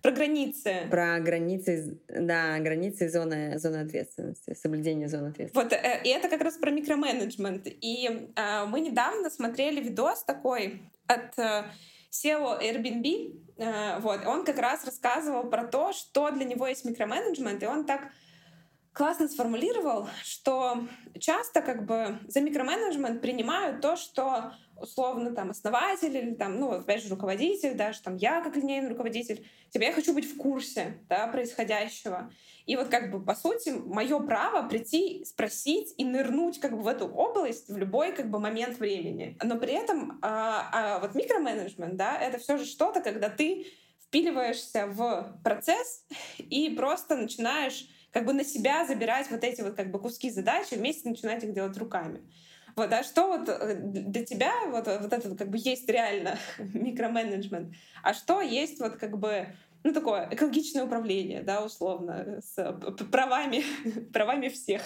Про 0.03 0.12
границы. 0.12 0.87
Про 0.91 1.19
границы, 1.19 1.99
да, 2.09 2.59
границы 2.61 3.09
зоны, 3.09 3.59
зоны 3.59 3.79
ответственности, 3.79 4.55
соблюдение 4.55 5.09
зоны 5.09 5.29
ответственности. 5.29 5.57
Вот, 5.57 5.73
э, 5.73 6.03
и 6.05 6.09
это 6.11 6.29
как 6.29 6.43
раз 6.43 6.57
про 6.59 6.71
микроменеджмент. 6.71 7.67
И 7.67 8.31
э, 8.37 8.65
мы 8.67 8.81
недавно 8.81 9.31
смотрели 9.31 9.81
видос 9.81 10.23
такой 10.23 10.83
от 11.09 11.37
э, 11.39 11.65
SEO 12.12 12.61
Airbnb, 12.61 13.35
э, 13.59 13.99
вот, 14.01 14.27
он 14.27 14.45
как 14.45 14.59
раз 14.59 14.85
рассказывал 14.85 15.51
про 15.51 15.67
то, 15.67 15.93
что 15.93 16.31
для 16.31 16.45
него 16.45 16.67
есть 16.67 16.85
микроменеджмент, 16.85 17.62
и 17.62 17.67
он 17.67 17.85
так 17.85 18.09
классно 18.93 19.29
сформулировал, 19.29 20.09
что 20.23 20.87
часто 21.19 21.61
как 21.61 21.85
бы 21.85 22.19
за 22.29 22.41
микроменеджмент 22.41 23.21
принимают 23.21 23.81
то, 23.81 23.97
что 23.97 24.53
условно 24.81 25.35
там 25.35 25.51
основатель 25.51 26.17
или 26.17 26.35
там, 26.35 26.59
ну, 26.59 26.73
опять 26.73 27.03
же, 27.03 27.09
руководитель, 27.09 27.75
даже 27.75 28.03
там 28.03 28.17
я 28.17 28.41
как 28.41 28.57
линейный 28.57 28.89
руководитель, 28.89 29.47
типа, 29.71 29.85
я 29.85 29.93
хочу 29.93 30.12
быть 30.15 30.25
в 30.25 30.37
курсе, 30.37 30.99
да, 31.09 31.27
происходящего. 31.29 32.31
И 32.67 32.77
вот 32.77 32.89
как 32.89 33.11
бы, 33.11 33.25
по 33.25 33.35
сути, 33.35 33.71
мое 33.71 34.19
право 34.21 34.69
прийти, 34.69 35.25
спросить 35.25 35.95
и 35.97 36.05
нырнуть 36.05 36.61
как 36.61 36.73
бы 36.73 36.83
в 36.83 36.87
эту 36.89 37.07
область 37.07 37.69
в 37.69 37.77
любой 37.77 38.12
как 38.12 38.31
бы 38.31 38.39
момент 38.39 38.79
времени. 38.79 39.39
Но 39.43 39.59
при 39.59 39.73
этом 39.73 40.19
а, 40.23 40.69
а 40.73 40.99
вот 40.99 41.15
микроменеджмент, 41.15 41.97
да, 41.97 42.19
это 42.19 42.39
все 42.39 42.57
же 42.57 42.65
что-то, 42.65 43.01
когда 43.01 43.29
ты 43.29 43.67
впиливаешься 44.07 44.87
в 44.87 45.41
процесс 45.43 46.07
и 46.39 46.71
просто 46.71 47.17
начинаешь 47.17 47.89
как 48.11 48.25
бы 48.25 48.33
на 48.33 48.45
себя 48.45 48.87
забирать 48.87 49.31
вот 49.31 49.45
эти 49.45 49.61
вот 49.61 49.75
как 49.75 49.91
бы 49.91 49.99
куски 49.99 50.31
задачи, 50.31 50.75
вместе 50.75 51.09
начинать 51.09 51.45
их 51.45 51.53
делать 51.53 51.77
руками. 51.77 52.23
Вот, 52.77 52.93
а 52.93 53.03
что 53.03 53.27
вот 53.29 53.49
э, 53.49 53.75
для 53.75 54.25
тебя 54.25 54.53
вот, 54.69 54.87
вот 54.87 55.11
это 55.11 55.35
как 55.35 55.49
бы 55.49 55.57
есть 55.59 55.89
реально 55.89 56.39
микроменеджмент, 56.59 57.75
а 58.03 58.12
что 58.12 58.43
есть 58.43 58.81
вот 58.81 58.97
как 58.97 59.19
бы 59.19 59.47
ну, 59.87 59.92
такое 59.92 60.29
экологичное 60.33 60.85
управление, 60.85 61.42
да, 61.42 61.64
условно, 61.64 62.40
с 62.40 62.57
правами, 63.12 63.62
правами 64.12 64.49
всех 64.49 64.83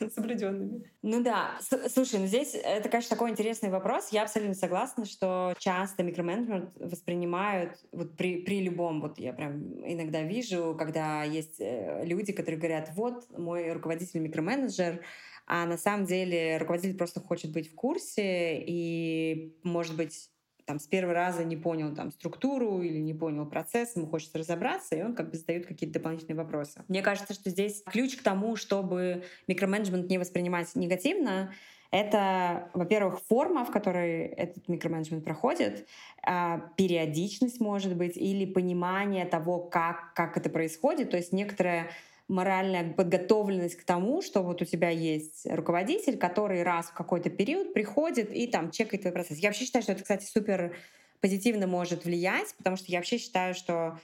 соблюденными. 0.14 0.84
Ну 1.00 1.22
да, 1.22 1.58
слушай, 1.88 2.20
ну 2.20 2.26
здесь 2.26 2.54
это, 2.54 2.90
конечно, 2.90 3.16
такой 3.16 3.30
интересный 3.30 3.70
вопрос. 3.70 4.10
Я 4.12 4.24
абсолютно 4.24 4.54
согласна, 4.54 5.06
что 5.06 5.54
часто 5.58 6.02
микроменеджмент 6.02 6.72
воспринимают 6.76 7.78
вот 7.90 8.18
при, 8.18 8.42
при 8.42 8.60
любом, 8.60 9.00
вот 9.00 9.18
я 9.18 9.32
прям 9.32 9.62
иногда 9.88 10.20
вижу, 10.20 10.76
когда 10.78 11.22
есть 11.22 11.58
э, 11.58 12.04
люди, 12.04 12.32
которые 12.32 12.60
говорят, 12.60 12.90
вот 12.96 13.30
мой 13.30 13.72
руководитель 13.72 14.20
микроменеджер, 14.20 15.02
а 15.46 15.64
на 15.64 15.78
самом 15.78 16.04
деле 16.04 16.58
руководитель 16.58 16.98
просто 16.98 17.20
хочет 17.20 17.50
быть 17.50 17.72
в 17.72 17.74
курсе 17.74 18.62
и, 18.62 19.56
может 19.62 19.96
быть, 19.96 20.28
там 20.68 20.78
с 20.78 20.86
первого 20.86 21.14
раза 21.14 21.44
не 21.44 21.56
понял 21.56 21.94
там 21.94 22.12
структуру 22.12 22.82
или 22.82 22.98
не 22.98 23.14
понял 23.14 23.46
процесс, 23.46 23.96
ему 23.96 24.06
хочется 24.06 24.36
разобраться, 24.36 24.94
и 24.94 25.02
он 25.02 25.14
как 25.14 25.30
бы 25.30 25.38
задает 25.38 25.64
какие-то 25.64 25.98
дополнительные 25.98 26.36
вопросы. 26.36 26.84
Мне 26.88 27.00
кажется, 27.00 27.32
что 27.32 27.48
здесь 27.48 27.82
ключ 27.86 28.16
к 28.16 28.22
тому, 28.22 28.54
чтобы 28.54 29.24
микроменеджмент 29.46 30.10
не 30.10 30.18
воспринимать 30.18 30.74
негативно, 30.74 31.54
это, 31.90 32.68
во-первых, 32.74 33.22
форма, 33.30 33.64
в 33.64 33.70
которой 33.70 34.26
этот 34.26 34.68
микроменеджмент 34.68 35.24
проходит, 35.24 35.88
а, 36.22 36.70
периодичность, 36.76 37.60
может 37.60 37.96
быть, 37.96 38.18
или 38.18 38.44
понимание 38.44 39.24
того, 39.24 39.58
как, 39.58 40.12
как 40.14 40.36
это 40.36 40.50
происходит. 40.50 41.10
То 41.10 41.16
есть 41.16 41.32
некоторая 41.32 41.88
моральная 42.28 42.92
подготовленность 42.92 43.76
к 43.76 43.84
тому, 43.84 44.20
что 44.22 44.42
вот 44.42 44.60
у 44.60 44.64
тебя 44.64 44.90
есть 44.90 45.46
руководитель, 45.50 46.18
который 46.18 46.62
раз 46.62 46.86
в 46.86 46.92
какой-то 46.92 47.30
период 47.30 47.72
приходит 47.72 48.32
и 48.32 48.46
там 48.46 48.70
чекает 48.70 49.02
твой 49.02 49.12
процесс. 49.12 49.38
Я 49.38 49.48
вообще 49.48 49.64
считаю, 49.64 49.82
что 49.82 49.92
это, 49.92 50.02
кстати, 50.02 50.24
супер 50.24 50.76
позитивно 51.20 51.66
может 51.66 52.04
влиять, 52.04 52.54
потому 52.58 52.76
что 52.76 52.92
я 52.92 52.98
вообще 52.98 53.18
считаю, 53.18 53.54
что 53.54 53.98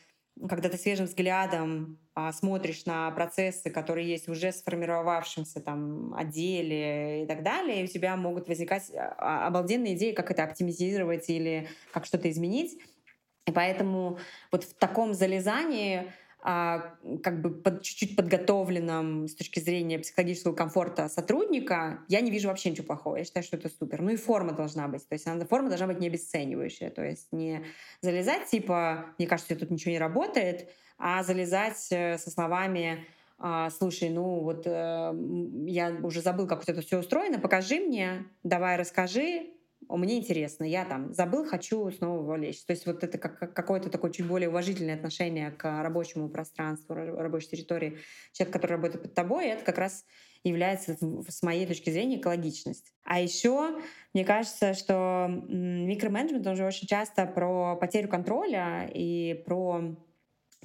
когда 0.48 0.68
ты 0.68 0.76
свежим 0.76 1.06
взглядом 1.06 1.98
а, 2.14 2.32
смотришь 2.32 2.86
на 2.86 3.10
процессы, 3.12 3.70
которые 3.70 4.08
есть 4.08 4.28
уже 4.28 4.52
сформировавшемся 4.52 5.60
там 5.60 6.14
отделе 6.14 7.24
и 7.24 7.26
так 7.26 7.42
далее, 7.42 7.82
и 7.82 7.84
у 7.84 7.86
тебя 7.86 8.16
могут 8.16 8.48
возникать 8.48 8.90
а, 8.94 9.46
обалденные 9.46 9.94
идеи, 9.94 10.12
как 10.12 10.30
это 10.30 10.44
оптимизировать 10.44 11.28
или 11.28 11.68
как 11.92 12.04
что-то 12.04 12.30
изменить. 12.30 12.80
И 13.46 13.52
поэтому 13.52 14.18
вот 14.50 14.64
в 14.64 14.74
таком 14.74 15.12
залезании 15.12 16.10
как 16.44 17.40
бы 17.40 17.50
под, 17.50 17.80
чуть-чуть 17.80 18.16
подготовленном 18.16 19.28
с 19.28 19.34
точки 19.34 19.60
зрения 19.60 19.98
психологического 19.98 20.54
комфорта 20.54 21.08
сотрудника, 21.08 22.00
я 22.08 22.20
не 22.20 22.30
вижу 22.30 22.48
вообще 22.48 22.70
ничего 22.70 22.86
плохого. 22.86 23.16
Я 23.16 23.24
считаю, 23.24 23.44
что 23.44 23.56
это 23.56 23.70
супер. 23.70 24.02
Ну 24.02 24.10
и 24.10 24.16
форма 24.16 24.52
должна 24.52 24.86
быть. 24.86 25.08
То 25.08 25.14
есть 25.14 25.26
она, 25.26 25.46
форма 25.46 25.68
должна 25.68 25.86
быть 25.86 26.00
не 26.00 26.08
обесценивающая. 26.08 26.90
То 26.90 27.02
есть 27.02 27.28
не 27.32 27.64
залезать 28.02 28.44
типа, 28.50 29.06
мне 29.16 29.26
кажется, 29.26 29.56
тут 29.56 29.70
ничего 29.70 29.92
не 29.92 29.98
работает, 29.98 30.68
а 30.98 31.22
залезать 31.22 31.86
э, 31.90 32.18
со 32.18 32.30
словами 32.30 33.06
а, 33.38 33.70
слушай, 33.70 34.10
ну 34.10 34.40
вот 34.40 34.62
э, 34.66 35.14
я 35.66 35.96
уже 36.02 36.20
забыл, 36.20 36.46
как 36.46 36.58
вот 36.58 36.68
это 36.68 36.82
все 36.82 36.98
устроено, 36.98 37.38
покажи 37.38 37.80
мне, 37.80 38.26
давай 38.42 38.76
расскажи, 38.76 39.53
мне 39.88 40.18
интересно, 40.18 40.64
я 40.64 40.84
там 40.84 41.12
забыл, 41.12 41.44
хочу 41.44 41.90
снова 41.90 42.22
вовлечь. 42.22 42.64
То 42.64 42.72
есть 42.72 42.86
вот 42.86 43.04
это 43.04 43.18
как, 43.18 43.54
какое-то 43.54 43.90
такое 43.90 44.10
чуть 44.10 44.26
более 44.26 44.48
уважительное 44.48 44.94
отношение 44.94 45.50
к 45.50 45.82
рабочему 45.82 46.28
пространству, 46.28 46.94
рабочей 46.94 47.50
территории 47.50 47.98
человека, 48.32 48.58
который 48.58 48.72
работает 48.72 49.02
под 49.02 49.14
тобой, 49.14 49.46
это 49.46 49.64
как 49.64 49.78
раз 49.78 50.04
является, 50.44 50.96
с 51.28 51.42
моей 51.42 51.66
точки 51.66 51.90
зрения, 51.90 52.18
экологичность. 52.18 52.92
А 53.04 53.20
еще, 53.20 53.80
мне 54.12 54.24
кажется, 54.24 54.74
что 54.74 55.26
микроменеджмент, 55.28 56.46
он 56.46 56.56
же 56.56 56.66
очень 56.66 56.86
часто 56.86 57.26
про 57.26 57.76
потерю 57.76 58.08
контроля 58.08 58.90
и 58.92 59.42
про 59.46 59.96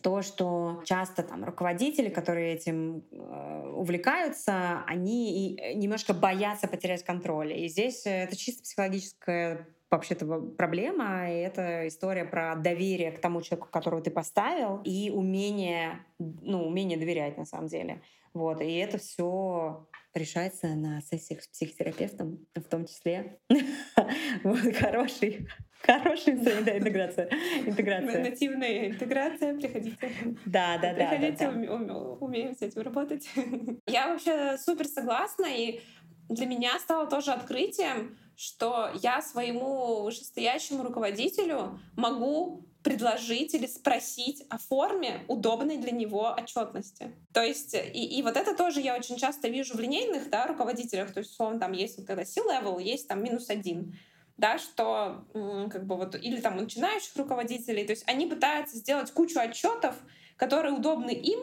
то, 0.02 0.22
что 0.22 0.82
часто 0.86 1.24
там 1.24 1.44
руководители, 1.44 2.10
которые 2.10 2.54
этим 2.54 3.04
э, 3.12 3.74
увлекаются, 3.76 4.84
они 4.88 5.56
и 5.56 5.76
немножко 5.76 6.14
боятся 6.14 6.68
потерять 6.68 7.04
контроль. 7.04 7.54
И 7.54 7.68
здесь 7.68 8.04
это 8.06 8.36
чисто 8.36 8.64
психологическая 8.64 9.68
вообще-то 9.92 10.26
проблема, 10.58 11.32
и 11.32 11.38
это 11.38 11.88
история 11.88 12.26
про 12.26 12.56
доверие 12.56 13.12
к 13.12 13.20
тому 13.20 13.42
человеку, 13.42 13.70
которого 13.72 14.02
ты 14.02 14.12
поставил, 14.12 14.82
и 14.84 15.10
умение, 15.10 16.06
ну, 16.20 16.68
умение 16.68 16.98
доверять 16.98 17.38
на 17.38 17.46
самом 17.46 17.68
деле. 17.68 18.02
Вот, 18.34 18.62
и 18.62 18.72
это 18.76 19.00
все 19.00 19.88
решается 20.13 20.67
на 20.76 21.02
сессиях 21.02 21.43
с 21.43 21.48
психотерапевтом, 21.48 22.45
в 22.56 22.63
том 22.63 22.86
числе. 22.86 23.39
Вот, 24.43 24.76
хороший, 24.76 25.48
хорошая 25.82 26.36
интеграция. 26.36 27.30
интеграция. 27.65 28.24
Нативная 28.24 28.89
интеграция, 28.89 29.56
приходите. 29.56 29.98
Да, 30.45 30.78
да, 30.78 30.93
да. 30.93 31.10
Приходите, 31.10 31.48
умеем 31.48 32.56
с 32.56 32.62
этим 32.62 32.82
работать. 32.82 33.30
Я 33.88 34.08
вообще 34.08 34.58
супер 34.58 34.88
согласна, 34.88 35.45
и 35.45 35.82
для 36.30 36.45
меня 36.45 36.80
стало 36.80 37.08
тоже 37.08 37.32
открытием, 37.32 38.17
что 38.36 38.91
я 39.02 39.22
своему 39.22 40.04
вышестоящему 40.04 40.84
руководителю 40.84 41.80
могу 41.98 42.68
предложить 42.89 43.54
или 43.54 43.67
спросить 43.67 44.43
о 44.49 44.58
форме 44.58 45.21
удобной 45.28 45.78
для 45.78 45.91
него 45.91 46.36
отчетности. 46.38 47.12
То 47.34 47.43
есть, 47.43 47.73
и, 47.75 48.17
и 48.17 48.21
вот 48.21 48.36
это 48.36 48.56
тоже 48.56 48.82
я 48.82 48.95
очень 48.95 49.17
часто 49.17 49.47
вижу 49.47 49.75
в 49.75 49.80
линейных 49.80 50.30
да, 50.30 50.47
руководителях, 50.47 51.13
то 51.13 51.19
есть, 51.19 51.32
условно, 51.32 51.60
там 51.60 51.71
есть 51.73 51.97
вот 51.97 52.08
когда 52.08 52.25
C-level, 52.25 52.82
есть 52.82 53.08
там 53.08 53.23
минус 53.23 53.49
один 53.49 53.95
да, 54.38 54.58
что 54.58 55.25
как 55.69 55.86
бы 55.86 55.97
вот, 55.97 56.15
или 56.15 56.39
там 56.39 56.56
начинающих 56.56 57.13
руководителей, 57.17 57.84
то 57.84 57.91
есть 57.91 58.06
они 58.08 58.25
пытаются 58.25 58.78
сделать 58.78 59.12
кучу 59.12 59.38
отчетов, 59.38 59.95
которые 60.38 60.73
удобны 60.73 61.12
им, 61.12 61.39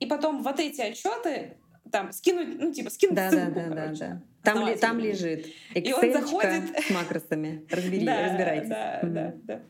и 0.00 0.06
потом 0.06 0.42
вот 0.42 0.58
эти 0.58 0.80
отчеты 0.80 1.58
там 1.92 2.12
скинуть, 2.12 2.58
ну, 2.58 2.72
типа, 2.72 2.90
скинуть 2.90 3.14
да, 3.14 3.30
ссылку, 3.30 3.54
да, 3.54 3.68
да, 3.68 3.82
короче. 3.84 3.98
да, 3.98 4.08
да. 4.08 4.52
Там, 4.52 4.66
ли, 4.66 4.76
там 4.76 4.98
лежит. 4.98 5.46
И 5.74 5.92
он 5.92 6.12
заходит... 6.12 6.78
с 6.78 6.90
макросами. 6.90 7.66
Разбери, 7.70 8.04
да, 8.06 8.24
разбирайтесь. 8.24 8.68
Да, 8.68 9.00
mm-hmm. 9.00 9.10
да, 9.10 9.34
да. 9.44 9.62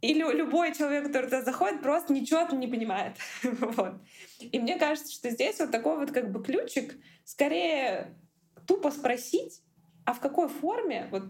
И 0.00 0.14
любой 0.14 0.74
человек, 0.74 1.06
который 1.06 1.26
туда 1.26 1.42
заходит, 1.42 1.82
просто 1.82 2.12
ничего 2.12 2.46
не 2.56 2.66
понимает. 2.66 3.16
вот. 3.42 3.94
И 4.40 4.58
мне 4.58 4.78
кажется, 4.78 5.12
что 5.12 5.30
здесь 5.30 5.58
вот 5.60 5.70
такой 5.70 5.98
вот 5.98 6.10
как 6.10 6.32
бы 6.32 6.42
ключик, 6.42 6.96
скорее 7.24 8.16
тупо 8.66 8.90
спросить, 8.90 9.62
а 10.06 10.14
в 10.14 10.20
какой 10.20 10.48
форме 10.48 11.08
вот 11.10 11.24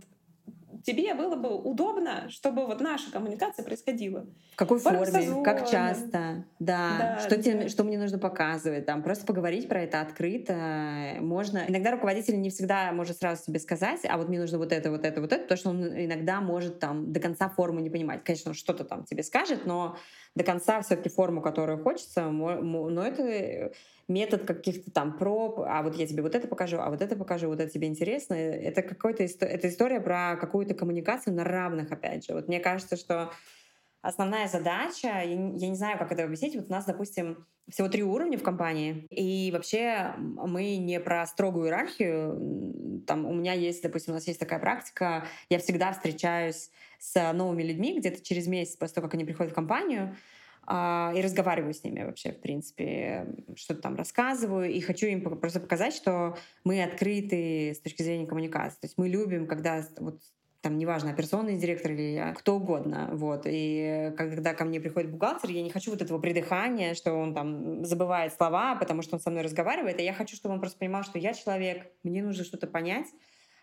тебе 0.85 1.15
было 1.15 1.37
бы 1.37 1.55
удобно, 1.57 2.29
чтобы 2.31 2.67
вот 2.67 2.81
наша 2.81 3.11
коммуникация 3.11 3.65
происходила. 3.65 4.27
В 4.53 4.57
какой 4.57 4.79
форме, 4.79 5.07
созвона. 5.07 5.45
как 5.45 5.69
часто, 5.69 6.45
да, 6.59 6.91
да 6.99 7.19
что, 7.21 7.37
да. 7.37 7.43
Тебе, 7.43 7.69
что 7.69 7.85
мне 7.85 7.99
нужно 7.99 8.19
показывать, 8.19 8.87
там, 8.87 9.03
просто 9.03 9.27
поговорить 9.27 9.69
про 9.69 9.83
это 9.83 10.01
открыто. 10.01 11.17
Можно. 11.21 11.65
Иногда 11.69 11.93
руководитель 11.93 12.41
не 12.41 12.51
всегда 12.51 12.93
может 12.93 13.19
сразу 13.19 13.43
себе 13.45 13.59
сказать, 13.59 14.01
а 14.09 14.17
вот 14.17 14.29
мне 14.29 14.41
нужно 14.41 14.59
вот 14.59 14.73
это, 14.73 14.91
вот 14.91 15.05
это, 15.05 15.21
вот 15.21 15.33
это, 15.33 15.43
потому 15.43 15.59
что 15.59 15.71
он 15.71 15.87
иногда 15.87 16.41
может 16.41 16.79
там 16.79 17.13
до 17.13 17.21
конца 17.21 17.49
форму 17.49 17.81
не 17.81 17.91
понимать. 17.91 18.25
Конечно, 18.25 18.51
он 18.51 18.55
что-то 18.55 18.85
там 18.85 19.05
тебе 19.05 19.23
скажет, 19.23 19.67
но 19.67 19.97
до 20.37 20.45
конца 20.45 20.81
все-таки 20.83 21.09
форму, 21.09 21.43
которую 21.43 21.83
хочется, 21.83 22.31
но 22.31 23.05
это 23.05 23.73
метод 24.09 24.45
каких-то 24.45 24.91
там 24.91 25.17
проб, 25.19 25.61
а 25.61 25.83
вот 25.83 25.97
я 25.97 26.07
тебе 26.07 26.23
вот 26.23 26.35
это 26.35 26.49
покажу, 26.49 26.79
а 26.79 26.91
вот 26.91 27.03
это 27.03 27.17
покажу, 27.17 27.49
вот 27.49 27.61
это 27.61 27.71
тебе 27.71 27.89
интересно. 27.89 28.35
Это 28.35 28.83
какой-то 28.83 29.23
это 29.25 29.69
история 29.69 30.01
про 30.01 30.37
какую-то 30.41 30.75
коммуникацию 30.75 31.35
на 31.35 31.45
равных, 31.45 31.93
опять 31.93 32.27
же. 32.27 32.35
Вот 32.35 32.49
мне 32.49 32.61
кажется, 32.61 32.97
что 32.97 33.33
основная 34.03 34.49
задача, 34.49 35.09
я, 35.09 35.23
я 35.23 35.69
не 35.69 35.77
знаю, 35.77 35.99
как 35.99 36.13
это 36.13 36.25
объяснить, 36.25 36.57
вот 36.57 36.67
у 36.69 36.71
нас, 36.73 36.85
допустим, 36.85 37.47
всего 37.69 37.89
три 37.89 38.03
уровня 38.03 38.39
в 38.39 38.43
компании, 38.43 39.07
и 39.11 39.51
вообще 39.53 40.15
мы 40.19 40.77
не 40.77 40.99
про 41.01 41.27
строгую 41.27 41.67
иерархию. 41.67 43.05
Там 43.07 43.27
у 43.27 43.33
меня 43.33 43.53
есть, 43.53 43.83
допустим, 43.83 44.13
у 44.13 44.17
нас 44.17 44.27
есть 44.27 44.41
такая 44.41 44.59
практика, 44.59 45.27
я 45.49 45.59
всегда 45.59 45.93
встречаюсь 45.93 46.71
с 46.99 47.33
новыми 47.33 47.63
людьми 47.63 47.99
где-то 47.99 48.23
через 48.23 48.47
месяц 48.47 48.77
после 48.77 48.97
того, 48.97 49.07
как 49.07 49.15
они 49.15 49.25
приходят 49.25 49.53
в 49.53 49.55
компанию, 49.55 50.17
а, 50.67 51.13
и 51.17 51.23
разговариваю 51.23 51.75
с 51.75 51.83
ними 51.83 52.05
вообще, 52.05 52.33
в 52.33 52.41
принципе, 52.41 53.27
что-то 53.57 53.83
там 53.83 53.97
рассказываю, 53.97 54.71
и 54.71 54.81
хочу 54.81 55.07
им 55.07 55.23
просто 55.23 55.61
показать, 55.61 55.95
что 55.95 56.37
мы 56.65 56.83
открыты 56.83 57.73
с 57.75 57.81
точки 57.81 58.03
зрения 58.03 58.27
коммуникации. 58.27 58.81
То 58.81 58.87
есть 58.87 58.99
мы 58.99 59.09
любим, 59.09 59.47
когда 59.47 59.85
вот 59.99 60.21
там 60.61 60.77
неважно, 60.77 61.11
операционный 61.11 61.57
директор 61.57 61.93
или 61.93 62.13
я, 62.15 62.35
кто 62.35 62.57
угодно, 62.57 63.09
вот. 63.13 63.43
И 63.47 64.13
когда 64.17 64.53
ко 64.55 64.65
мне 64.65 64.81
приходит 64.81 65.11
бухгалтер, 65.11 65.51
я 65.51 65.63
не 65.63 65.71
хочу 65.71 65.91
вот 65.91 66.03
этого 66.03 66.19
придыхания, 66.19 66.95
что 66.95 67.15
он 67.15 67.35
там 67.35 67.85
забывает 67.85 68.35
слова, 68.35 68.77
потому 68.77 69.03
что 69.03 69.17
он 69.17 69.21
со 69.21 69.31
мной 69.31 69.43
разговаривает, 69.43 69.99
и 70.01 70.05
я 70.05 70.13
хочу, 70.13 70.37
чтобы 70.37 70.55
он 70.55 70.61
просто 70.61 70.79
понимал, 70.79 71.03
что 71.03 71.19
я 71.19 71.33
человек, 71.33 71.91
мне 72.03 72.23
нужно 72.23 72.45
что-то 72.45 72.67
понять, 72.67 73.07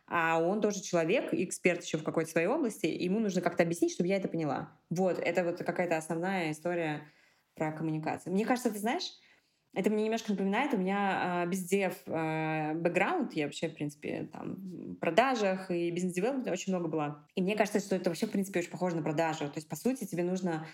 а 0.07 0.41
он 0.41 0.61
тоже 0.61 0.81
человек, 0.81 1.33
эксперт 1.33 1.83
еще 1.83 1.97
в 1.97 2.03
какой-то 2.03 2.31
своей 2.31 2.47
области, 2.47 2.85
ему 2.85 3.19
нужно 3.19 3.41
как-то 3.41 3.63
объяснить, 3.63 3.93
чтобы 3.93 4.07
я 4.07 4.15
это 4.15 4.27
поняла. 4.27 4.71
Вот, 4.89 5.19
это 5.19 5.43
вот 5.43 5.57
какая-то 5.57 5.97
основная 5.97 6.51
история 6.51 7.01
про 7.55 7.71
коммуникацию. 7.71 8.33
Мне 8.33 8.45
кажется, 8.45 8.71
ты 8.71 8.79
знаешь, 8.79 9.11
это 9.73 9.89
мне 9.89 10.05
немножко 10.05 10.31
напоминает, 10.31 10.73
у 10.73 10.77
меня 10.77 11.43
э, 11.45 11.49
бездев 11.49 11.93
э, 12.05 12.73
бэкграунд, 12.73 13.33
я 13.33 13.45
вообще, 13.45 13.69
в 13.69 13.75
принципе, 13.75 14.29
там, 14.31 14.55
в 14.55 14.95
продажах 14.95 15.69
и 15.69 15.91
бизнес-девелопменте 15.91 16.51
очень 16.51 16.73
много 16.73 16.87
была. 16.87 17.25
И 17.35 17.41
мне 17.41 17.55
кажется, 17.55 17.79
что 17.79 17.95
это 17.95 18.09
вообще, 18.09 18.25
в 18.25 18.31
принципе, 18.31 18.59
очень 18.59 18.71
похоже 18.71 18.95
на 18.95 19.03
продажу. 19.03 19.45
То 19.45 19.57
есть, 19.57 19.69
по 19.69 19.75
сути, 19.75 20.05
тебе 20.05 20.23
нужно 20.23 20.65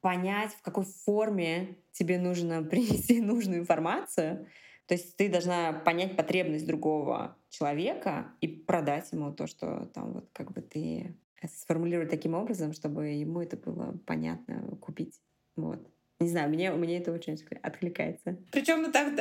понять, 0.00 0.52
в 0.52 0.62
какой 0.62 0.84
форме 0.84 1.78
тебе 1.92 2.18
нужно 2.18 2.62
принести 2.64 3.20
нужную 3.20 3.60
информацию, 3.60 4.46
то 4.86 4.94
есть 4.94 5.16
ты 5.16 5.28
должна 5.28 5.74
понять 5.74 6.16
потребность 6.16 6.66
другого 6.66 7.36
человека 7.50 8.32
и 8.40 8.48
продать 8.48 9.12
ему 9.12 9.32
то, 9.32 9.46
что 9.46 9.90
там 9.92 10.14
вот 10.14 10.30
как 10.32 10.52
бы 10.52 10.62
ты 10.62 11.14
сформулировать 11.46 12.10
таким 12.10 12.34
образом, 12.34 12.72
чтобы 12.72 13.08
ему 13.08 13.42
это 13.42 13.58
было 13.58 13.98
понятно 14.06 14.76
купить. 14.80 15.20
Вот. 15.56 15.86
Не 16.20 16.28
знаю, 16.28 16.48
мне, 16.50 16.72
мне 16.72 16.98
это 16.98 17.12
очень 17.12 17.38
откликается. 17.62 18.36
Причем 18.50 18.90
так, 18.90 19.16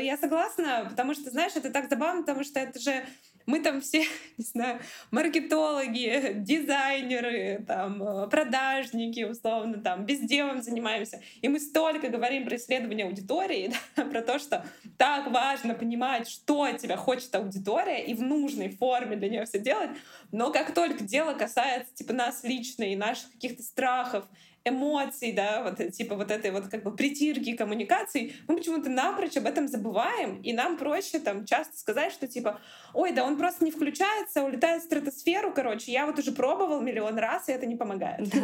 я 0.00 0.16
согласна, 0.16 0.86
потому 0.88 1.12
что, 1.12 1.30
знаешь, 1.30 1.52
это 1.54 1.70
так 1.70 1.90
забавно, 1.90 2.22
потому 2.22 2.44
что 2.44 2.60
это 2.60 2.80
же 2.80 3.04
мы 3.50 3.60
там 3.60 3.80
все, 3.80 4.04
не 4.38 4.44
знаю, 4.44 4.80
маркетологи, 5.10 6.32
дизайнеры, 6.36 7.64
там, 7.66 8.02
э, 8.02 8.28
продажники, 8.28 9.24
условно, 9.24 9.78
там, 9.78 10.06
безделом 10.06 10.62
занимаемся. 10.62 11.20
И 11.42 11.48
мы 11.48 11.60
столько 11.60 12.08
говорим 12.08 12.44
про 12.46 12.56
исследование 12.56 13.06
аудитории, 13.06 13.72
да, 13.96 14.04
про 14.04 14.22
то, 14.22 14.38
что 14.38 14.64
так 14.96 15.30
важно 15.30 15.74
понимать, 15.74 16.28
что 16.28 16.62
от 16.62 16.78
тебя 16.78 16.96
хочет 16.96 17.34
аудитория, 17.34 18.04
и 18.04 18.14
в 18.14 18.22
нужной 18.22 18.70
форме 18.70 19.16
для 19.16 19.28
нее 19.28 19.44
все 19.44 19.58
делать. 19.58 19.90
Но 20.32 20.52
как 20.52 20.72
только 20.74 21.04
дело 21.04 21.34
касается, 21.34 21.92
типа, 21.94 22.12
нас 22.12 22.44
лично 22.44 22.84
и 22.84 22.96
наших 22.96 23.30
каких-то 23.32 23.62
страхов, 23.62 24.26
эмоций, 24.64 25.32
да, 25.32 25.62
вот 25.62 25.80
э, 25.80 25.90
типа 25.90 26.14
вот 26.16 26.30
этой 26.30 26.50
вот 26.50 26.68
как 26.68 26.82
бы 26.82 26.94
притирки 26.94 27.56
коммуникаций, 27.56 28.36
мы 28.46 28.56
почему-то 28.56 28.90
напрочь 28.90 29.36
об 29.36 29.46
этом 29.46 29.68
забываем, 29.68 30.40
и 30.42 30.52
нам 30.52 30.76
проще 30.76 31.18
там 31.18 31.46
часто 31.46 31.78
сказать, 31.78 32.12
что 32.12 32.28
типа, 32.28 32.60
ой, 32.92 33.12
да 33.12 33.24
он 33.24 33.38
просто 33.38 33.64
не 33.64 33.70
включается, 33.70 34.42
улетает 34.42 34.82
в 34.82 34.86
стратосферу, 34.86 35.52
короче, 35.54 35.92
я 35.92 36.04
вот 36.04 36.18
уже 36.18 36.32
пробовал 36.32 36.80
миллион 36.82 37.18
раз, 37.18 37.48
и 37.48 37.52
это 37.52 37.66
не 37.66 37.76
помогает. 37.76 38.28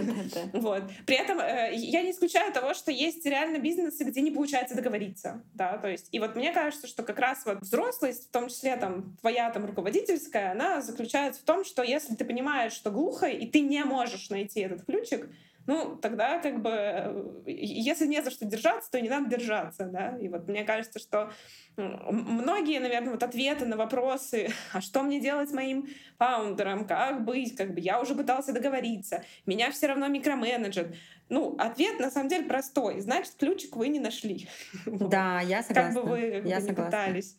Вот. 0.53 0.83
При 1.07 1.17
этом 1.17 1.39
э, 1.39 1.73
я 1.75 2.03
не 2.03 2.13
исключаю 2.13 2.53
того, 2.53 2.73
что 2.75 2.91
есть 2.91 3.25
реально 3.27 3.59
бизнесы, 3.59 4.05
где 4.05 4.21
не 4.21 4.31
получается 4.31 4.75
договориться, 4.75 5.43
да, 5.55 5.77
то 5.79 5.89
есть, 5.89 6.09
и 6.13 6.19
вот 6.19 6.35
мне 6.35 6.53
кажется, 6.53 6.87
что 6.87 7.03
как 7.03 7.19
раз 7.19 7.45
вот 7.45 7.61
взрослость, 7.61 8.29
в 8.29 8.31
том 8.31 8.49
числе 8.49 8.77
там 8.77 9.17
твоя 9.21 9.51
там 9.51 9.67
руководительская, 9.67 10.53
она 10.53 10.81
заключается 10.81 11.41
в 11.43 11.45
том, 11.45 11.65
что 11.65 11.83
если 11.83 12.15
ты 12.15 12.25
понимаешь, 12.25 12.73
что 12.73 12.91
глухо, 12.91 13.27
и 13.27 13.47
ты 13.47 13.61
не 13.61 13.85
можешь 13.85 14.31
найти 14.31 14.61
этот 14.61 14.85
ключик, 14.85 15.29
ну, 15.67 15.97
тогда 15.97 16.39
как 16.39 16.63
бы, 16.63 16.71
э, 16.71 17.43
если 17.47 18.07
не 18.07 18.23
за 18.23 18.31
что 18.31 18.45
держаться, 18.45 18.91
то 18.91 19.01
не 19.01 19.09
надо 19.09 19.29
держаться, 19.29 19.85
да, 19.85 20.17
и 20.21 20.29
вот 20.29 20.49
мне 20.49 20.65
кажется, 20.65 20.99
что 20.99 21.33
многие, 21.77 22.79
наверное, 22.81 23.13
вот 23.13 23.23
ответы 23.23 23.67
на 23.67 23.77
вопросы, 23.77 24.51
а 24.73 24.81
что 24.81 25.03
мне 25.03 25.21
делать 25.21 25.51
с 25.51 25.53
моим 25.53 25.89
фаундером, 26.19 26.87
как 26.87 27.25
быть, 27.25 27.57
как 27.57 27.75
бы 27.75 27.81
я 27.81 28.01
уже 28.01 28.15
пытался 28.15 28.53
договориться, 28.53 29.25
меня 29.45 29.71
все 29.71 29.89
равно 29.89 30.09
микроменеджер. 30.09 30.95
Ну, 31.29 31.57
ответ 31.59 31.99
на 31.99 32.11
самом 32.11 32.29
деле 32.29 32.45
простой, 32.45 33.01
значит, 33.01 33.35
ключик 33.35 33.75
вы 33.77 33.89
не 33.89 34.01
нашли. 34.01 34.49
Да, 34.87 35.41
я 35.41 35.63
согласна. 35.63 35.93
Как 35.93 35.95
бы 35.95 36.11
вы 36.11 36.31
как 36.33 36.47
я 36.47 36.61
бы, 36.61 36.67
не 36.67 36.73
пытались. 36.73 37.37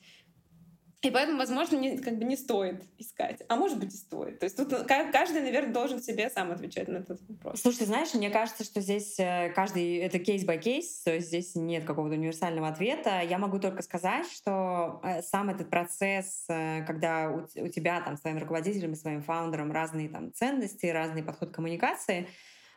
И 1.04 1.12
поэтому, 1.12 1.38
возможно, 1.38 1.78
не, 1.78 2.00
как 2.00 2.18
бы 2.18 2.26
не 2.26 2.36
стоит 2.36 2.84
искать. 2.98 3.44
А 3.50 3.56
может 3.56 3.80
быть 3.80 3.94
и 3.94 3.98
стоит. 3.98 4.40
То 4.40 4.46
есть 4.46 4.58
тут 4.58 4.74
каждый, 4.88 5.42
наверное, 5.42 5.72
должен 5.72 6.02
себе 6.02 6.28
сам 6.32 6.52
отвечать 6.52 6.88
на 6.88 6.98
этот 6.98 7.22
вопрос. 7.30 7.62
Слушай, 7.62 7.86
знаешь, 7.86 8.16
мне 8.16 8.32
кажется, 8.32 8.64
что 8.64 8.82
здесь 8.82 9.20
э, 9.20 9.52
каждый... 9.56 9.98
Это 9.98 10.18
case-by-case, 10.18 11.04
то 11.04 11.14
есть 11.14 11.28
здесь 11.28 11.54
нет 11.54 11.86
какого-то 11.86 12.16
универсального 12.16 12.68
ответа. 12.68 13.22
Я 13.22 13.38
могу 13.38 13.60
только 13.60 13.84
сказать, 13.84 14.26
что 14.26 15.00
э, 15.04 15.22
сам 15.22 15.52
этот 15.52 15.70
процесс, 15.70 16.46
э, 16.50 16.84
когда 16.86 17.30
у, 17.30 17.44
у 17.64 17.68
тебя 17.68 18.02
там 18.02 18.18
с 18.18 18.22
твоим 18.22 18.40
руководителем 18.40 18.94
и 18.94 18.96
своим 18.96 19.22
фаундером 19.22 19.72
разные 19.72 20.10
там 20.10 20.34
ценности, 20.34 20.88
разный 20.88 21.22
подход 21.22 21.52
к 21.52 21.54
коммуникации, 21.54 22.28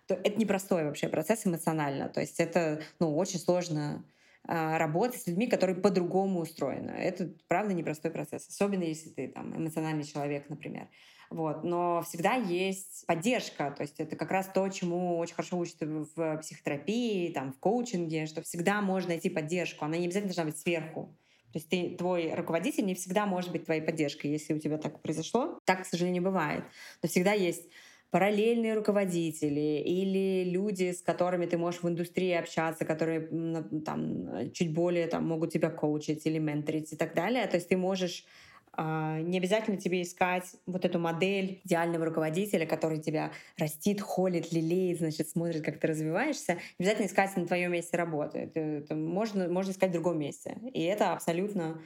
то 0.07 0.15
это 0.15 0.39
непростой 0.39 0.85
вообще 0.85 1.09
процесс 1.09 1.47
эмоционально. 1.47 2.11
То 2.11 2.21
есть 2.21 2.39
это 2.39 2.83
ну, 2.99 3.17
очень 3.17 3.39
сложно 3.39 4.05
работать 4.47 5.21
с 5.23 5.27
людьми, 5.27 5.47
которые 5.47 5.77
по-другому 5.77 6.41
устроены. 6.41 6.91
Это, 6.91 7.33
правда, 7.47 7.75
непростой 7.75 8.11
процесс, 8.11 8.49
особенно 8.49 8.85
если 8.85 9.11
ты 9.11 9.29
там 9.29 9.57
эмоциональный 9.57 10.05
человек, 10.05 10.49
например. 10.49 10.89
Вот. 11.31 11.63
Но 11.63 12.03
всегда 12.03 12.35
есть 12.35 13.07
поддержка, 13.07 13.71
то 13.71 13.83
есть 13.83 14.01
это 14.01 14.17
как 14.17 14.33
раз 14.33 14.51
то, 14.53 14.69
чему 14.69 15.19
очень 15.19 15.35
хорошо 15.35 15.59
учат 15.59 15.77
в 15.81 16.39
психотерапии, 16.39 17.33
там, 17.33 17.53
в 17.53 17.59
коучинге, 17.61 18.27
что 18.27 18.43
всегда 18.43 18.81
можно 18.83 19.11
найти 19.11 19.31
поддержку, 19.31 19.85
она 19.85 19.97
не 19.97 20.07
обязательно 20.07 20.35
должна 20.35 20.51
быть 20.51 20.59
сверху. 20.59 21.15
То 21.53 21.59
есть 21.59 21.69
ты, 21.69 21.97
твой 21.97 22.35
руководитель 22.35 22.85
не 22.85 22.95
всегда 22.95 23.27
может 23.27 23.53
быть 23.53 23.65
твоей 23.65 23.81
поддержкой, 23.81 24.29
если 24.29 24.55
у 24.55 24.59
тебя 24.59 24.79
так 24.79 25.03
произошло. 25.03 25.59
Так, 25.65 25.83
к 25.83 25.87
сожалению, 25.87 26.23
бывает. 26.23 26.65
Но 27.03 27.09
всегда 27.09 27.33
есть 27.33 27.69
параллельные 28.11 28.75
руководители 28.75 29.83
или 29.85 30.45
люди, 30.51 30.93
с 30.93 31.03
которыми 31.03 31.47
ты 31.47 31.57
можешь 31.57 31.83
в 31.83 31.89
индустрии 31.89 32.33
общаться, 32.33 32.85
которые 32.85 33.29
там 33.85 34.51
чуть 34.53 34.73
более 34.73 35.07
там, 35.07 35.27
могут 35.27 35.53
тебя 35.53 35.71
коучить 35.71 36.27
или 36.27 36.39
менторить 36.39 36.93
и 36.93 36.97
так 36.97 37.15
далее. 37.15 37.47
То 37.47 37.57
есть 37.57 37.69
ты 37.69 37.77
можешь 37.77 38.25
Uh, 38.77 39.21
не 39.23 39.39
обязательно 39.39 39.79
тебе 39.79 40.01
искать 40.01 40.45
вот 40.65 40.85
эту 40.85 41.01
модель 41.01 41.61
идеального 41.65 42.05
руководителя, 42.05 42.67
который 42.67 43.01
тебя 43.01 43.33
растит, 43.59 44.01
холит, 44.01 44.53
лелеет, 44.53 44.99
значит, 44.99 45.29
смотрит, 45.29 45.65
как 45.65 45.81
ты 45.81 45.89
развиваешься. 45.89 46.57
Обязательно 46.79 47.07
искать 47.07 47.37
на 47.37 47.47
твоем 47.47 47.73
месте 47.73 47.97
работы. 47.97 48.85
Можно, 48.91 49.49
можно 49.49 49.73
искать 49.73 49.91
в 49.91 49.95
другом 49.95 50.21
месте. 50.21 50.57
И 50.73 50.85
это 50.85 51.13
абсолютно 51.13 51.83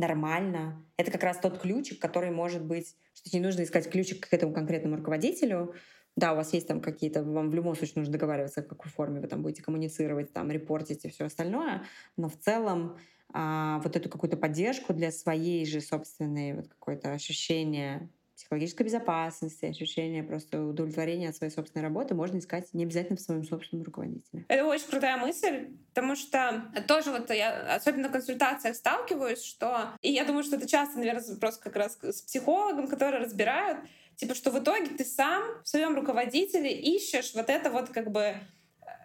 нормально. 0.00 0.84
Это 0.96 1.10
как 1.10 1.22
раз 1.22 1.38
тот 1.38 1.60
ключик, 1.60 2.00
который 2.00 2.30
может 2.30 2.64
быть, 2.64 2.96
что 3.14 3.36
не 3.36 3.40
нужно 3.40 3.62
искать 3.62 3.90
ключик 3.90 4.28
к 4.28 4.32
этому 4.32 4.52
конкретному 4.52 4.96
руководителю. 4.96 5.74
Да, 6.16 6.32
у 6.32 6.36
вас 6.36 6.52
есть 6.52 6.66
там 6.66 6.80
какие-то, 6.80 7.22
вам 7.22 7.50
в 7.50 7.54
любом 7.54 7.76
случае 7.76 7.94
нужно 7.98 8.12
договариваться, 8.12 8.62
в 8.62 8.66
какой 8.66 8.90
форме 8.90 9.20
вы 9.20 9.28
там 9.28 9.42
будете 9.42 9.62
коммуницировать, 9.62 10.32
там, 10.32 10.50
репортить 10.50 11.04
и 11.04 11.08
все 11.08 11.26
остальное, 11.26 11.84
но 12.16 12.28
в 12.28 12.36
целом 12.36 12.98
а, 13.32 13.80
вот 13.84 13.94
эту 13.94 14.08
какую-то 14.08 14.36
поддержку 14.36 14.92
для 14.92 15.12
своей 15.12 15.64
же 15.64 15.80
собственной 15.80 16.54
вот 16.54 16.68
какое-то 16.68 17.12
ощущение 17.12 18.10
психологической 18.50 18.84
безопасности, 18.84 19.66
ощущение 19.66 20.24
просто 20.24 20.64
удовлетворения 20.64 21.28
от 21.28 21.36
своей 21.36 21.52
собственной 21.52 21.84
работы 21.84 22.16
можно 22.16 22.38
искать 22.38 22.66
не 22.72 22.82
обязательно 22.82 23.16
в 23.16 23.20
своем 23.20 23.44
собственном 23.44 23.84
руководителе. 23.84 24.44
Это 24.48 24.64
очень 24.64 24.88
крутая 24.88 25.16
мысль, 25.18 25.68
потому 25.94 26.16
что 26.16 26.64
тоже 26.88 27.12
вот 27.12 27.30
я 27.30 27.76
особенно 27.76 28.08
в 28.08 28.12
консультациях 28.12 28.74
сталкиваюсь, 28.74 29.44
что... 29.44 29.90
И 30.02 30.10
я 30.10 30.24
думаю, 30.24 30.42
что 30.42 30.56
это 30.56 30.68
часто, 30.68 30.98
наверное, 30.98 31.22
вопрос 31.28 31.58
как 31.58 31.76
раз 31.76 31.96
с 32.02 32.22
психологом, 32.22 32.88
который 32.88 33.20
разбирают, 33.20 33.78
типа, 34.16 34.34
что 34.34 34.50
в 34.50 34.58
итоге 34.58 34.96
ты 34.96 35.04
сам 35.04 35.44
в 35.62 35.68
своем 35.68 35.94
руководителе 35.94 36.72
ищешь 36.72 37.32
вот 37.36 37.50
это 37.50 37.70
вот 37.70 37.90
как 37.90 38.10
бы 38.10 38.34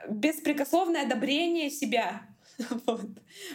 беспрекословное 0.09 1.05
одобрение 1.05 1.69
себя. 1.69 2.23
Вот. 2.85 3.01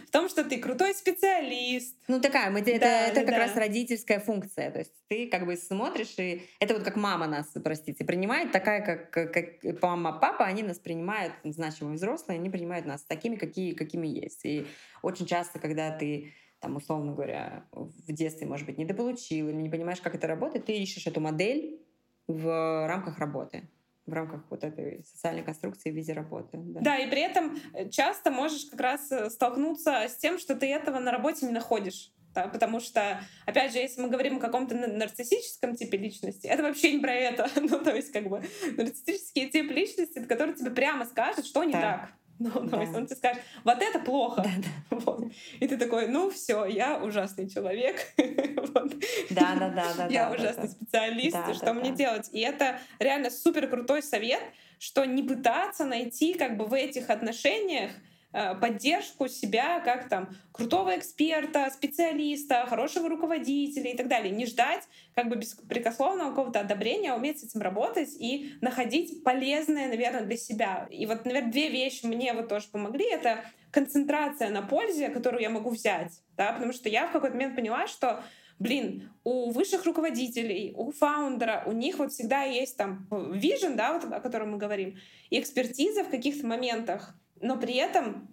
В 0.06 0.10
том, 0.10 0.28
что 0.28 0.44
ты 0.44 0.58
крутой 0.58 0.94
специалист. 0.94 1.96
Ну 2.08 2.20
такая, 2.20 2.50
мы, 2.50 2.60
это, 2.60 2.78
да, 2.78 3.06
это 3.06 3.14
да, 3.14 3.20
как 3.22 3.30
да. 3.30 3.38
раз 3.38 3.56
родительская 3.56 4.20
функция. 4.20 4.70
То 4.70 4.80
есть 4.80 4.92
ты 5.08 5.28
как 5.28 5.46
бы 5.46 5.56
смотришь, 5.56 6.14
и 6.18 6.42
это 6.58 6.74
вот 6.74 6.82
как 6.82 6.96
мама 6.96 7.26
нас, 7.26 7.48
простите, 7.62 8.04
принимает, 8.04 8.52
такая, 8.52 8.80
как, 8.82 9.32
как 9.32 9.82
мама, 9.82 10.12
папа, 10.12 10.44
они 10.44 10.62
нас 10.62 10.78
принимают, 10.78 11.32
значимые 11.44 11.96
взрослые, 11.96 12.38
они 12.38 12.50
принимают 12.50 12.86
нас 12.86 13.02
такими, 13.02 13.36
какие, 13.36 13.72
какими 13.72 14.06
есть. 14.06 14.44
И 14.44 14.66
очень 15.02 15.26
часто, 15.26 15.58
когда 15.58 15.90
ты 15.90 16.32
там, 16.60 16.76
условно 16.76 17.12
говоря, 17.12 17.64
в 17.72 18.12
детстве, 18.12 18.46
может 18.46 18.66
быть, 18.66 18.76
недополучил 18.76 19.48
или 19.48 19.56
не 19.56 19.70
понимаешь, 19.70 20.00
как 20.00 20.14
это 20.14 20.26
работает, 20.26 20.66
ты 20.66 20.76
ищешь 20.76 21.06
эту 21.06 21.20
модель 21.20 21.80
в 22.26 22.86
рамках 22.86 23.18
работы 23.18 23.66
в 24.10 24.12
рамках 24.12 24.44
вот 24.50 24.64
этой 24.64 25.04
социальной 25.04 25.42
конструкции 25.42 25.90
в 25.90 25.94
виде 25.94 26.12
работы. 26.12 26.58
Да. 26.58 26.80
да, 26.80 26.98
и 26.98 27.08
при 27.08 27.20
этом 27.22 27.58
э, 27.72 27.88
часто 27.88 28.30
можешь 28.30 28.66
как 28.66 28.80
раз 28.80 29.10
э, 29.10 29.30
столкнуться 29.30 30.08
с 30.08 30.16
тем, 30.16 30.38
что 30.38 30.54
ты 30.54 30.66
этого 30.66 30.98
на 30.98 31.10
работе 31.10 31.46
не 31.46 31.52
находишь. 31.52 32.12
Да, 32.34 32.46
потому 32.46 32.78
что, 32.78 33.20
опять 33.44 33.72
же, 33.72 33.78
если 33.78 34.00
мы 34.02 34.08
говорим 34.08 34.36
о 34.36 34.40
каком-то 34.40 34.76
нарциссическом 34.76 35.74
типе 35.74 35.98
личности, 35.98 36.46
это 36.46 36.62
вообще 36.62 36.92
не 36.92 37.00
про 37.00 37.12
это. 37.12 37.48
ну, 37.60 37.80
то 37.80 37.94
есть, 37.94 38.12
как 38.12 38.28
бы, 38.28 38.42
нарциссические 38.76 39.48
типы 39.48 39.72
личности, 39.72 40.24
которые 40.24 40.54
тебе 40.54 40.70
прямо 40.70 41.06
скажут, 41.06 41.44
что 41.44 41.64
не 41.64 41.72
да. 41.72 41.80
так. 41.80 42.12
Ну, 42.42 42.50
да. 42.60 42.76
то 42.76 42.80
есть 42.80 42.94
он 42.94 43.06
тебе 43.06 43.16
скажет, 43.16 43.42
вот 43.64 43.82
это 43.82 43.98
плохо. 43.98 44.42
Да, 44.42 44.50
да. 44.56 44.96
Вот. 45.04 45.30
И 45.60 45.68
ты 45.68 45.76
такой, 45.76 46.08
ну 46.08 46.30
все, 46.30 46.64
я 46.64 46.98
ужасный 46.98 47.50
человек. 47.50 47.96
вот. 48.16 48.94
Да, 49.28 49.56
да, 49.56 49.68
да, 49.68 49.94
да. 49.94 50.06
Я 50.06 50.30
да, 50.30 50.34
ужасный 50.34 50.68
да, 50.68 50.70
специалист, 50.70 51.36
да, 51.36 51.54
что 51.54 51.66
да, 51.66 51.74
мне 51.74 51.90
да. 51.90 51.96
делать? 51.96 52.30
И 52.32 52.40
это 52.40 52.78
реально 52.98 53.28
супер 53.28 53.68
крутой 53.68 54.02
совет, 54.02 54.40
что 54.78 55.04
не 55.04 55.22
пытаться 55.22 55.84
найти 55.84 56.32
как 56.32 56.56
бы 56.56 56.64
в 56.64 56.72
этих 56.72 57.10
отношениях 57.10 57.90
поддержку 58.32 59.28
себя 59.28 59.80
как 59.80 60.08
там 60.08 60.30
крутого 60.52 60.96
эксперта, 60.96 61.68
специалиста, 61.70 62.66
хорошего 62.66 63.08
руководителя 63.08 63.90
и 63.90 63.96
так 63.96 64.08
далее. 64.08 64.34
Не 64.34 64.46
ждать 64.46 64.84
как 65.14 65.28
бы 65.28 65.36
беспрекословного 65.36 66.30
какого-то 66.30 66.60
одобрения, 66.60 67.12
а 67.12 67.16
уметь 67.16 67.40
с 67.40 67.44
этим 67.44 67.60
работать 67.60 68.14
и 68.18 68.54
находить 68.60 69.24
полезное, 69.24 69.88
наверное, 69.88 70.22
для 70.22 70.36
себя. 70.36 70.86
И 70.90 71.06
вот, 71.06 71.24
наверное, 71.24 71.50
две 71.50 71.68
вещи 71.68 72.06
мне 72.06 72.32
вот 72.32 72.48
тоже 72.48 72.68
помогли. 72.70 73.06
Это 73.10 73.44
концентрация 73.70 74.50
на 74.50 74.62
пользе, 74.62 75.08
которую 75.08 75.42
я 75.42 75.50
могу 75.50 75.70
взять. 75.70 76.22
Да? 76.36 76.52
Потому 76.52 76.72
что 76.72 76.88
я 76.88 77.06
в 77.06 77.12
какой-то 77.12 77.34
момент 77.34 77.56
поняла, 77.56 77.86
что 77.86 78.22
блин, 78.60 79.10
у 79.24 79.50
высших 79.50 79.86
руководителей, 79.86 80.72
у 80.76 80.92
фаундера, 80.92 81.64
у 81.66 81.72
них 81.72 81.98
вот 81.98 82.12
всегда 82.12 82.42
есть 82.42 82.76
там 82.76 83.08
вижен, 83.32 83.74
да, 83.74 83.94
вот 83.94 84.12
о 84.12 84.20
котором 84.20 84.52
мы 84.52 84.58
говорим, 84.58 84.98
и 85.30 85.40
экспертиза 85.40 86.04
в 86.04 86.10
каких-то 86.10 86.46
моментах, 86.46 87.14
но 87.40 87.56
при 87.56 87.74
этом 87.74 88.28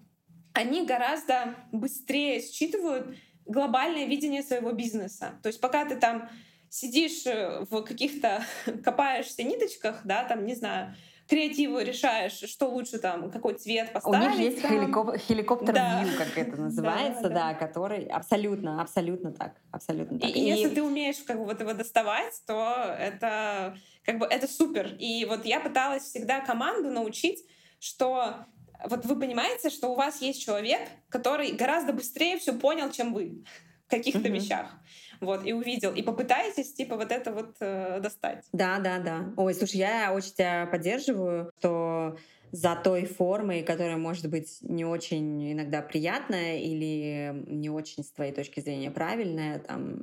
они 0.53 0.86
гораздо 0.86 1.55
быстрее 1.72 2.41
считывают 2.41 3.16
глобальное 3.45 4.05
видение 4.05 4.43
своего 4.43 4.72
бизнеса. 4.72 5.39
То 5.41 5.47
есть 5.47 5.62
пока 5.62 5.86
ты 5.86 5.95
там 5.95 6.30
сидишь 6.70 7.26
э, 7.26 7.66
в 7.70 7.82
каких-то, 7.84 8.43
копаешься 8.84 9.43
ниточках, 9.43 10.01
да, 10.03 10.24
там, 10.26 10.45
не 10.45 10.55
знаю, 10.55 10.95
креативу 11.28 11.80
решаешь, 11.80 12.39
что 12.49 12.68
лучше 12.68 12.99
там, 12.99 13.30
какой 13.32 13.55
цвет 13.55 13.91
поставить. 13.93 14.36
У 14.36 14.39
них 14.39 14.39
есть 14.39 14.62
там. 14.62 14.72
хеликоп- 14.72 15.18
хеликоптер 15.18 15.74
да. 15.74 16.03
view, 16.03 16.18
как 16.18 16.38
это 16.38 16.55
называется, 16.62 17.24
да, 17.24 17.30
да, 17.30 17.53
да, 17.53 17.53
который 17.53 18.05
абсолютно, 18.05 18.82
абсолютно 18.82 19.32
так, 19.32 19.55
абсолютно 19.72 20.20
так. 20.20 20.30
И, 20.30 20.34
и 20.34 20.45
если 20.45 20.70
ты 20.70 20.82
умеешь 20.82 21.18
как 21.26 21.38
бы 21.38 21.45
вот 21.45 21.60
его 21.60 21.74
доставать, 21.74 22.34
то 22.45 22.95
это 22.97 23.78
как 24.03 24.20
бы 24.20 24.26
это 24.26 24.47
супер. 24.47 24.95
И 24.99 25.26
вот 25.26 25.45
я 25.45 25.60
пыталась 25.60 26.03
всегда 26.03 26.39
команду 26.39 26.89
научить, 26.89 27.43
что 27.80 28.45
вот 28.86 29.05
вы 29.05 29.19
понимаете, 29.19 29.69
что 29.69 29.89
у 29.89 29.95
вас 29.95 30.21
есть 30.21 30.41
человек, 30.41 30.82
который 31.09 31.51
гораздо 31.51 31.93
быстрее 31.93 32.38
все 32.38 32.53
понял, 32.53 32.91
чем 32.91 33.13
вы 33.13 33.43
в 33.86 33.89
каких-то 33.89 34.28
mm-hmm. 34.28 34.32
вещах. 34.32 34.71
Вот, 35.19 35.45
и 35.45 35.53
увидел. 35.53 35.93
И 35.93 36.03
попытайтесь, 36.03 36.73
типа, 36.73 36.95
вот 36.95 37.11
это 37.11 37.32
вот 37.32 37.55
э, 37.59 37.99
достать. 38.01 38.45
Да, 38.51 38.80
да, 38.80 38.99
да. 38.99 39.34
Ой, 39.36 39.53
слушай, 39.53 39.78
я 39.78 40.13
очень 40.13 40.34
тебя 40.34 40.67
поддерживаю, 40.67 41.51
что 41.57 42.17
за 42.51 42.75
той 42.75 43.05
формой, 43.05 43.63
которая 43.63 43.97
может 43.97 44.30
быть 44.30 44.57
не 44.61 44.86
очень 44.86 45.53
иногда 45.53 45.82
приятная 45.82 46.59
или 46.59 47.43
не 47.47 47.69
очень 47.69 48.03
с 48.03 48.11
твоей 48.11 48.32
точки 48.32 48.59
зрения 48.59 48.91
правильная, 48.91 49.59
там 49.59 50.01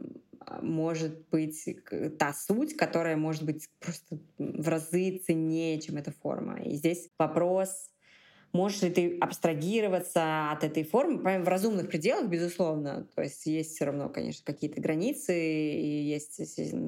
может 0.60 1.28
быть 1.28 1.64
та 2.18 2.32
суть, 2.32 2.76
которая 2.76 3.16
может 3.16 3.44
быть 3.44 3.68
просто 3.80 4.18
в 4.38 4.68
разы 4.68 5.22
ценнее, 5.24 5.80
чем 5.80 5.96
эта 5.96 6.12
форма. 6.12 6.60
И 6.60 6.74
здесь 6.74 7.08
вопрос 7.18 7.70
Можешь 8.54 8.82
ли 8.82 8.90
ты 8.90 9.18
абстрагироваться 9.18 10.52
от 10.52 10.62
этой 10.62 10.84
формы 10.84 11.42
в 11.42 11.48
разумных 11.48 11.88
пределах, 11.88 12.28
безусловно. 12.28 13.08
То 13.16 13.22
есть 13.22 13.44
есть 13.46 13.74
все 13.74 13.86
равно, 13.86 14.08
конечно, 14.08 14.44
какие-то 14.44 14.80
границы, 14.80 15.36
и 15.36 16.04
есть 16.04 16.40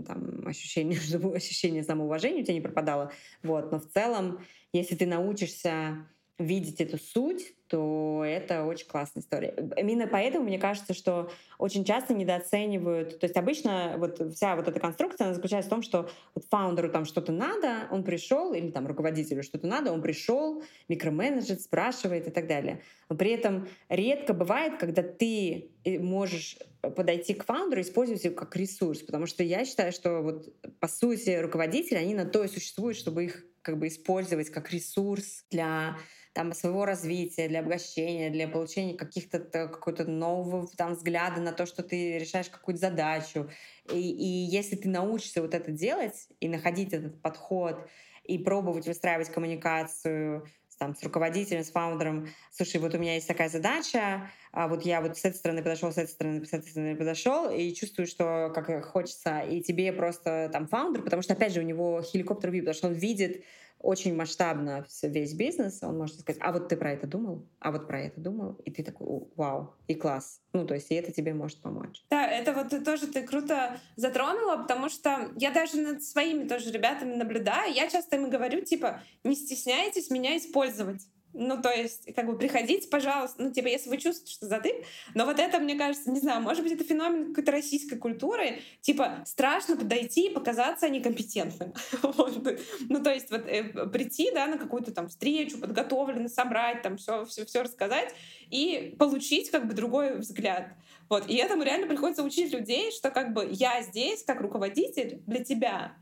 там, 0.07 0.47
ощущение, 0.47 0.97
ощущение 1.35 1.83
самоуважения 1.83 2.43
у 2.43 2.45
тебя 2.45 2.55
не 2.55 2.61
пропадало. 2.61 3.11
Вот. 3.43 3.73
Но 3.73 3.81
в 3.81 3.87
целом, 3.89 4.39
если 4.73 4.95
ты 4.95 5.07
научишься 5.07 6.07
видеть 6.39 6.81
эту 6.81 6.99
суть, 6.99 7.56
то 7.69 8.23
это 8.25 8.65
очень 8.65 8.87
классная 8.87 9.23
история. 9.23 9.55
Именно 9.77 10.07
поэтому 10.07 10.45
мне 10.45 10.59
кажется, 10.59 10.95
что 10.95 11.31
очень 11.59 11.85
часто 11.85 12.15
недооценивают. 12.15 13.19
То 13.19 13.27
есть 13.27 13.37
обычно 13.37 13.95
вот 13.99 14.21
вся 14.35 14.57
вот 14.57 14.69
эта 14.69 14.79
конструкция 14.79 15.27
она 15.27 15.35
заключается 15.35 15.69
в 15.69 15.71
том, 15.71 15.83
что 15.83 16.09
вот 16.35 16.45
фаундеру 16.49 16.91
там 16.91 17.05
что-то 17.05 17.33
надо, 17.33 17.89
он 17.91 18.05
пришел, 18.05 18.53
или 18.53 18.71
там 18.71 18.87
руководителю 18.87 19.43
что-то 19.43 19.67
надо, 19.67 19.93
он 19.93 20.03
пришел, 20.03 20.63
микроменеджер 20.89 21.57
спрашивает 21.59 22.29
и 22.29 22.31
так 22.31 22.47
далее. 22.47 22.83
Но 23.09 23.17
при 23.17 23.31
этом 23.31 23.69
редко 23.89 24.33
бывает, 24.33 24.79
когда 24.79 25.03
ты 25.03 25.71
э, 25.85 25.99
можешь 25.99 26.59
подойти 26.81 27.35
к 27.35 27.45
фаундеру 27.45 27.81
и 27.81 27.85
использовать 27.85 28.25
его 28.25 28.35
как 28.35 28.55
ресурс, 28.57 29.01
потому 29.01 29.27
что 29.27 29.43
я 29.43 29.65
считаю, 29.65 29.93
что 29.93 30.21
вот 30.21 30.53
по 30.79 30.89
сути 30.89 31.39
руководители, 31.41 31.97
они 31.97 32.15
на 32.15 32.25
то 32.25 32.45
и 32.45 32.49
существуют, 32.49 32.97
чтобы 32.97 33.25
их 33.25 33.45
как 33.63 33.79
бы 33.79 33.89
использовать 33.89 34.51
как 34.51 34.73
ресурс 34.73 35.45
для 35.51 35.97
там, 36.37 36.53
своего 36.53 36.85
развития, 36.85 37.49
для 37.49 37.61
обогащения, 37.61 38.29
для 38.29 38.47
получения 38.47 38.95
каких-то 38.95 39.39
какого-то 39.39 40.05
нового 40.05 40.69
там, 40.77 40.93
взгляда 40.93 41.41
на 41.41 41.53
то, 41.53 41.65
что 41.65 41.83
ты 41.83 42.19
решаешь 42.19 42.51
какую-то 42.51 42.79
задачу. 42.79 43.49
И, 43.91 43.99
и 43.99 44.27
если 44.27 44.77
ты 44.77 44.91
научишься 44.91 45.41
вот 45.41 45.55
это 45.55 45.71
делать 45.71 46.29
и 46.39 46.49
находить 46.49 46.93
этот 46.93 47.23
подход, 47.23 47.89
и 48.23 48.37
пробовать 48.37 48.87
выстраивать 48.87 49.31
коммуникацию 49.31 50.47
там, 50.79 50.95
с 50.95 51.03
руководителем, 51.03 51.65
с 51.65 51.71
фаундером, 51.71 52.29
слушай, 52.51 52.79
вот 52.83 52.95
у 52.95 52.99
меня 52.99 53.15
есть 53.15 53.29
такая 53.29 53.49
задача, 53.49 54.31
а 54.53 54.69
вот 54.69 54.85
я 54.85 55.01
вот 55.01 55.17
с 55.17 55.25
этой 55.25 55.37
стороны 55.37 55.63
подошел, 55.63 55.91
с 55.91 55.97
этой 55.97 56.11
стороны, 56.11 56.45
с 56.45 56.53
этой 56.53 56.69
стороны 56.69 56.97
подошел, 56.97 57.51
и 57.51 57.73
чувствую, 57.73 58.07
что 58.07 58.53
как 58.55 58.85
хочется, 58.85 59.41
и 59.41 59.63
тебе 59.63 59.91
просто 59.91 60.51
там 60.53 60.69
фаундер, 60.69 61.03
потому 61.03 61.23
что, 61.23 61.33
опять 61.33 61.55
же, 61.55 61.61
у 61.61 61.63
него 61.63 62.03
хеликоптер 62.03 62.51
вид, 62.51 62.65
потому 62.65 62.75
что 62.75 62.89
он 62.89 62.93
видит 62.93 63.43
очень 63.79 64.15
масштабно 64.15 64.87
весь 65.03 65.35
бизнес, 65.35 65.83
он 65.83 65.99
может 65.99 66.21
сказать, 66.21 66.41
а 66.43 66.53
вот 66.53 66.69
ты 66.69 66.77
про 66.77 66.93
это 66.93 67.07
думал, 67.07 67.47
а 67.61 67.71
вот 67.71 67.87
про 67.87 68.01
это 68.01 68.21
думал, 68.21 68.55
и 68.65 68.71
ты 68.71 68.83
такой, 68.83 69.29
вау, 69.37 69.75
и 69.87 69.95
класс. 69.95 70.41
Ну, 70.53 70.67
то 70.67 70.75
есть, 70.75 70.91
и 70.91 70.95
это 70.95 71.13
тебе 71.13 71.35
может 71.35 71.61
помочь. 71.61 72.05
Да, 72.11 72.27
это 72.27 72.53
вот 72.53 72.85
тоже 72.85 73.07
ты 73.07 73.27
круто 73.27 73.79
затронула, 73.97 74.57
потому 74.57 74.89
что 74.89 75.31
я 75.37 75.51
даже 75.51 75.81
над 75.81 76.03
своими 76.03 76.49
тоже 76.49 76.73
ребятами 76.73 77.15
наблюдаю, 77.15 77.73
я 77.73 77.89
часто 77.89 78.17
им 78.17 78.31
говорю, 78.31 78.65
типа, 78.65 79.03
не 79.25 79.35
стесняйтесь 79.35 80.11
меня 80.11 80.37
использовать. 80.37 81.07
Ну, 81.39 81.61
то 81.61 81.71
есть, 81.71 82.15
как 82.15 82.27
бы 82.27 82.39
приходите, 82.39 82.89
пожалуйста, 82.89 83.43
ну, 83.43 83.53
типа, 83.53 83.67
если 83.67 83.91
вы 83.91 83.99
чувствуете, 83.99 84.33
что 84.33 84.47
затык. 84.47 84.75
Но 85.15 85.27
вот 85.27 85.39
это, 85.39 85.59
мне 85.59 85.77
кажется, 85.77 86.11
не 86.11 86.21
знаю, 86.21 86.41
может 86.41 86.63
быть, 86.63 86.73
это 86.73 86.83
феномен 86.83 87.29
какой-то 87.29 87.53
российской 87.53 87.97
культуры. 87.97 88.61
Типа, 88.81 89.23
страшно 89.27 89.77
подойти 89.77 90.29
и 90.29 90.33
показаться 90.33 90.89
некомпетентным. 90.89 91.75
Ну, 92.89 93.03
то 93.03 93.13
есть, 93.13 93.31
вот 93.31 93.47
э, 93.47 93.65
прийти, 93.89 94.31
да, 94.33 94.47
на 94.47 94.59
какую-то 94.59 94.93
там 94.93 95.09
встречу, 95.09 95.59
подготовленно 95.59 96.29
собрать, 96.29 96.83
там 96.83 96.97
все, 96.97 97.25
все, 97.27 97.45
все 97.45 97.63
рассказать 97.63 98.15
и 98.51 98.95
получить 98.99 99.51
как 99.51 99.67
бы 99.67 99.75
другой 99.75 100.19
взгляд. 100.19 100.69
Вот. 101.09 101.29
И 101.29 101.37
этому 101.37 101.63
реально 101.63 101.87
приходится 101.87 102.23
учить 102.23 102.53
людей, 102.53 102.91
что 102.93 103.11
как 103.11 103.33
бы 103.33 103.49
я 103.51 103.83
здесь 103.83 104.25
как 104.25 104.41
руководитель 104.41 105.23
для 105.27 105.45
тебя, 105.45 105.95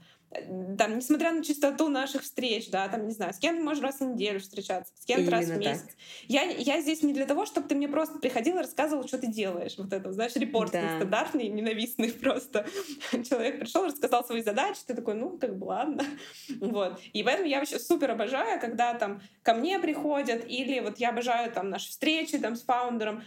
там, 0.78 0.96
несмотря 0.96 1.32
на 1.32 1.42
чистоту 1.42 1.88
наших 1.88 2.22
встреч, 2.22 2.70
да, 2.70 2.88
там, 2.88 3.06
не 3.06 3.12
знаю, 3.12 3.32
с 3.32 3.38
кем-то 3.38 3.62
можешь 3.62 3.82
раз 3.82 4.00
в 4.00 4.04
неделю 4.04 4.40
встречаться, 4.40 4.92
с 4.96 5.04
кем-то 5.04 5.30
раз 5.30 5.46
в 5.46 5.56
месяц. 5.56 5.88
Я, 6.26 6.42
я 6.42 6.80
здесь 6.80 7.02
не 7.02 7.12
для 7.12 7.26
того, 7.26 7.46
чтобы 7.46 7.68
ты 7.68 7.74
мне 7.74 7.88
просто 7.88 8.18
приходил 8.18 8.56
и 8.56 8.60
рассказывал, 8.60 9.06
что 9.06 9.18
ты 9.18 9.28
делаешь. 9.28 9.74
Вот 9.78 9.92
это, 9.92 10.12
знаешь, 10.12 10.34
репорт 10.36 10.72
да. 10.72 10.96
стандартный, 10.96 11.48
ненавистный 11.48 12.12
просто. 12.22 12.66
Человек 13.10 13.60
пришел, 13.60 13.84
рассказал 13.84 14.24
свои 14.24 14.42
задачи, 14.42 14.80
ты 14.86 14.94
такой, 14.94 15.14
ну, 15.14 15.38
как 15.38 15.58
бы, 15.58 15.64
ладно. 15.66 16.04
Вот. 16.60 17.00
И 17.12 17.22
поэтому 17.22 17.48
я 17.48 17.58
вообще 17.58 17.78
супер 17.78 18.10
обожаю, 18.10 18.60
когда 18.60 18.94
там 18.94 19.22
ко 19.42 19.54
мне 19.54 19.78
приходят, 19.78 20.44
или 20.48 20.80
вот 20.80 20.98
я 20.98 21.10
обожаю 21.10 21.52
там 21.52 21.70
наши 21.70 21.90
встречи 21.90 22.38
там 22.38 22.56
с 22.56 22.62
фаундером, 22.62 23.22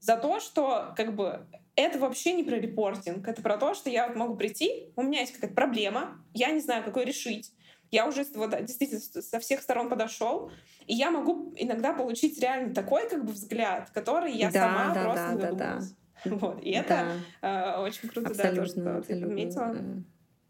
за 0.00 0.16
то, 0.16 0.40
что 0.40 0.92
как 0.96 1.14
бы 1.14 1.46
это 1.76 1.98
вообще 1.98 2.32
не 2.34 2.44
про 2.44 2.56
репортинг, 2.56 3.26
это 3.26 3.42
про 3.42 3.56
то, 3.56 3.74
что 3.74 3.90
я 3.90 4.06
вот 4.06 4.16
могу 4.16 4.36
прийти, 4.36 4.92
у 4.96 5.02
меня 5.02 5.20
есть 5.20 5.32
какая-то 5.32 5.54
проблема, 5.54 6.22
я 6.34 6.50
не 6.50 6.60
знаю, 6.60 6.84
какой 6.84 7.04
решить, 7.04 7.52
я 7.92 8.08
уже 8.08 8.24
вот, 8.34 8.50
действительно 8.64 9.00
со 9.00 9.38
всех 9.38 9.60
сторон 9.60 9.88
подошел, 9.88 10.50
и 10.86 10.94
я 10.94 11.10
могу 11.10 11.52
иногда 11.56 11.92
получить 11.92 12.40
реально 12.40 12.74
такой 12.74 13.08
как 13.08 13.24
бы 13.24 13.32
взгляд, 13.32 13.90
который 13.90 14.32
я 14.32 14.50
да, 14.50 14.60
сама 14.60 14.94
да, 14.94 15.04
просто 15.04 15.26
да, 15.26 15.32
не 15.32 15.40
да, 15.40 15.52
да. 15.52 15.80
Вот. 16.36 16.62
И 16.62 16.70
это 16.70 17.08
да. 17.42 17.76
э, 17.78 17.82
очень 17.82 18.08
круто, 18.08 18.30
абсолютно, 18.30 18.84
да, 18.84 18.96
то, 18.96 19.02
что 19.02 19.14
ты 19.14 19.20
подметила. 19.20 19.76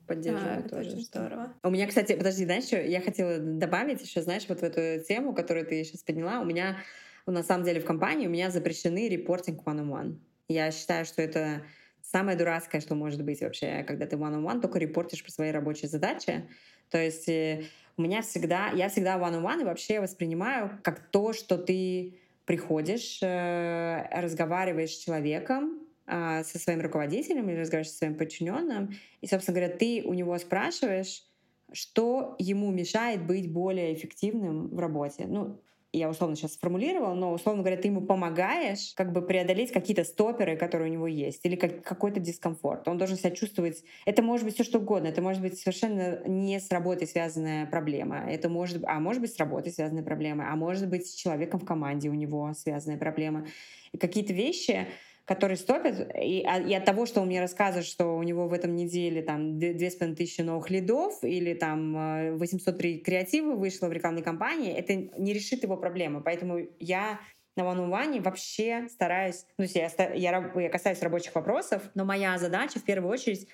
Поддерживаю 0.07 0.59
а, 0.59 0.69
тоже. 0.69 0.91
Очень 0.91 1.01
здорово. 1.01 1.55
У 1.63 1.71
меня, 1.71 1.87
кстати, 1.87 2.15
подожди, 2.15 2.45
знаешь, 2.45 2.65
что 2.65 2.81
я 2.81 3.01
хотела 3.01 3.39
добавить 3.39 4.03
еще, 4.03 4.21
знаешь, 4.23 4.45
вот 4.49 4.61
в 4.61 4.63
эту 4.63 5.05
тему, 5.05 5.35
которую 5.35 5.65
ты 5.67 5.83
сейчас 5.85 6.03
подняла, 6.03 6.41
у 6.41 6.45
меня 6.45 6.79
на 7.27 7.43
самом 7.43 7.65
деле 7.65 7.81
в 7.81 7.85
компании 7.85 8.27
у 8.27 8.31
меня 8.31 8.51
запрещены 8.51 9.09
репортинг 9.09 9.67
one-on-one. 9.67 10.19
Я 10.53 10.71
считаю, 10.71 11.05
что 11.05 11.23
это 11.23 11.63
самое 12.03 12.37
дурацкое, 12.37 12.81
что 12.81 12.95
может 12.95 13.25
быть 13.25 13.41
вообще, 13.41 13.85
когда 13.85 14.07
ты 14.07 14.17
one-on-one 14.17 14.61
только 14.61 14.79
репортишь 14.79 15.23
про 15.23 15.31
свои 15.31 15.51
рабочие 15.51 15.89
задачи. 15.89 16.49
То 16.91 16.99
есть 16.99 17.29
э, 17.29 17.65
у 17.97 18.03
меня 18.03 18.23
всегда, 18.23 18.69
я 18.71 18.89
всегда 18.89 19.17
one-on-one 19.17 19.63
и 19.63 19.65
вообще 19.65 20.01
воспринимаю 20.01 20.79
как 20.83 21.01
то, 21.11 21.33
что 21.33 21.57
ты 21.57 22.19
приходишь, 22.45 23.21
э, 23.23 24.09
разговариваешь 24.11 24.91
с 24.91 24.99
человеком, 24.99 25.79
а, 26.07 26.43
со 26.43 26.59
своим 26.59 26.81
руководителем 26.81 27.49
или 27.49 27.61
разговариваешь 27.61 27.93
со 27.93 27.99
своим 27.99 28.17
подчиненным, 28.17 28.95
и, 29.21 29.27
собственно 29.27 29.55
говоря, 29.55 29.75
ты 29.75 30.03
у 30.05 30.15
него 30.15 30.37
спрашиваешь, 30.39 31.25
что 31.73 32.35
ему 32.39 32.71
мешает 32.71 33.25
быть 33.25 33.51
более 33.51 33.95
эффективным 33.95 34.69
в 34.69 34.79
работе. 34.79 35.25
Ну, 35.27 35.61
я 35.93 36.09
условно 36.09 36.37
сейчас 36.37 36.55
сформулировала, 36.55 37.15
но, 37.15 37.33
условно 37.33 37.63
говоря, 37.63 37.77
ты 37.77 37.89
ему 37.89 38.01
помогаешь 38.01 38.93
как 38.97 39.13
бы 39.13 39.21
преодолеть 39.23 39.73
какие-то 39.73 40.05
стоперы, 40.05 40.57
которые 40.57 40.91
у 40.91 40.93
него 40.93 41.07
есть, 41.07 41.41
или 41.45 41.55
как, 41.55 41.83
какой-то 41.83 42.19
дискомфорт. 42.19 42.89
Он 42.89 42.97
должен 42.97 43.17
себя 43.17 43.31
чувствовать... 43.31 43.85
Это 44.07 44.23
может 44.23 44.47
быть 44.47 44.55
все 44.55 44.65
что 44.65 44.79
угодно. 44.79 45.09
Это 45.09 45.21
может 45.21 45.43
быть 45.43 45.59
совершенно 45.59 46.27
не 46.27 46.59
с 46.61 46.71
работой 46.71 47.07
связанная 47.07 47.67
проблема. 47.67 48.25
Это 48.29 48.49
может... 48.49 48.83
А 48.87 49.01
может 49.01 49.21
быть 49.21 49.35
с 49.35 49.37
работой 49.37 49.71
связанная 49.71 50.03
проблема. 50.03 50.51
А 50.51 50.57
может 50.57 50.89
быть 50.89 51.07
с 51.07 51.15
человеком 51.15 51.61
в 51.61 51.67
команде 51.67 52.09
у 52.09 52.15
него 52.15 52.53
связанная 52.55 52.99
проблема. 52.99 53.47
И 53.93 53.99
какие-то 53.99 54.33
вещи, 54.33 54.87
который 55.25 55.57
стопит, 55.57 55.95
и, 56.21 56.45
а, 56.47 56.61
и 56.61 56.75
от 56.75 56.85
того, 56.85 57.07
что 57.07 57.21
он 57.21 57.29
мне 57.29 57.41
рассказывает, 57.41 57.87
что 57.87 58.17
у 58.17 58.23
него 58.23 58.49
в 58.49 58.53
этом 58.53 58.75
неделе 58.75 59.23
там 59.23 59.59
2500 59.59 60.45
новых 60.45 60.71
лидов 60.71 61.23
или 61.23 61.55
там 61.55 62.39
803 62.39 62.97
э, 62.97 62.99
креатива 62.99 63.55
вышло 63.55 63.87
в 63.87 63.93
рекламной 63.93 64.23
кампании, 64.23 64.73
это 64.73 64.95
не 64.95 65.33
решит 65.33 65.63
его 65.63 65.77
проблемы. 65.77 66.23
Поэтому 66.23 66.59
я 66.81 67.21
на 67.57 67.63
on 67.63 67.89
one 67.89 68.21
вообще 68.23 68.89
стараюсь, 68.91 69.47
ну, 69.59 69.65
я, 69.65 69.91
я, 70.15 70.53
я 70.55 70.69
касаюсь 70.71 71.03
рабочих 71.03 71.35
вопросов, 71.35 71.83
но 71.95 72.05
моя 72.05 72.37
задача 72.39 72.81
в 72.81 72.85
первую 72.85 73.13
очередь 73.13 73.47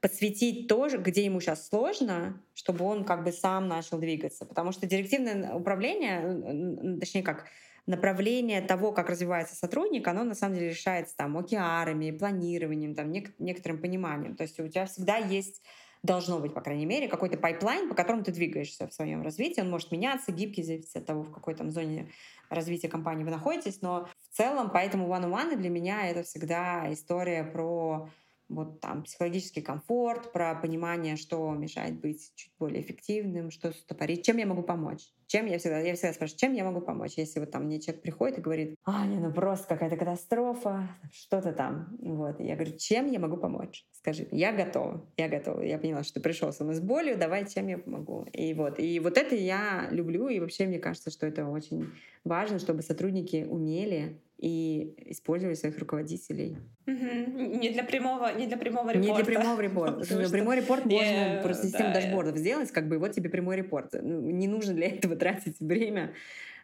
подсветить 0.00 0.66
тоже, 0.66 0.96
где 0.96 1.24
ему 1.24 1.40
сейчас 1.40 1.68
сложно, 1.68 2.40
чтобы 2.54 2.84
он 2.86 3.04
как 3.04 3.24
бы 3.24 3.32
сам 3.32 3.68
начал 3.68 3.98
двигаться. 3.98 4.46
Потому 4.46 4.72
что 4.72 4.86
директивное 4.86 5.52
управление, 5.52 6.98
точнее 6.98 7.22
как, 7.22 7.46
направление 7.90 8.60
того, 8.62 8.92
как 8.92 9.10
развивается 9.10 9.54
сотрудник, 9.54 10.06
оно 10.08 10.24
на 10.24 10.34
самом 10.34 10.54
деле 10.54 10.70
решается 10.70 11.16
там 11.16 11.36
OKR 11.36 11.68
ами, 11.68 12.10
планированием, 12.10 12.94
там, 12.94 13.10
нек- 13.10 13.34
некоторым 13.38 13.78
пониманием. 13.80 14.36
То 14.36 14.44
есть 14.44 14.58
у 14.58 14.68
тебя 14.68 14.86
всегда 14.86 15.16
есть 15.16 15.62
должно 16.02 16.38
быть, 16.38 16.54
по 16.54 16.62
крайней 16.62 16.86
мере, 16.86 17.08
какой-то 17.08 17.36
pipeline, 17.36 17.88
по 17.88 17.94
которому 17.94 18.24
ты 18.24 18.32
двигаешься 18.32 18.88
в 18.88 18.94
своем 18.94 19.22
развитии. 19.22 19.60
Он 19.60 19.68
может 19.68 19.92
меняться, 19.92 20.32
гибкий, 20.32 20.62
зависит 20.62 20.96
от 20.96 21.04
того, 21.04 21.22
в 21.22 21.30
какой 21.30 21.54
там 21.54 21.70
зоне 21.70 22.10
развития 22.48 22.88
компании 22.88 23.24
вы 23.24 23.30
находитесь. 23.30 23.82
Но 23.82 24.08
в 24.30 24.36
целом, 24.36 24.70
поэтому 24.72 25.08
one-on-one 25.08 25.56
для 25.56 25.68
меня 25.68 26.08
это 26.08 26.22
всегда 26.22 26.90
история 26.92 27.44
про 27.44 28.08
вот 28.50 28.80
там 28.80 29.04
психологический 29.04 29.62
комфорт, 29.62 30.32
про 30.32 30.54
понимание, 30.56 31.16
что 31.16 31.52
мешает 31.52 32.00
быть 32.00 32.32
чуть 32.34 32.52
более 32.58 32.82
эффективным, 32.82 33.50
что 33.50 33.72
стопорить, 33.72 34.24
чем 34.26 34.36
я 34.36 34.46
могу 34.46 34.62
помочь. 34.62 35.12
Чем 35.28 35.46
я 35.46 35.58
всегда, 35.58 35.78
я 35.78 35.94
всегда 35.94 36.12
спрашиваю, 36.12 36.40
чем 36.40 36.52
я 36.54 36.64
могу 36.64 36.80
помочь, 36.80 37.12
если 37.16 37.38
вот 37.38 37.52
там 37.52 37.66
мне 37.66 37.80
человек 37.80 38.02
приходит 38.02 38.38
и 38.38 38.40
говорит, 38.40 38.74
а, 38.84 39.06
не, 39.06 39.18
ну 39.18 39.32
просто 39.32 39.68
какая-то 39.68 39.96
катастрофа, 39.96 40.88
что-то 41.12 41.52
там. 41.52 41.96
Вот, 42.00 42.40
и 42.40 42.44
я 42.44 42.56
говорю, 42.56 42.76
чем 42.76 43.06
я 43.06 43.20
могу 43.20 43.36
помочь? 43.36 43.86
Скажи, 43.92 44.26
я 44.32 44.52
готова, 44.52 45.06
я 45.16 45.28
готова. 45.28 45.62
Я 45.62 45.78
поняла, 45.78 46.02
что 46.02 46.14
ты 46.14 46.20
пришел 46.20 46.52
со 46.52 46.64
мной 46.64 46.74
с 46.74 46.80
болью, 46.80 47.16
давай, 47.16 47.46
чем 47.46 47.68
я 47.68 47.78
помогу. 47.78 48.26
И 48.32 48.52
вот, 48.54 48.80
и 48.80 48.98
вот 48.98 49.16
это 49.16 49.36
я 49.36 49.88
люблю, 49.92 50.28
и 50.28 50.40
вообще 50.40 50.66
мне 50.66 50.80
кажется, 50.80 51.10
что 51.10 51.26
это 51.26 51.46
очень 51.46 51.92
важно, 52.24 52.58
чтобы 52.58 52.82
сотрудники 52.82 53.46
умели 53.48 54.20
и 54.40 54.94
использовать 55.10 55.58
своих 55.58 55.78
руководителей. 55.78 56.56
Угу. 56.86 57.58
Не 57.58 57.70
для 57.70 57.84
прямого, 57.84 58.32
не 58.34 58.46
для 58.46 58.56
прямого 58.56 58.90
репорта. 58.90 59.08
Не 59.08 59.14
для 59.14 59.24
прямого 59.24 59.60
репорта. 59.60 60.28
Прямой 60.30 60.56
репорт 60.56 60.86
можно 60.86 61.40
просто 61.42 61.66
систему 61.66 61.92
дашбордов 61.92 62.38
сделать, 62.38 62.70
как 62.70 62.88
бы 62.88 62.98
вот 62.98 63.12
тебе 63.12 63.28
прямой 63.28 63.56
репорт. 63.56 63.94
Ну, 64.00 64.20
не 64.30 64.48
нужно 64.48 64.72
для 64.72 64.88
этого 64.88 65.14
тратить 65.16 65.60
время 65.60 66.14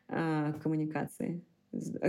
а, 0.08 0.54
коммуникации 0.62 1.42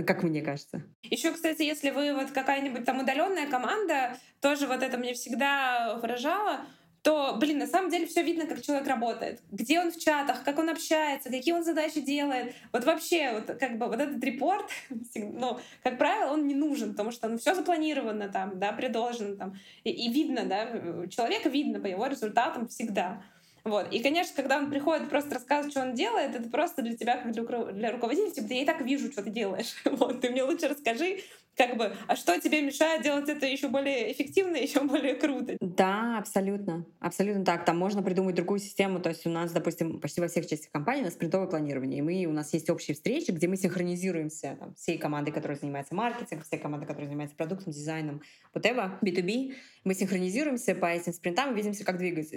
как 0.06 0.22
мне 0.22 0.40
кажется. 0.40 0.82
Еще, 1.02 1.30
кстати, 1.30 1.62
если 1.62 1.90
вы 1.90 2.14
вот 2.14 2.30
какая-нибудь 2.30 2.86
там 2.86 3.00
удаленная 3.00 3.50
команда, 3.50 4.16
тоже 4.40 4.66
вот 4.66 4.82
это 4.82 4.96
мне 4.96 5.12
всегда 5.12 5.98
выражало, 6.00 6.60
то, 7.08 7.38
блин, 7.40 7.56
на 7.56 7.66
самом 7.66 7.90
деле 7.90 8.06
все 8.06 8.22
видно, 8.22 8.44
как 8.44 8.60
человек 8.60 8.86
работает. 8.86 9.40
Где 9.50 9.80
он 9.80 9.90
в 9.90 9.98
чатах, 9.98 10.44
как 10.44 10.58
он 10.58 10.68
общается, 10.68 11.30
какие 11.30 11.54
он 11.54 11.64
задачи 11.64 12.02
делает. 12.02 12.54
Вот 12.70 12.84
вообще, 12.84 13.32
вот 13.32 13.58
как 13.58 13.78
бы 13.78 13.86
вот 13.86 13.98
этот 13.98 14.22
репорт, 14.22 14.66
ну, 15.14 15.58
как 15.82 15.96
правило, 15.96 16.34
он 16.34 16.46
не 16.46 16.54
нужен, 16.54 16.90
потому 16.90 17.10
что 17.10 17.28
ну, 17.28 17.38
все 17.38 17.54
запланировано 17.54 18.28
там, 18.28 18.58
да, 18.58 18.72
предложено 18.72 19.36
там. 19.36 19.54
И, 19.84 19.90
и 19.90 20.12
видно, 20.12 20.44
да, 20.44 20.66
человека 21.08 21.48
видно 21.48 21.80
по 21.80 21.86
его 21.86 22.06
результатам 22.06 22.68
всегда. 22.68 23.22
Вот. 23.68 23.92
И, 23.92 24.00
конечно, 24.00 24.34
когда 24.34 24.56
он 24.56 24.70
приходит 24.70 25.08
просто 25.10 25.34
рассказывать, 25.34 25.72
что 25.72 25.82
он 25.82 25.94
делает, 25.94 26.34
это 26.34 26.48
просто 26.48 26.82
для 26.82 26.96
тебя, 26.96 27.18
как 27.18 27.32
для, 27.32 27.42
для 27.42 27.92
руководителя, 27.92 28.30
типа, 28.30 28.52
я 28.52 28.62
и 28.62 28.64
так 28.64 28.80
вижу, 28.80 29.12
что 29.12 29.22
ты 29.22 29.30
делаешь. 29.30 29.74
Вот. 29.98 30.20
Ты 30.20 30.30
мне 30.30 30.44
лучше 30.44 30.68
расскажи, 30.68 31.20
как 31.56 31.76
бы, 31.76 31.92
а 32.06 32.14
что 32.14 32.40
тебе 32.40 32.62
мешает 32.62 33.02
делать 33.02 33.28
это 33.28 33.44
еще 33.44 33.68
более 33.68 34.12
эффективно, 34.12 34.56
еще 34.56 34.80
более 34.80 35.14
круто? 35.14 35.56
Да, 35.60 36.18
абсолютно. 36.18 36.86
Абсолютно 37.00 37.44
так. 37.44 37.64
Там 37.64 37.76
можно 37.76 38.02
придумать 38.02 38.36
другую 38.36 38.60
систему. 38.60 39.00
То 39.00 39.10
есть 39.10 39.26
у 39.26 39.30
нас, 39.30 39.52
допустим, 39.52 40.00
почти 40.00 40.20
во 40.20 40.28
всех 40.28 40.46
частях 40.46 40.70
компании 40.70 41.02
у 41.02 41.04
нас 41.04 41.14
спринтовое 41.14 41.48
планирование. 41.48 41.98
И 41.98 42.02
мы, 42.02 42.24
у 42.26 42.32
нас 42.32 42.52
есть 42.54 42.70
общие 42.70 42.94
встречи, 42.94 43.32
где 43.32 43.48
мы 43.48 43.56
синхронизируемся 43.56 44.56
там, 44.58 44.74
всей 44.76 44.98
командой, 44.98 45.32
которая 45.32 45.58
занимается 45.58 45.94
маркетингом, 45.94 46.44
всей 46.44 46.58
командой, 46.58 46.86
которая 46.86 47.08
занимается 47.08 47.36
продуктом, 47.36 47.72
дизайном, 47.72 48.22
whatever, 48.54 48.92
B2B. 49.02 49.54
Мы 49.84 49.94
синхронизируемся 49.94 50.74
по 50.74 50.86
этим 50.86 51.12
спринтам 51.12 51.52
и 51.52 51.56
видимся, 51.56 51.84
как 51.84 51.98
двигаться 51.98 52.36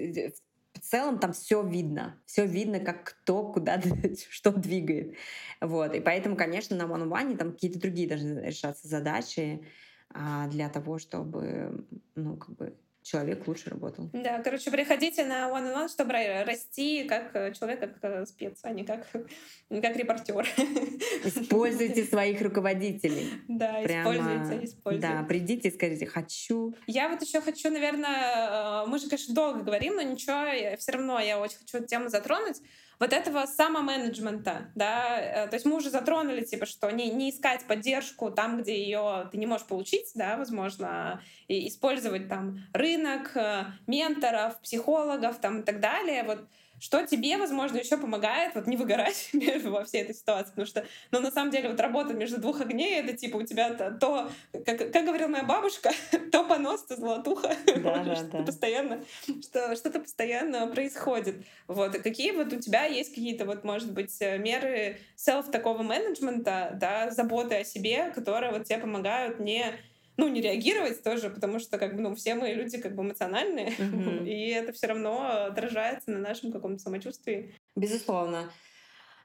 в 0.82 0.84
целом 0.84 1.20
там 1.20 1.32
все 1.32 1.62
видно. 1.64 2.20
Все 2.26 2.46
видно, 2.46 2.80
как 2.80 3.04
кто 3.04 3.52
куда 3.52 3.80
что 4.30 4.52
двигает. 4.52 5.16
Вот. 5.62 5.94
И 5.94 6.00
поэтому, 6.00 6.36
конечно, 6.36 6.76
на 6.76 6.84
one-on-one 6.84 7.38
там 7.38 7.52
какие-то 7.52 7.80
другие 7.80 8.08
должны 8.08 8.40
решаться 8.40 8.88
задачи 8.88 9.64
а, 10.10 10.48
для 10.48 10.70
того, 10.70 10.98
чтобы 10.98 11.86
ну, 12.16 12.36
как 12.36 12.56
бы 12.56 12.74
человек 13.04 13.48
лучше 13.48 13.70
работал. 13.70 14.10
Да, 14.14 14.42
короче, 14.44 14.72
приходите 14.72 15.26
на 15.26 15.50
one 15.50 15.74
on 15.74 15.86
one, 15.86 15.90
чтобы 15.90 16.14
расти 16.46 17.04
как 17.04 17.36
э, 17.36 17.54
человек, 17.54 17.80
как 17.80 17.98
э, 18.02 18.26
спец, 18.26 18.60
а 18.64 18.72
не 18.72 18.84
как, 18.84 19.08
как 19.70 19.96
репортер. 19.96 20.48
Используйте 21.26 22.04
своих 22.04 22.42
руководителей. 22.42 23.30
Да, 23.48 23.82
Прямо, 23.84 24.16
используйте, 24.16 24.66
используйте. 24.66 25.08
Да, 25.08 25.24
придите 25.24 25.68
и 25.68 25.72
скажите 25.72 26.06
«хочу». 26.06 26.74
Я 26.88 27.10
вот 27.10 27.22
еще 27.22 27.42
хочу, 27.42 27.70
наверное, 27.70 28.84
э, 28.84 28.88
мы 28.88 28.98
же, 28.98 29.08
конечно, 29.08 29.36
долго 29.36 29.62
говорим, 29.62 29.96
но 29.96 30.02
ничего, 30.02 30.78
все 30.78 30.92
равно 30.94 31.20
я 31.20 31.40
очень 31.40 31.58
хочу 31.58 31.78
эту 31.78 31.88
тему 31.88 32.10
затронуть 32.10 32.62
вот 33.02 33.14
этого 33.14 33.48
самоменеджмента, 33.48 34.72
да, 34.76 35.20
э, 35.20 35.48
то 35.48 35.56
есть 35.56 35.66
мы 35.66 35.76
уже 35.76 35.90
затронули, 35.90 36.44
типа, 36.44 36.68
что 36.68 36.92
не, 36.92 37.10
не 37.10 37.32
искать 37.32 37.66
поддержку 37.66 38.30
там, 38.30 38.62
где 38.62 38.80
ее 38.80 39.28
ты 39.32 39.40
не 39.40 39.48
можешь 39.48 39.66
получить, 39.66 40.12
да, 40.14 40.38
возможно, 40.38 41.20
и 41.48 41.68
использовать 41.68 42.30
там 42.30 42.60
рынок, 42.74 43.36
э, 43.36 43.66
менторов, 43.88 44.62
психологов 44.62 45.40
там 45.40 45.62
и 45.62 45.64
так 45.64 45.80
далее, 45.80 46.24
вот 46.24 46.48
что 46.82 47.06
тебе, 47.06 47.38
возможно, 47.38 47.78
еще 47.78 47.96
помогает 47.96 48.56
вот 48.56 48.66
не 48.66 48.76
выгорать 48.76 49.30
во 49.64 49.84
всей 49.84 50.02
этой 50.02 50.16
ситуации, 50.16 50.50
потому 50.50 50.66
что, 50.66 50.84
ну, 51.12 51.20
на 51.20 51.30
самом 51.30 51.52
деле, 51.52 51.70
вот 51.70 51.80
работа 51.80 52.16
между 52.16 52.42
двух 52.42 52.60
огней, 52.60 53.00
это 53.00 53.16
типа 53.16 53.38
у 53.38 53.44
тебя 53.44 53.76
то, 53.76 53.92
то 53.92 54.32
как, 54.66 54.92
как 54.92 55.06
говорила 55.06 55.28
моя 55.28 55.44
бабушка, 55.44 55.92
то 56.32 56.44
понос, 56.44 56.84
то 56.84 56.96
золотуха, 56.96 57.56
да, 57.68 58.04
да, 58.04 58.16
что 58.16 58.40
да. 58.40 58.44
постоянно, 58.44 59.04
что 59.42 59.76
что-то 59.76 60.00
постоянно 60.00 60.66
происходит. 60.68 61.36
Вот, 61.68 61.96
какие 62.00 62.32
вот 62.32 62.52
у 62.52 62.60
тебя 62.60 62.86
есть 62.86 63.12
какие-то 63.12 63.46
вот, 63.46 63.64
может 63.64 63.94
быть, 63.94 64.20
меры 64.20 64.98
селф 65.16 65.52
такого 65.52 65.84
менеджмента, 65.84 66.76
да, 66.82 67.12
заботы 67.12 67.58
о 67.58 67.64
себе, 67.64 68.10
которые 68.10 68.52
вот 68.52 68.66
тебе 68.66 68.80
помогают 68.80 69.40
не 69.40 69.80
ну, 70.18 70.28
не 70.28 70.42
реагировать 70.42 71.04
тоже, 71.04 71.30
потому 71.30 71.60
что, 71.60 71.78
как 71.78 71.96
бы, 71.96 72.02
ну, 72.02 72.16
все 72.16 72.36
мы 72.36 72.50
люди 72.50 72.78
как 72.78 72.96
бы 72.96 73.04
эмоциональные, 73.04 73.68
mm-hmm. 73.78 74.28
и 74.28 74.50
это 74.50 74.74
все 74.74 74.88
равно 74.88 75.46
отражается 75.48 76.12
на 76.12 76.20
нашем 76.20 76.52
каком-то 76.52 76.80
самочувствии. 76.80 77.56
Безусловно. 77.76 78.52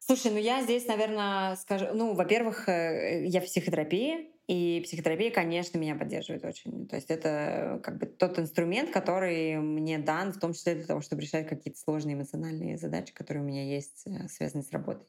Слушай, 0.01 0.31
ну 0.31 0.39
я 0.39 0.63
здесь, 0.63 0.87
наверное, 0.87 1.57
скажу, 1.57 1.87
ну, 1.93 2.15
во-первых, 2.15 2.69
э, 2.69 3.25
я 3.27 3.41
в 3.41 3.45
психотерапии, 3.45 4.31
и 4.47 4.81
психотерапия, 4.85 5.33
конечно, 5.33 5.77
меня 5.77 5.97
поддерживает 5.97 6.45
очень. 6.45 6.87
То 6.87 6.95
есть 6.95 7.11
это 7.11 7.81
как 7.83 7.99
бы 7.99 8.07
тот 8.07 8.39
инструмент, 8.39 8.91
который 8.93 9.57
мне 9.57 9.99
дан, 9.99 10.33
в 10.33 10.39
том 10.39 10.53
числе 10.53 10.77
для 10.77 10.85
того, 10.85 11.01
чтобы 11.01 11.23
решать 11.23 11.49
какие-то 11.49 11.81
сложные 11.81 12.15
эмоциональные 12.15 12.79
задачи, 12.79 13.13
которые 13.13 13.43
у 13.43 13.47
меня 13.47 13.65
есть, 13.65 14.05
э, 14.07 14.29
связанные 14.29 14.63
с 14.63 14.71
работой. 14.71 15.07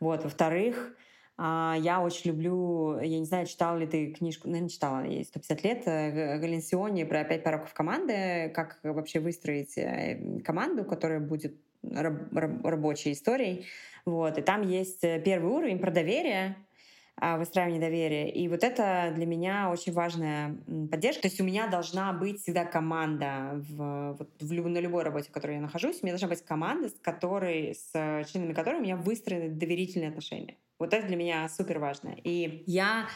Вот. 0.00 0.24
Во-вторых, 0.24 0.96
я 1.44 2.00
очень 2.02 2.30
люблю, 2.30 2.98
я 3.00 3.18
не 3.18 3.24
знаю, 3.24 3.46
читала 3.46 3.76
ли 3.76 3.86
ты 3.86 4.12
книжку, 4.12 4.48
наверное, 4.48 4.68
читала, 4.68 5.04
ей 5.04 5.24
150 5.24 5.64
лет, 5.64 5.82
э, 5.86 6.38
Галенсиони 6.38 7.04
про 7.04 7.24
«Пять 7.24 7.42
пороков 7.42 7.74
команды», 7.74 8.50
как 8.54 8.78
вообще 8.82 9.20
выстроить 9.20 9.76
э, 9.76 10.40
команду, 10.44 10.84
которая 10.84 11.20
будет 11.20 11.56
раб- 11.82 12.32
раб- 12.32 12.64
рабочей 12.64 13.12
историей. 13.12 13.66
Вот. 14.04 14.38
И 14.38 14.42
там 14.42 14.62
есть 14.62 15.02
э, 15.04 15.20
первый 15.20 15.52
уровень 15.52 15.78
про 15.78 15.90
доверие, 15.90 16.56
а, 17.16 17.36
выстраивание 17.36 17.80
доверия. 17.80 18.30
И 18.30 18.48
вот 18.48 18.64
это 18.64 19.12
для 19.14 19.26
меня 19.26 19.70
очень 19.70 19.92
важная 19.92 20.56
поддержка. 20.90 21.22
То 21.22 21.28
есть 21.28 21.40
у 21.40 21.44
меня 21.44 21.68
должна 21.68 22.12
быть 22.12 22.40
всегда 22.40 22.64
команда 22.64 23.62
в, 23.68 24.16
вот, 24.18 24.30
в, 24.40 24.52
люб, 24.52 24.66
на 24.66 24.78
любой 24.78 25.02
работе, 25.02 25.28
в 25.28 25.32
которой 25.32 25.56
я 25.56 25.60
нахожусь. 25.60 25.98
У 26.02 26.06
меня 26.06 26.14
должна 26.14 26.28
быть 26.28 26.44
команда, 26.44 26.88
с 26.88 26.94
которой, 27.00 27.74
с 27.74 28.24
членами 28.32 28.54
которой 28.54 28.80
у 28.80 28.82
меня 28.82 28.96
выстроены 28.96 29.50
доверительные 29.50 30.08
отношения. 30.08 30.56
Вот 30.82 30.92
это 30.92 31.06
для 31.06 31.14
меня 31.14 31.48
супер 31.48 31.78
важно. 31.78 32.16
И 32.24 32.64
я 32.66 33.06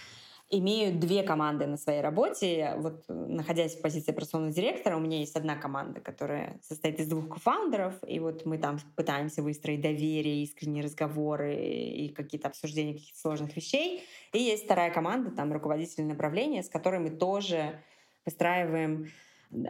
имею 0.50 0.96
две 0.96 1.24
команды 1.24 1.66
на 1.66 1.76
своей 1.76 2.00
работе. 2.00 2.74
Вот 2.76 3.02
находясь 3.08 3.74
в 3.74 3.82
позиции 3.82 4.12
операционного 4.12 4.52
директора, 4.52 4.96
у 4.96 5.00
меня 5.00 5.18
есть 5.18 5.34
одна 5.34 5.56
команда, 5.56 6.00
которая 6.00 6.60
состоит 6.62 7.00
из 7.00 7.08
двух 7.08 7.28
кофаундеров, 7.28 7.94
и 8.06 8.20
вот 8.20 8.46
мы 8.46 8.58
там 8.58 8.78
пытаемся 8.94 9.42
выстроить 9.42 9.80
доверие, 9.80 10.44
искренние 10.44 10.84
разговоры 10.84 11.56
и 11.56 12.08
какие-то 12.10 12.46
обсуждения 12.46 12.94
каких-то 12.94 13.18
сложных 13.18 13.56
вещей. 13.56 14.04
И 14.32 14.38
есть 14.38 14.66
вторая 14.66 14.92
команда, 14.92 15.32
там 15.32 15.52
руководитель 15.52 16.04
направления, 16.04 16.62
с 16.62 16.68
которой 16.68 17.00
мы 17.00 17.10
тоже 17.10 17.80
выстраиваем 18.24 19.10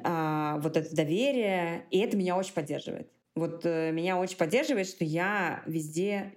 а, 0.05 0.59
вот 0.59 0.77
это 0.77 0.95
доверие, 0.95 1.87
и 1.91 1.99
это 2.01 2.15
меня 2.19 2.37
очень 2.37 2.53
поддерживает. 2.53 3.11
Вот 3.35 3.65
э, 3.65 3.91
меня 3.93 4.19
очень 4.19 4.37
поддерживает, 4.37 4.87
что 4.87 5.05
я 5.05 5.63
везде 5.67 6.35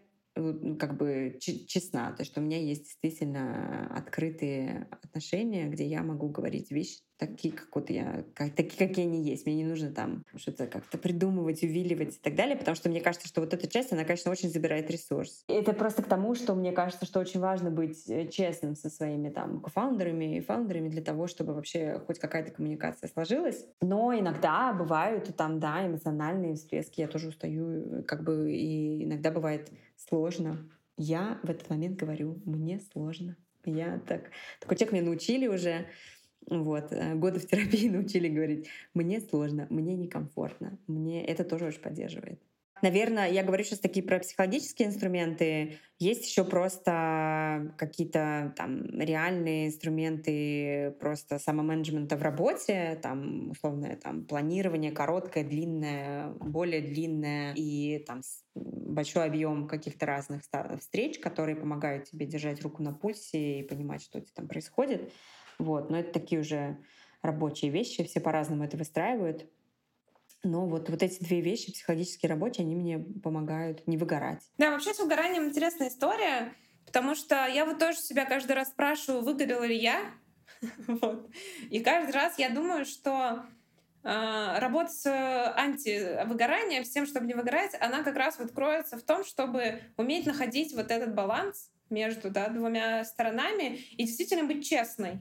как 0.79 0.97
бы 0.97 1.37
честна, 1.39 2.13
то, 2.17 2.23
что 2.23 2.39
у 2.39 2.43
меня 2.43 2.59
есть 2.59 2.83
действительно 2.83 3.87
открытые 3.95 4.87
отношения, 4.91 5.67
где 5.67 5.85
я 5.85 6.03
могу 6.03 6.29
говорить 6.29 6.71
вещи 6.71 7.01
такие, 7.19 7.53
как 7.53 7.67
вот 7.75 7.89
я, 7.89 8.23
как, 8.33 8.55
такие, 8.55 8.87
какие 8.87 9.05
они 9.05 9.21
есть. 9.21 9.45
Мне 9.45 9.55
не 9.55 9.65
нужно 9.65 9.91
там 9.91 10.23
что-то 10.35 10.67
как-то 10.67 10.97
придумывать, 10.97 11.61
увиливать 11.61 12.15
и 12.15 12.19
так 12.19 12.35
далее, 12.35 12.55
потому 12.55 12.75
что 12.75 12.89
мне 12.89 13.01
кажется, 13.01 13.27
что 13.27 13.41
вот 13.41 13.53
эта 13.53 13.67
часть, 13.67 13.91
она, 13.91 14.05
конечно, 14.05 14.31
очень 14.31 14.49
забирает 14.49 14.89
ресурс. 14.89 15.43
Это 15.47 15.73
просто 15.73 16.01
к 16.01 16.07
тому, 16.07 16.33
что 16.33 16.55
мне 16.55 16.71
кажется, 16.71 17.05
что 17.05 17.19
очень 17.19 17.41
важно 17.41 17.69
быть 17.69 18.09
э, 18.09 18.27
честным 18.29 18.75
со 18.75 18.89
своими 18.89 19.29
там 19.29 19.59
кофаундерами 19.59 20.37
и 20.37 20.41
фаундерами 20.41 20.87
для 20.87 21.01
того, 21.01 21.27
чтобы 21.27 21.53
вообще 21.53 22.01
хоть 22.07 22.19
какая-то 22.19 22.51
коммуникация 22.51 23.09
сложилась. 23.09 23.65
Но 23.81 24.17
иногда 24.17 24.71
бывают 24.71 25.35
там, 25.35 25.59
да, 25.59 25.85
эмоциональные 25.85 26.55
всплески, 26.55 27.01
я 27.01 27.07
тоже 27.07 27.27
устаю, 27.27 28.03
как 28.07 28.23
бы, 28.23 28.51
и 28.51 29.03
иногда 29.03 29.31
бывает 29.31 29.69
сложно. 30.07 30.69
Я 30.97 31.39
в 31.43 31.49
этот 31.49 31.69
момент 31.69 31.97
говорю, 31.97 32.41
мне 32.45 32.79
сложно. 32.91 33.35
Я 33.65 33.99
так... 33.99 34.31
Такой 34.59 34.77
человек 34.77 34.93
меня 34.93 35.03
научили 35.03 35.47
уже 35.47 35.87
вот. 36.49 36.91
Э, 36.91 37.15
годы 37.15 37.39
в 37.39 37.47
терапии 37.47 37.89
научили 37.89 38.27
говорить, 38.27 38.67
мне 38.93 39.19
сложно, 39.19 39.67
мне 39.69 39.95
некомфортно, 39.95 40.77
мне 40.87 41.23
это 41.25 41.43
тоже 41.43 41.65
очень 41.65 41.81
поддерживает. 41.81 42.41
Наверное, 42.81 43.29
я 43.29 43.43
говорю 43.43 43.63
сейчас 43.63 43.79
такие 43.79 44.05
про 44.05 44.19
психологические 44.19 44.87
инструменты. 44.87 45.79
Есть 45.97 46.27
еще 46.29 46.45
просто 46.45 47.73
какие-то 47.77 48.53
там 48.55 48.85
реальные 48.99 49.67
инструменты 49.67 50.95
просто 50.99 51.39
самоменеджмента 51.39 52.15
в 52.15 52.21
работе, 52.21 52.97
там 53.01 53.51
условное 53.51 53.97
там 53.97 54.23
планирование 54.23 54.91
короткое, 54.91 55.43
длинное, 55.43 56.29
более 56.29 56.81
длинное 56.81 57.53
и 57.55 57.99
там 58.07 58.21
большой 58.55 59.25
объем 59.25 59.67
каких-то 59.67 60.05
разных 60.05 60.43
встреч, 60.79 61.19
которые 61.19 61.57
помогают 61.57 62.05
тебе 62.05 62.25
держать 62.25 62.61
руку 62.61 62.81
на 62.81 62.93
пульсе 62.93 63.59
и 63.59 63.63
понимать, 63.63 64.01
что 64.01 64.21
там 64.33 64.47
происходит. 64.47 65.11
Вот. 65.57 65.89
Но 65.89 65.99
это 65.99 66.13
такие 66.13 66.39
уже 66.39 66.77
рабочие 67.21 67.71
вещи, 67.71 68.05
все 68.05 68.21
по-разному 68.21 68.63
это 68.63 68.77
выстраивают. 68.77 69.49
Но 70.43 70.65
вот, 70.67 70.89
вот 70.89 71.03
эти 71.03 71.21
две 71.21 71.41
вещи, 71.41 71.73
психологически 71.73 72.25
рабочие, 72.25 72.63
они 72.63 72.75
мне 72.75 72.99
помогают 72.99 73.85
не 73.87 73.97
выгорать. 73.97 74.41
Да, 74.57 74.71
вообще 74.71 74.93
с 74.93 74.99
выгоранием 74.99 75.45
интересная 75.45 75.89
история, 75.89 76.53
потому 76.85 77.13
что 77.15 77.45
я 77.45 77.65
вот 77.65 77.79
тоже 77.79 77.97
себя 77.97 78.25
каждый 78.25 78.53
раз 78.53 78.69
спрашиваю, 78.69 79.21
выгорела 79.21 79.65
ли 79.65 79.77
я. 79.77 79.99
вот. 80.87 81.29
И 81.69 81.81
каждый 81.81 82.11
раз 82.11 82.39
я 82.39 82.49
думаю, 82.49 82.85
что 82.85 83.43
э, 84.03 84.59
работа 84.59 84.89
с 84.89 85.05
антивыгоранием, 85.57 86.85
с 86.85 86.89
тем, 86.89 87.05
чтобы 87.05 87.27
не 87.27 87.33
выгорать, 87.33 87.75
она 87.79 88.03
как 88.03 88.15
раз 88.15 88.39
вот 88.39 88.51
кроется 88.51 88.97
в 88.97 89.03
том, 89.03 89.25
чтобы 89.25 89.81
уметь 89.97 90.25
находить 90.25 90.73
вот 90.73 90.89
этот 90.89 91.13
баланс 91.13 91.69
между 91.89 92.29
да, 92.29 92.47
двумя 92.47 93.03
сторонами 93.03 93.75
и 93.75 94.05
действительно 94.05 94.45
быть 94.45 94.67
честной. 94.67 95.19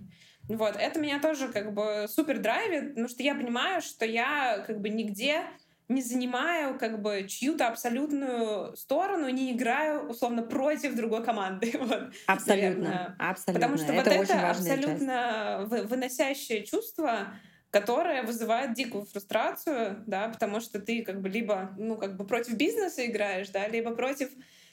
Вот, 0.48 0.76
это 0.76 0.98
меня 0.98 1.20
тоже 1.20 1.48
как 1.48 1.74
бы 1.74 2.06
супер 2.08 2.38
драйвит, 2.38 2.90
потому 2.90 3.08
что 3.08 3.22
я 3.22 3.34
понимаю, 3.34 3.82
что 3.82 4.06
я 4.06 4.64
как 4.66 4.80
бы 4.80 4.88
нигде 4.88 5.42
не 5.88 6.02
занимаю 6.02 6.78
как 6.78 7.00
бы 7.00 7.26
чью-то 7.26 7.68
абсолютную 7.68 8.76
сторону, 8.76 9.28
не 9.28 9.52
играю 9.52 10.08
условно 10.08 10.42
против 10.42 10.94
другой 10.94 11.24
команды. 11.24 11.72
Вот, 11.78 12.12
абсолютно, 12.26 12.84
наверное. 12.84 13.16
абсолютно. 13.18 13.54
Потому 13.54 13.76
что 13.78 13.92
это 13.92 14.10
вот 14.10 14.30
это 14.30 14.50
абсолютно 14.50 15.68
часть. 15.70 15.84
выносящее 15.88 16.64
чувство, 16.64 17.28
которое 17.70 18.22
вызывает 18.22 18.74
дикую 18.74 19.04
фрустрацию, 19.04 20.02
да, 20.06 20.28
потому 20.28 20.60
что 20.60 20.80
ты 20.80 21.02
как 21.02 21.20
бы 21.22 21.28
либо, 21.28 21.74
ну, 21.78 21.96
как 21.96 22.16
бы 22.16 22.26
против 22.26 22.54
бизнеса 22.54 23.06
играешь, 23.06 23.48
да, 23.48 23.66
либо 23.68 23.94
против, 23.94 24.30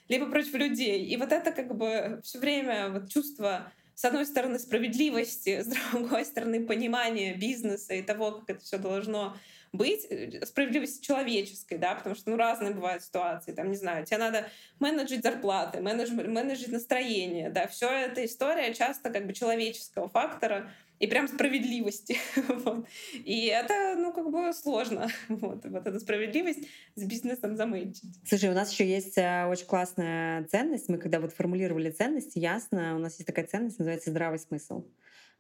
либо 0.09 0.29
против 0.29 0.53
людей. 0.55 1.05
И 1.05 1.15
вот 1.15 1.31
это 1.31 1.51
как 1.51 1.75
бы 1.75 2.19
все 2.23 2.39
время 2.39 2.89
вот 2.89 3.09
чувство 3.09 3.71
с 3.95 4.05
одной 4.05 4.25
стороны, 4.25 4.59
справедливости, 4.59 5.61
с 5.63 5.67
другой 5.91 6.25
стороны, 6.25 6.65
понимания 6.65 7.33
бизнеса 7.33 7.95
и 7.95 8.01
того, 8.01 8.33
как 8.33 8.49
это 8.49 8.63
все 8.63 8.77
должно 8.77 9.35
быть, 9.71 10.05
э, 10.09 10.45
справедливости 10.45 11.03
человеческой, 11.03 11.77
да, 11.77 11.95
потому 11.95 12.15
что, 12.15 12.29
ну, 12.29 12.37
разные 12.37 12.73
бывают 12.73 13.03
ситуации, 13.03 13.51
там, 13.53 13.69
не 13.69 13.77
знаю, 13.77 14.05
тебе 14.05 14.17
надо 14.17 14.47
менеджить 14.79 15.23
зарплаты, 15.23 15.79
менедж, 15.79 16.11
менеджить 16.11 16.71
настроение, 16.71 17.49
да, 17.49 17.67
все 17.67 17.89
эта 17.89 18.25
история 18.25 18.73
часто 18.73 19.09
как 19.09 19.25
бы 19.25 19.33
человеческого 19.33 20.09
фактора, 20.09 20.71
и 20.99 21.07
прям 21.07 21.27
справедливости. 21.27 22.17
вот. 22.47 22.87
И 23.13 23.47
это, 23.47 23.95
ну, 23.97 24.13
как 24.13 24.31
бы 24.31 24.53
сложно. 24.53 25.07
вот, 25.29 25.65
вот 25.65 25.87
эта 25.87 25.99
справедливость 25.99 26.67
с 26.95 27.03
бизнесом 27.03 27.55
заметить. 27.55 28.03
Слушай, 28.25 28.49
у 28.49 28.53
нас 28.53 28.71
еще 28.71 28.87
есть 28.87 29.17
э, 29.17 29.45
очень 29.45 29.65
классная 29.65 30.43
ценность. 30.45 30.89
Мы 30.89 30.97
когда 30.97 31.19
вот 31.19 31.33
формулировали 31.33 31.91
ценности, 31.91 32.39
ясно, 32.39 32.95
у 32.95 32.99
нас 32.99 33.15
есть 33.15 33.27
такая 33.27 33.45
ценность, 33.45 33.79
называется 33.79 34.09
здравый 34.09 34.39
смысл. 34.39 34.85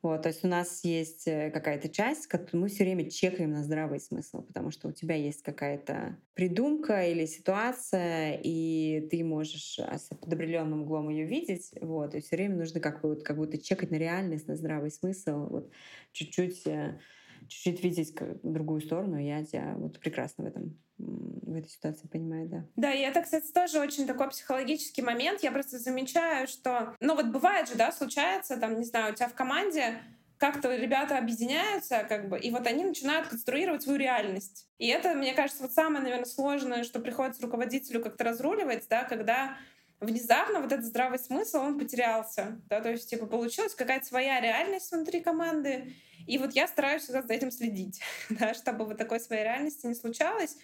Вот, 0.05 0.21
то 0.21 0.29
есть 0.29 0.45
у 0.45 0.47
нас 0.47 0.83
есть 0.83 1.27
э, 1.27 1.49
какая-то 1.49 1.89
часть, 1.89 2.27
которую 2.27 2.61
мы 2.61 2.67
все 2.67 2.83
время 2.83 3.09
чекаем 3.09 3.53
на 3.53 3.63
здравый 3.63 3.99
смысл, 3.99 4.43
потому 4.43 4.69
что 4.69 4.89
у 4.89 4.91
тебя 4.91 5.15
есть 5.15 5.41
какая-то 5.41 6.15
придумка 6.35 7.07
или 7.07 7.25
ситуация, 7.25 8.39
и 8.43 9.07
ты 9.09 9.23
можешь 9.23 9.79
с 9.79 10.11
определенным 10.11 10.83
углом 10.83 11.09
ее 11.09 11.25
видеть. 11.25 11.71
Вот, 11.81 12.13
и 12.13 12.21
все 12.21 12.35
время 12.35 12.57
нужно 12.57 12.79
как, 12.79 13.01
бы, 13.01 13.09
вот, 13.09 13.23
как 13.23 13.37
будто 13.37 13.57
чекать 13.57 13.89
на 13.89 13.95
реальность, 13.95 14.47
на 14.47 14.55
здравый 14.55 14.91
смысл, 14.91 15.47
вот, 15.49 15.71
чуть-чуть 16.11 16.67
э, 16.67 16.99
чуть-чуть 17.47 17.83
видеть 17.83 18.15
другую 18.43 18.81
сторону, 18.81 19.17
я 19.17 19.43
тебя 19.43 19.75
вот 19.77 19.99
прекрасно 19.99 20.45
в 20.45 20.47
этом 20.47 20.77
в 20.97 21.53
этой 21.53 21.69
ситуации 21.69 22.07
понимаю, 22.07 22.47
да. 22.47 22.65
Да, 22.75 22.93
и 22.93 23.01
это, 23.01 23.21
кстати, 23.21 23.51
тоже 23.51 23.79
очень 23.79 24.07
такой 24.07 24.29
психологический 24.29 25.01
момент. 25.01 25.43
Я 25.43 25.51
просто 25.51 25.77
замечаю, 25.77 26.47
что, 26.47 26.95
ну 26.99 27.15
вот 27.15 27.27
бывает 27.27 27.67
же, 27.67 27.75
да, 27.75 27.91
случается, 27.91 28.57
там, 28.57 28.79
не 28.79 28.85
знаю, 28.85 29.11
у 29.11 29.15
тебя 29.15 29.27
в 29.27 29.33
команде 29.33 30.01
как-то 30.37 30.75
ребята 30.75 31.17
объединяются, 31.17 32.05
как 32.07 32.29
бы, 32.29 32.37
и 32.39 32.51
вот 32.51 32.67
они 32.67 32.83
начинают 32.83 33.27
конструировать 33.27 33.83
свою 33.83 33.97
реальность. 33.97 34.67
И 34.77 34.87
это, 34.87 35.13
мне 35.13 35.33
кажется, 35.33 35.63
вот 35.63 35.71
самое, 35.71 36.03
наверное, 36.03 36.25
сложное, 36.25 36.83
что 36.83 36.99
приходится 36.99 37.41
руководителю 37.41 38.01
как-то 38.01 38.23
разруливать, 38.25 38.85
да, 38.89 39.03
когда 39.03 39.57
внезапно 39.99 40.61
вот 40.61 40.71
этот 40.71 40.85
здравый 40.85 41.19
смысл, 41.19 41.57
он 41.57 41.79
потерялся, 41.79 42.59
да, 42.69 42.81
то 42.81 42.91
есть, 42.91 43.09
типа, 43.09 43.25
получилась 43.25 43.75
какая-то 43.75 44.05
своя 44.05 44.39
реальность 44.41 44.91
внутри 44.91 45.21
команды, 45.21 45.93
и 46.27 46.37
вот 46.37 46.53
я 46.53 46.67
стараюсь 46.67 47.03
всегда 47.03 47.21
за 47.21 47.33
этим 47.33 47.51
следить, 47.51 48.01
да, 48.29 48.53
чтобы 48.53 48.85
вот 48.85 48.97
такой 48.97 49.19
своей 49.19 49.43
реальности 49.43 49.85
не 49.85 49.95
случалось, 49.95 50.57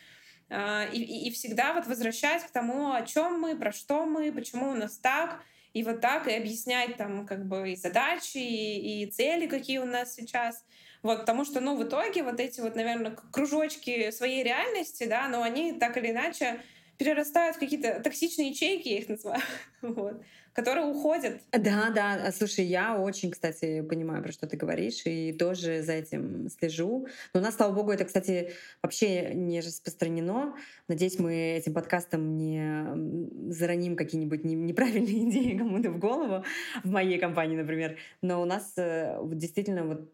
а, 0.49 0.85
и, 0.91 1.01
и, 1.01 1.27
и 1.27 1.31
всегда 1.31 1.73
вот 1.73 1.87
возвращать 1.87 2.43
к 2.43 2.51
тому, 2.51 2.91
о 2.91 3.01
чем 3.03 3.39
мы, 3.39 3.55
про 3.55 3.71
что 3.71 4.05
мы, 4.05 4.31
почему 4.31 4.69
у 4.69 4.75
нас 4.75 4.97
так, 4.97 5.41
и 5.73 5.83
вот 5.83 6.01
так 6.01 6.27
и 6.27 6.33
объяснять 6.33 6.97
там 6.97 7.25
как 7.25 7.45
бы 7.45 7.71
и 7.71 7.75
задачи, 7.75 8.37
и, 8.37 9.03
и 9.03 9.05
цели, 9.09 9.47
какие 9.47 9.77
у 9.77 9.85
нас 9.85 10.13
сейчас. 10.13 10.65
Вот, 11.01 11.21
потому 11.21 11.45
что, 11.45 11.61
ну, 11.61 11.75
в 11.77 11.83
итоге 11.83 12.23
вот 12.23 12.39
эти 12.39 12.59
вот, 12.59 12.75
наверное, 12.75 13.15
кружочки 13.31 14.11
своей 14.11 14.43
реальности, 14.43 15.05
да, 15.05 15.27
но 15.29 15.41
они 15.41 15.73
так 15.73 15.97
или 15.97 16.11
иначе 16.11 16.61
перерастают 17.01 17.55
в 17.55 17.59
какие-то 17.59 17.99
токсичные 17.99 18.49
ячейки, 18.49 18.89
я 18.89 18.99
их 18.99 19.09
называю. 19.09 19.41
Вот 19.81 20.21
которые 20.53 20.87
уходят. 20.87 21.41
Да, 21.51 21.89
да. 21.93 22.27
А, 22.27 22.31
слушай, 22.31 22.65
я 22.65 22.97
очень, 22.97 23.31
кстати, 23.31 23.81
понимаю, 23.81 24.21
про 24.21 24.31
что 24.31 24.47
ты 24.47 24.57
говоришь, 24.57 25.03
и 25.05 25.31
тоже 25.31 25.81
за 25.81 25.93
этим 25.93 26.49
слежу. 26.49 27.07
Но 27.33 27.39
у 27.39 27.43
нас, 27.43 27.55
слава 27.55 27.73
богу, 27.73 27.91
это, 27.91 28.05
кстати, 28.05 28.51
вообще 28.83 29.33
не 29.33 29.61
распространено. 29.61 30.55
Надеюсь, 30.87 31.19
мы 31.19 31.33
этим 31.57 31.73
подкастом 31.73 32.37
не 32.37 33.51
зароним 33.51 33.95
какие-нибудь 33.95 34.43
неправильные 34.43 35.29
идеи 35.29 35.57
кому-то 35.57 35.89
в 35.91 35.99
голову, 35.99 36.43
в 36.83 36.89
моей 36.89 37.19
компании, 37.19 37.55
например. 37.55 37.97
Но 38.21 38.41
у 38.41 38.45
нас 38.45 38.73
э, 38.77 39.19
действительно 39.23 39.85
вот 39.85 40.09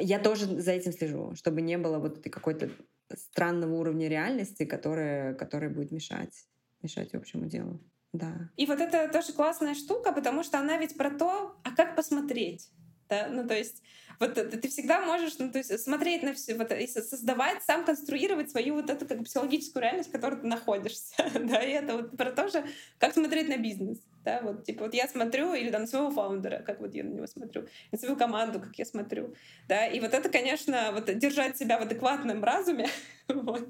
я 0.00 0.18
тоже 0.18 0.46
за 0.46 0.72
этим 0.72 0.92
слежу, 0.92 1.34
чтобы 1.34 1.60
не 1.60 1.76
было 1.76 1.98
вот 1.98 2.22
какой-то 2.30 2.70
странного 3.18 3.74
уровня 3.74 4.08
реальности, 4.08 4.64
которая, 4.64 5.34
которая 5.34 5.70
будет 5.70 5.90
мешать, 5.92 6.46
мешать 6.82 7.14
общему 7.14 7.46
делу. 7.46 7.80
Да. 8.12 8.50
И 8.56 8.66
вот 8.66 8.80
это 8.80 9.08
тоже 9.10 9.32
классная 9.32 9.74
штука, 9.74 10.12
потому 10.12 10.42
что 10.42 10.58
она 10.58 10.76
ведь 10.76 10.96
про 10.96 11.10
то, 11.10 11.56
а 11.64 11.70
как 11.74 11.96
посмотреть. 11.96 12.70
Да? 13.12 13.28
Ну, 13.28 13.46
то 13.46 13.54
есть 13.54 13.82
вот 14.18 14.34
ты 14.34 14.68
всегда 14.68 15.04
можешь 15.04 15.34
ну, 15.38 15.52
то 15.52 15.58
есть 15.58 15.78
смотреть 15.80 16.22
на 16.22 16.32
все, 16.32 16.54
вот, 16.54 16.72
и 16.72 16.86
создавать, 16.86 17.62
сам 17.62 17.84
конструировать 17.84 18.50
свою 18.50 18.76
вот 18.76 18.88
эту 18.88 19.06
как 19.06 19.18
бы, 19.18 19.24
психологическую 19.24 19.82
реальность, 19.82 20.08
в 20.08 20.12
которой 20.12 20.40
ты 20.40 20.46
находишься. 20.46 21.12
да, 21.34 21.62
и 21.62 21.72
это 21.72 21.96
вот 21.98 22.16
про 22.16 22.32
то 22.32 22.48
же, 22.48 22.64
как 22.98 23.12
смотреть 23.12 23.48
на 23.48 23.58
бизнес. 23.58 23.98
Да, 24.24 24.40
вот, 24.42 24.64
типа, 24.64 24.84
вот 24.84 24.94
я 24.94 25.08
смотрю, 25.08 25.52
или 25.52 25.70
там 25.70 25.86
своего 25.86 26.10
фаундера, 26.10 26.62
как 26.62 26.80
вот 26.80 26.94
я 26.94 27.04
на 27.04 27.08
него 27.08 27.26
смотрю, 27.26 27.66
на 27.90 27.98
свою 27.98 28.16
команду, 28.16 28.60
как 28.60 28.74
я 28.76 28.84
смотрю, 28.84 29.34
да, 29.68 29.86
и 29.86 29.98
вот 29.98 30.14
это, 30.14 30.28
конечно, 30.28 30.92
вот 30.92 31.06
держать 31.18 31.58
себя 31.58 31.78
в 31.78 31.82
адекватном 31.82 32.42
разуме, 32.44 32.88
вот, 33.28 33.68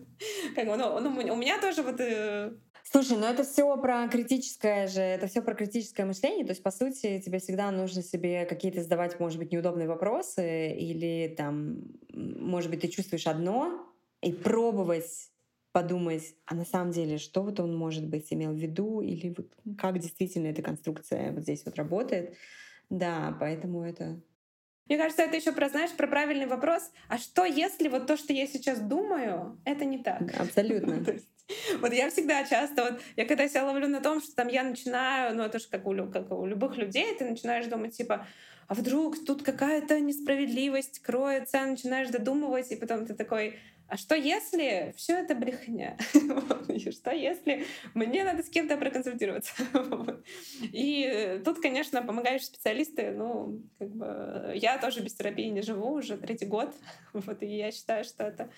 как, 0.55 0.67
ну, 0.67 1.01
ну, 1.01 1.33
у 1.33 1.37
меня 1.37 1.59
тоже 1.59 1.83
вот 1.83 1.99
э, 2.01 2.53
Слушай, 2.85 3.17
ну 3.17 3.27
это 3.27 3.45
все 3.45 3.77
про 3.77 4.09
критическое 4.09 4.87
же, 4.87 5.01
это 5.01 5.27
все 5.27 5.41
про 5.41 5.55
критическое 5.55 6.05
мышление. 6.05 6.45
То 6.45 6.51
есть, 6.51 6.63
по 6.63 6.71
сути, 6.71 7.21
тебе 7.21 7.39
всегда 7.39 7.71
нужно 7.71 8.03
себе 8.03 8.45
какие-то 8.45 8.83
задавать, 8.83 9.19
может 9.21 9.39
быть, 9.39 9.53
неудобные 9.53 9.89
вопросы, 9.89 10.73
или 10.73 11.35
там, 11.37 11.83
может 12.13 12.71
быть, 12.71 12.81
ты 12.81 12.89
чувствуешь 12.89 13.27
одно, 13.27 13.87
и 14.21 14.33
пробовать 14.33 15.31
подумать, 15.73 16.35
а 16.45 16.55
на 16.55 16.67
самом 16.67 16.93
деле, 16.93 17.17
что 17.17 17.43
вот 17.43 17.59
он, 17.59 17.75
может 17.75 18.07
быть, 18.07 18.31
имел 18.31 18.53
в 18.53 18.57
виду, 18.57 19.01
или 19.01 19.35
вот 19.35 19.49
как 19.79 19.99
действительно 19.99 20.49
эта 20.49 20.61
конструкция 20.63 21.33
вот 21.33 21.43
здесь 21.43 21.65
вот 21.65 21.77
работает. 21.77 22.37
Да, 22.91 23.35
поэтому 23.41 23.83
это 23.83 24.21
мне 24.89 24.99
кажется, 24.99 25.23
это 25.23 25.37
еще 25.37 25.53
про, 25.53 25.69
знаешь, 25.69 25.91
про 25.93 26.07
правильный 26.07 26.47
вопрос. 26.47 26.91
А 27.09 27.19
что, 27.19 27.45
если 27.45 27.89
вот 27.89 28.07
то, 28.07 28.17
что 28.17 28.33
я 28.33 28.47
сейчас 28.47 28.81
думаю, 28.81 29.61
это 29.65 29.85
не 29.85 29.99
так? 29.99 30.23
Абсолютно. 30.39 31.05
Вот 31.81 31.93
я 31.93 32.09
всегда 32.09 32.45
часто, 32.45 32.85
вот 32.85 33.01
я 33.17 33.27
когда 33.27 33.47
себя 33.47 33.65
ловлю 33.65 33.87
на 33.87 34.01
том, 34.01 34.23
что 34.23 34.35
там 34.35 34.49
я 34.49 34.63
начинаю, 34.63 35.35
ну 35.37 35.43
это 35.43 35.59
же 35.59 35.67
как 35.69 35.87
у, 35.87 35.95
как 36.11 36.31
у 36.31 36.47
любых 36.47 36.79
людей, 36.79 37.15
ты 37.19 37.29
начинаешь 37.29 37.67
думать, 37.67 37.95
типа, 37.95 38.27
а 38.69 38.75
вдруг 38.75 39.23
тут 39.27 39.43
какая-то 39.43 40.01
несправедливость 40.01 41.01
кроется, 41.01 41.67
начинаешь 41.67 42.09
додумывать, 42.09 42.71
и 42.71 42.77
потом 42.77 43.05
ты 43.05 43.13
такой, 43.15 43.59
а 43.93 43.99
что 43.99 44.15
если 44.15 44.95
все 44.97 45.19
это 45.19 45.35
брехня? 45.35 45.99
что 46.93 47.11
если 47.11 47.67
мне 47.93 48.25
надо 48.25 48.43
с 48.43 48.49
кем-то 48.49 48.79
проконсультироваться? 48.79 49.53
И 50.63 51.43
тут, 51.45 51.61
конечно, 51.61 52.01
помогающие 52.01 52.47
специалисты, 52.47 53.11
ну, 53.11 53.61
как 53.79 53.91
бы 53.91 54.53
я 54.55 54.79
тоже 54.79 55.03
без 55.03 55.13
терапии 55.13 55.49
не 55.49 55.61
живу 55.61 55.93
уже 55.93 56.17
третий 56.17 56.47
год. 56.47 56.75
Вот, 57.13 57.43
и 57.43 57.47
я 57.47 57.71
считаю, 57.71 58.05
что 58.05 58.25
это 58.25 58.49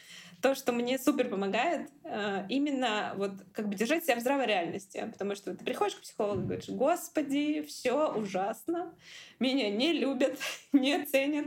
то, 0.40 0.54
что 0.54 0.72
мне 0.72 0.96
супер 0.96 1.28
помогает, 1.28 1.90
э, 2.04 2.46
именно 2.48 3.14
вот 3.16 3.32
как 3.52 3.68
бы 3.68 3.74
держать 3.74 4.04
себя 4.04 4.14
в 4.14 4.20
здравой 4.20 4.46
реальности. 4.46 5.08
Потому 5.10 5.34
что 5.34 5.56
ты 5.56 5.64
приходишь 5.64 5.96
к 5.96 6.02
психологу 6.02 6.42
и 6.42 6.44
говоришь, 6.44 6.68
господи, 6.68 7.62
все 7.62 8.12
ужасно, 8.12 8.94
меня 9.40 9.70
не 9.70 9.92
любят, 9.92 10.38
не 10.72 11.04
ценят. 11.04 11.46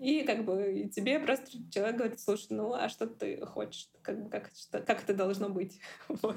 И 0.00 0.22
как 0.22 0.46
бы 0.46 0.72
и 0.72 0.88
тебе 0.88 1.20
просто 1.20 1.50
человек 1.70 1.96
говорит, 1.96 2.20
слушай, 2.20 2.46
ну 2.48 2.72
а 2.72 2.88
что 2.88 3.06
ты 3.18 3.44
хочешь? 3.44 3.88
Как, 4.02 4.30
как, 4.30 4.50
что, 4.54 4.80
как 4.80 5.02
это 5.02 5.14
должно 5.14 5.48
быть? 5.48 5.80
Вот. 6.08 6.36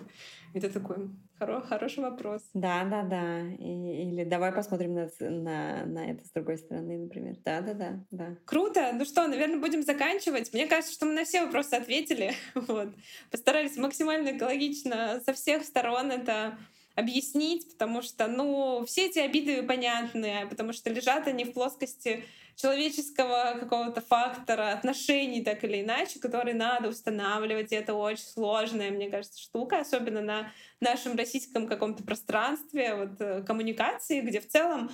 Ты 0.54 0.70
такой, 0.70 1.10
Хоро, 1.40 1.62
хороший 1.62 2.04
вопрос. 2.04 2.42
Да, 2.54 2.84
да, 2.84 3.04
да. 3.04 3.42
И, 3.42 4.04
или 4.04 4.24
давай 4.24 4.52
посмотрим 4.52 4.94
на, 4.94 5.10
на, 5.20 5.86
на 5.86 6.12
это 6.12 6.26
с 6.26 6.32
другой 6.32 6.58
стороны, 6.58 6.98
например. 6.98 7.38
Да, 7.44 7.62
да, 7.62 7.74
да, 7.74 8.06
да. 8.12 8.38
Круто. 8.46 8.92
Ну 8.94 9.06
что, 9.06 9.28
наверное, 9.28 9.60
будем 9.60 9.82
заканчивать. 9.82 10.54
Мне 10.54 10.68
кажется, 10.68 10.94
что 10.94 11.06
мы 11.06 11.14
на 11.14 11.24
все 11.24 11.46
вопросы 11.46 11.74
ответили. 11.74 12.34
Вот. 12.54 12.90
Постарались 13.32 13.78
максимально 13.78 14.38
экологично 14.38 15.22
со 15.26 15.34
всех 15.34 15.64
сторон 15.64 16.12
это 16.12 16.58
объяснить, 16.96 17.72
потому 17.72 18.02
что, 18.02 18.28
ну, 18.28 18.84
все 18.86 19.08
эти 19.08 19.20
обиды 19.20 19.64
понятны, 19.64 20.46
потому 20.50 20.74
что 20.74 20.90
лежат 20.90 21.28
они 21.28 21.46
в 21.46 21.54
плоскости 21.54 22.24
человеческого 22.62 23.58
какого-то 23.60 24.02
фактора, 24.02 24.72
отношений 24.72 25.44
так 25.44 25.64
или 25.64 25.82
иначе, 25.82 26.20
которые 26.20 26.54
надо 26.54 26.90
устанавливать. 26.90 27.72
И 27.72 27.76
это 27.76 27.94
очень 27.94 28.24
сложная, 28.24 28.92
мне 28.92 29.10
кажется, 29.10 29.40
штука, 29.42 29.80
особенно 29.80 30.22
на 30.22 30.52
нашем 30.80 31.16
российском 31.16 31.68
каком-то 31.68 32.04
пространстве 32.04 32.96
вот, 32.96 33.20
э, 33.20 33.44
коммуникации, 33.44 34.22
где 34.22 34.40
в 34.40 34.48
целом 34.48 34.92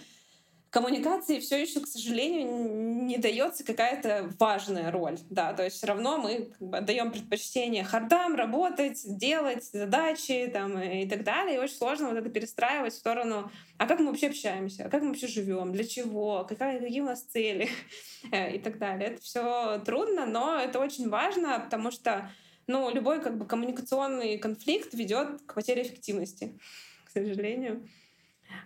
коммуникации 0.69 1.39
все 1.39 1.61
еще, 1.61 1.79
к 1.79 1.87
сожалению, 1.87 3.05
не 3.05 3.17
дается 3.17 3.63
какая-то 3.63 4.29
важная 4.39 4.91
роль. 4.91 5.17
Да, 5.29 5.53
то 5.53 5.63
есть 5.63 5.77
все 5.77 5.87
равно 5.87 6.17
мы 6.17 6.51
отдаем 6.71 7.11
предпочтение 7.11 7.83
хардам, 7.83 8.35
работать, 8.35 9.01
делать 9.05 9.63
задачи 9.63 10.49
там, 10.51 10.79
и 10.79 11.07
так 11.07 11.23
далее. 11.23 11.55
И 11.55 11.59
очень 11.59 11.75
сложно 11.75 12.09
вот 12.09 12.17
это 12.17 12.29
перестраивать 12.29 12.93
в 12.93 12.97
сторону, 12.97 13.51
а 13.77 13.87
как 13.87 13.99
мы 13.99 14.07
вообще 14.07 14.27
общаемся, 14.27 14.85
а 14.85 14.89
как 14.89 15.01
мы 15.01 15.09
вообще 15.09 15.27
живем, 15.27 15.71
для 15.71 15.85
чего, 15.85 16.45
какая, 16.47 16.79
какие 16.79 17.01
у 17.01 17.05
нас 17.05 17.21
цели 17.21 17.69
и 18.31 18.59
так 18.59 18.77
далее. 18.77 19.11
Это 19.11 19.21
все 19.21 19.81
трудно, 19.85 20.25
но 20.25 20.59
это 20.59 20.79
очень 20.79 21.09
важно, 21.09 21.59
потому 21.59 21.91
что 21.91 22.29
ну, 22.67 22.89
любой 22.93 23.21
как 23.21 23.37
бы 23.37 23.45
коммуникационный 23.45 24.37
конфликт 24.37 24.93
ведет 24.93 25.41
к 25.45 25.53
потере 25.53 25.83
эффективности, 25.83 26.59
к 27.05 27.11
сожалению. 27.11 27.87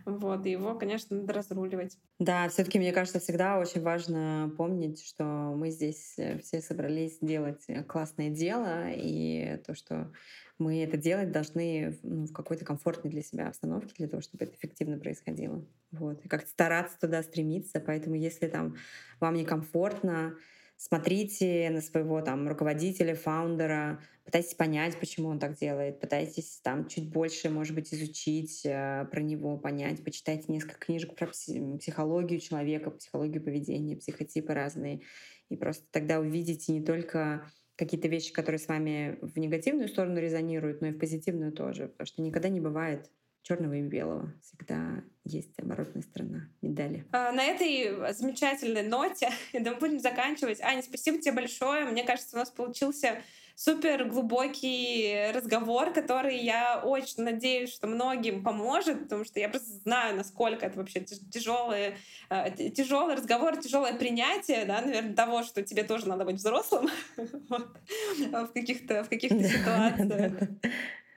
Вот, 0.06 0.46
и 0.46 0.52
его, 0.52 0.76
конечно, 0.76 1.18
надо 1.18 1.34
разруливать. 1.34 1.98
Да, 2.20 2.50
все-таки, 2.50 2.80
мне 2.80 2.92
кажется, 2.92 3.20
всегда 3.20 3.60
очень 3.60 3.82
важно 3.82 4.52
помнить, 4.58 5.04
что 5.04 5.24
мы 5.24 5.70
здесь 5.70 6.16
э, 6.18 6.40
все 6.40 6.62
собрались 6.62 7.20
делать 7.22 7.64
э, 7.68 7.84
классное 7.84 8.30
дело, 8.30 8.90
и 8.90 9.62
то, 9.66 9.76
что 9.76 10.12
мы 10.58 10.84
это 10.84 10.98
делать 10.98 11.32
должны 11.32 11.98
ну, 12.04 12.26
в 12.26 12.34
какой-то 12.34 12.66
комфортной 12.66 13.12
для 13.12 13.24
себя 13.24 13.48
обстановке, 13.48 13.94
для 13.98 14.08
того, 14.08 14.22
чтобы 14.22 14.46
это 14.46 14.56
эффективно 14.56 15.00
происходило. 15.00 15.66
Вот. 15.92 16.24
И 16.24 16.28
как-то 16.28 16.48
стараться 16.48 17.00
туда 17.00 17.24
стремиться. 17.24 17.80
Поэтому 17.80 18.16
если 18.16 18.48
там 18.48 18.76
вам 19.20 19.36
некомфортно, 19.36 20.36
смотрите 20.82 21.70
на 21.70 21.80
своего 21.80 22.22
там 22.22 22.48
руководителя, 22.48 23.14
фаундера, 23.14 24.02
пытайтесь 24.26 24.56
понять, 24.56 25.00
почему 25.00 25.30
он 25.30 25.38
так 25.38 25.54
делает, 25.54 26.00
пытайтесь 26.00 26.60
там 26.64 26.88
чуть 26.88 27.12
больше, 27.12 27.52
может 27.52 27.76
быть, 27.76 27.94
изучить 27.94 28.66
э, 28.66 29.06
про 29.12 29.22
него, 29.22 29.60
понять, 29.60 30.04
почитайте 30.04 30.46
несколько 30.48 30.80
книжек 30.80 31.16
про 31.16 31.28
психологию 31.28 32.40
человека, 32.40 32.90
психологию 32.90 33.44
поведения, 33.44 33.96
психотипы 33.96 34.56
разные, 34.56 35.02
и 35.50 35.56
просто 35.56 35.86
тогда 35.92 36.20
увидите 36.20 36.74
не 36.74 36.84
только 36.84 37.52
какие-то 37.76 38.08
вещи, 38.08 38.34
которые 38.34 38.58
с 38.58 38.68
вами 38.68 39.20
в 39.22 39.38
негативную 39.38 39.88
сторону 39.88 40.20
резонируют, 40.20 40.82
но 40.82 40.88
и 40.88 40.92
в 40.94 40.98
позитивную 40.98 41.52
тоже, 41.52 41.90
потому 41.90 42.08
что 42.08 42.24
никогда 42.24 42.50
не 42.50 42.60
бывает 42.60 43.08
черного 43.44 43.74
и 43.74 43.82
белого. 43.82 44.34
Всегда 44.42 45.04
есть 45.24 45.58
оборотная 45.60 46.04
сторона 46.04 46.50
медали. 46.62 47.06
А, 47.12 47.32
на 47.32 47.44
этой 47.44 48.14
замечательной 48.14 48.84
ноте 48.84 49.30
мы 49.54 49.76
будем 49.76 50.00
заканчивать. 50.00 50.62
Аня, 50.62 50.82
спасибо 50.82 51.20
тебе 51.20 51.34
большое. 51.34 51.86
Мне 51.86 52.04
кажется, 52.04 52.36
у 52.36 52.40
нас 52.40 52.50
получился 52.50 53.22
супер 53.56 54.06
глубокий 54.06 55.32
разговор, 55.34 55.94
который 55.94 56.38
я 56.38 56.82
очень 56.84 57.24
надеюсь, 57.24 57.72
что 57.72 57.88
многим 57.88 58.44
поможет, 58.44 59.04
потому 59.04 59.24
что 59.24 59.40
я 59.40 59.50
просто 59.50 59.70
знаю, 59.70 60.16
насколько 60.16 60.66
это 60.66 60.80
вообще 60.80 61.02
тяжелый, 61.02 61.96
э, 62.30 62.70
тяжелый 62.72 63.16
разговор, 63.16 63.58
тяжелое 63.58 63.94
принятие, 63.94 64.66
да, 64.66 64.82
наверное, 64.82 65.14
того, 65.14 65.44
что 65.44 65.62
тебе 65.62 65.84
тоже 65.84 66.08
надо 66.08 66.26
быть 66.26 66.38
взрослым 66.38 66.90
в 67.18 68.48
каких-то 68.54 69.04
в 69.04 69.10
каких-то 69.10 69.44
ситуациях. 69.44 70.50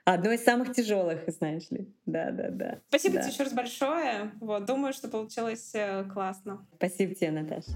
Одно 0.04 0.32
из 0.32 0.44
самых 0.44 0.74
тяжелых, 0.74 1.20
знаешь 1.28 1.70
ли. 1.70 1.88
Да, 2.04 2.30
да, 2.30 2.50
да. 2.50 2.78
Спасибо 2.88 3.14
да. 3.14 3.22
тебе 3.22 3.32
еще 3.32 3.42
раз 3.44 3.52
большое. 3.54 4.32
Вот, 4.40 4.66
думаю, 4.66 4.92
что 4.92 5.08
получилось 5.08 5.70
э, 5.74 6.04
классно. 6.04 6.66
Спасибо 6.76 7.14
тебе, 7.14 7.30
Наташа. 7.30 7.70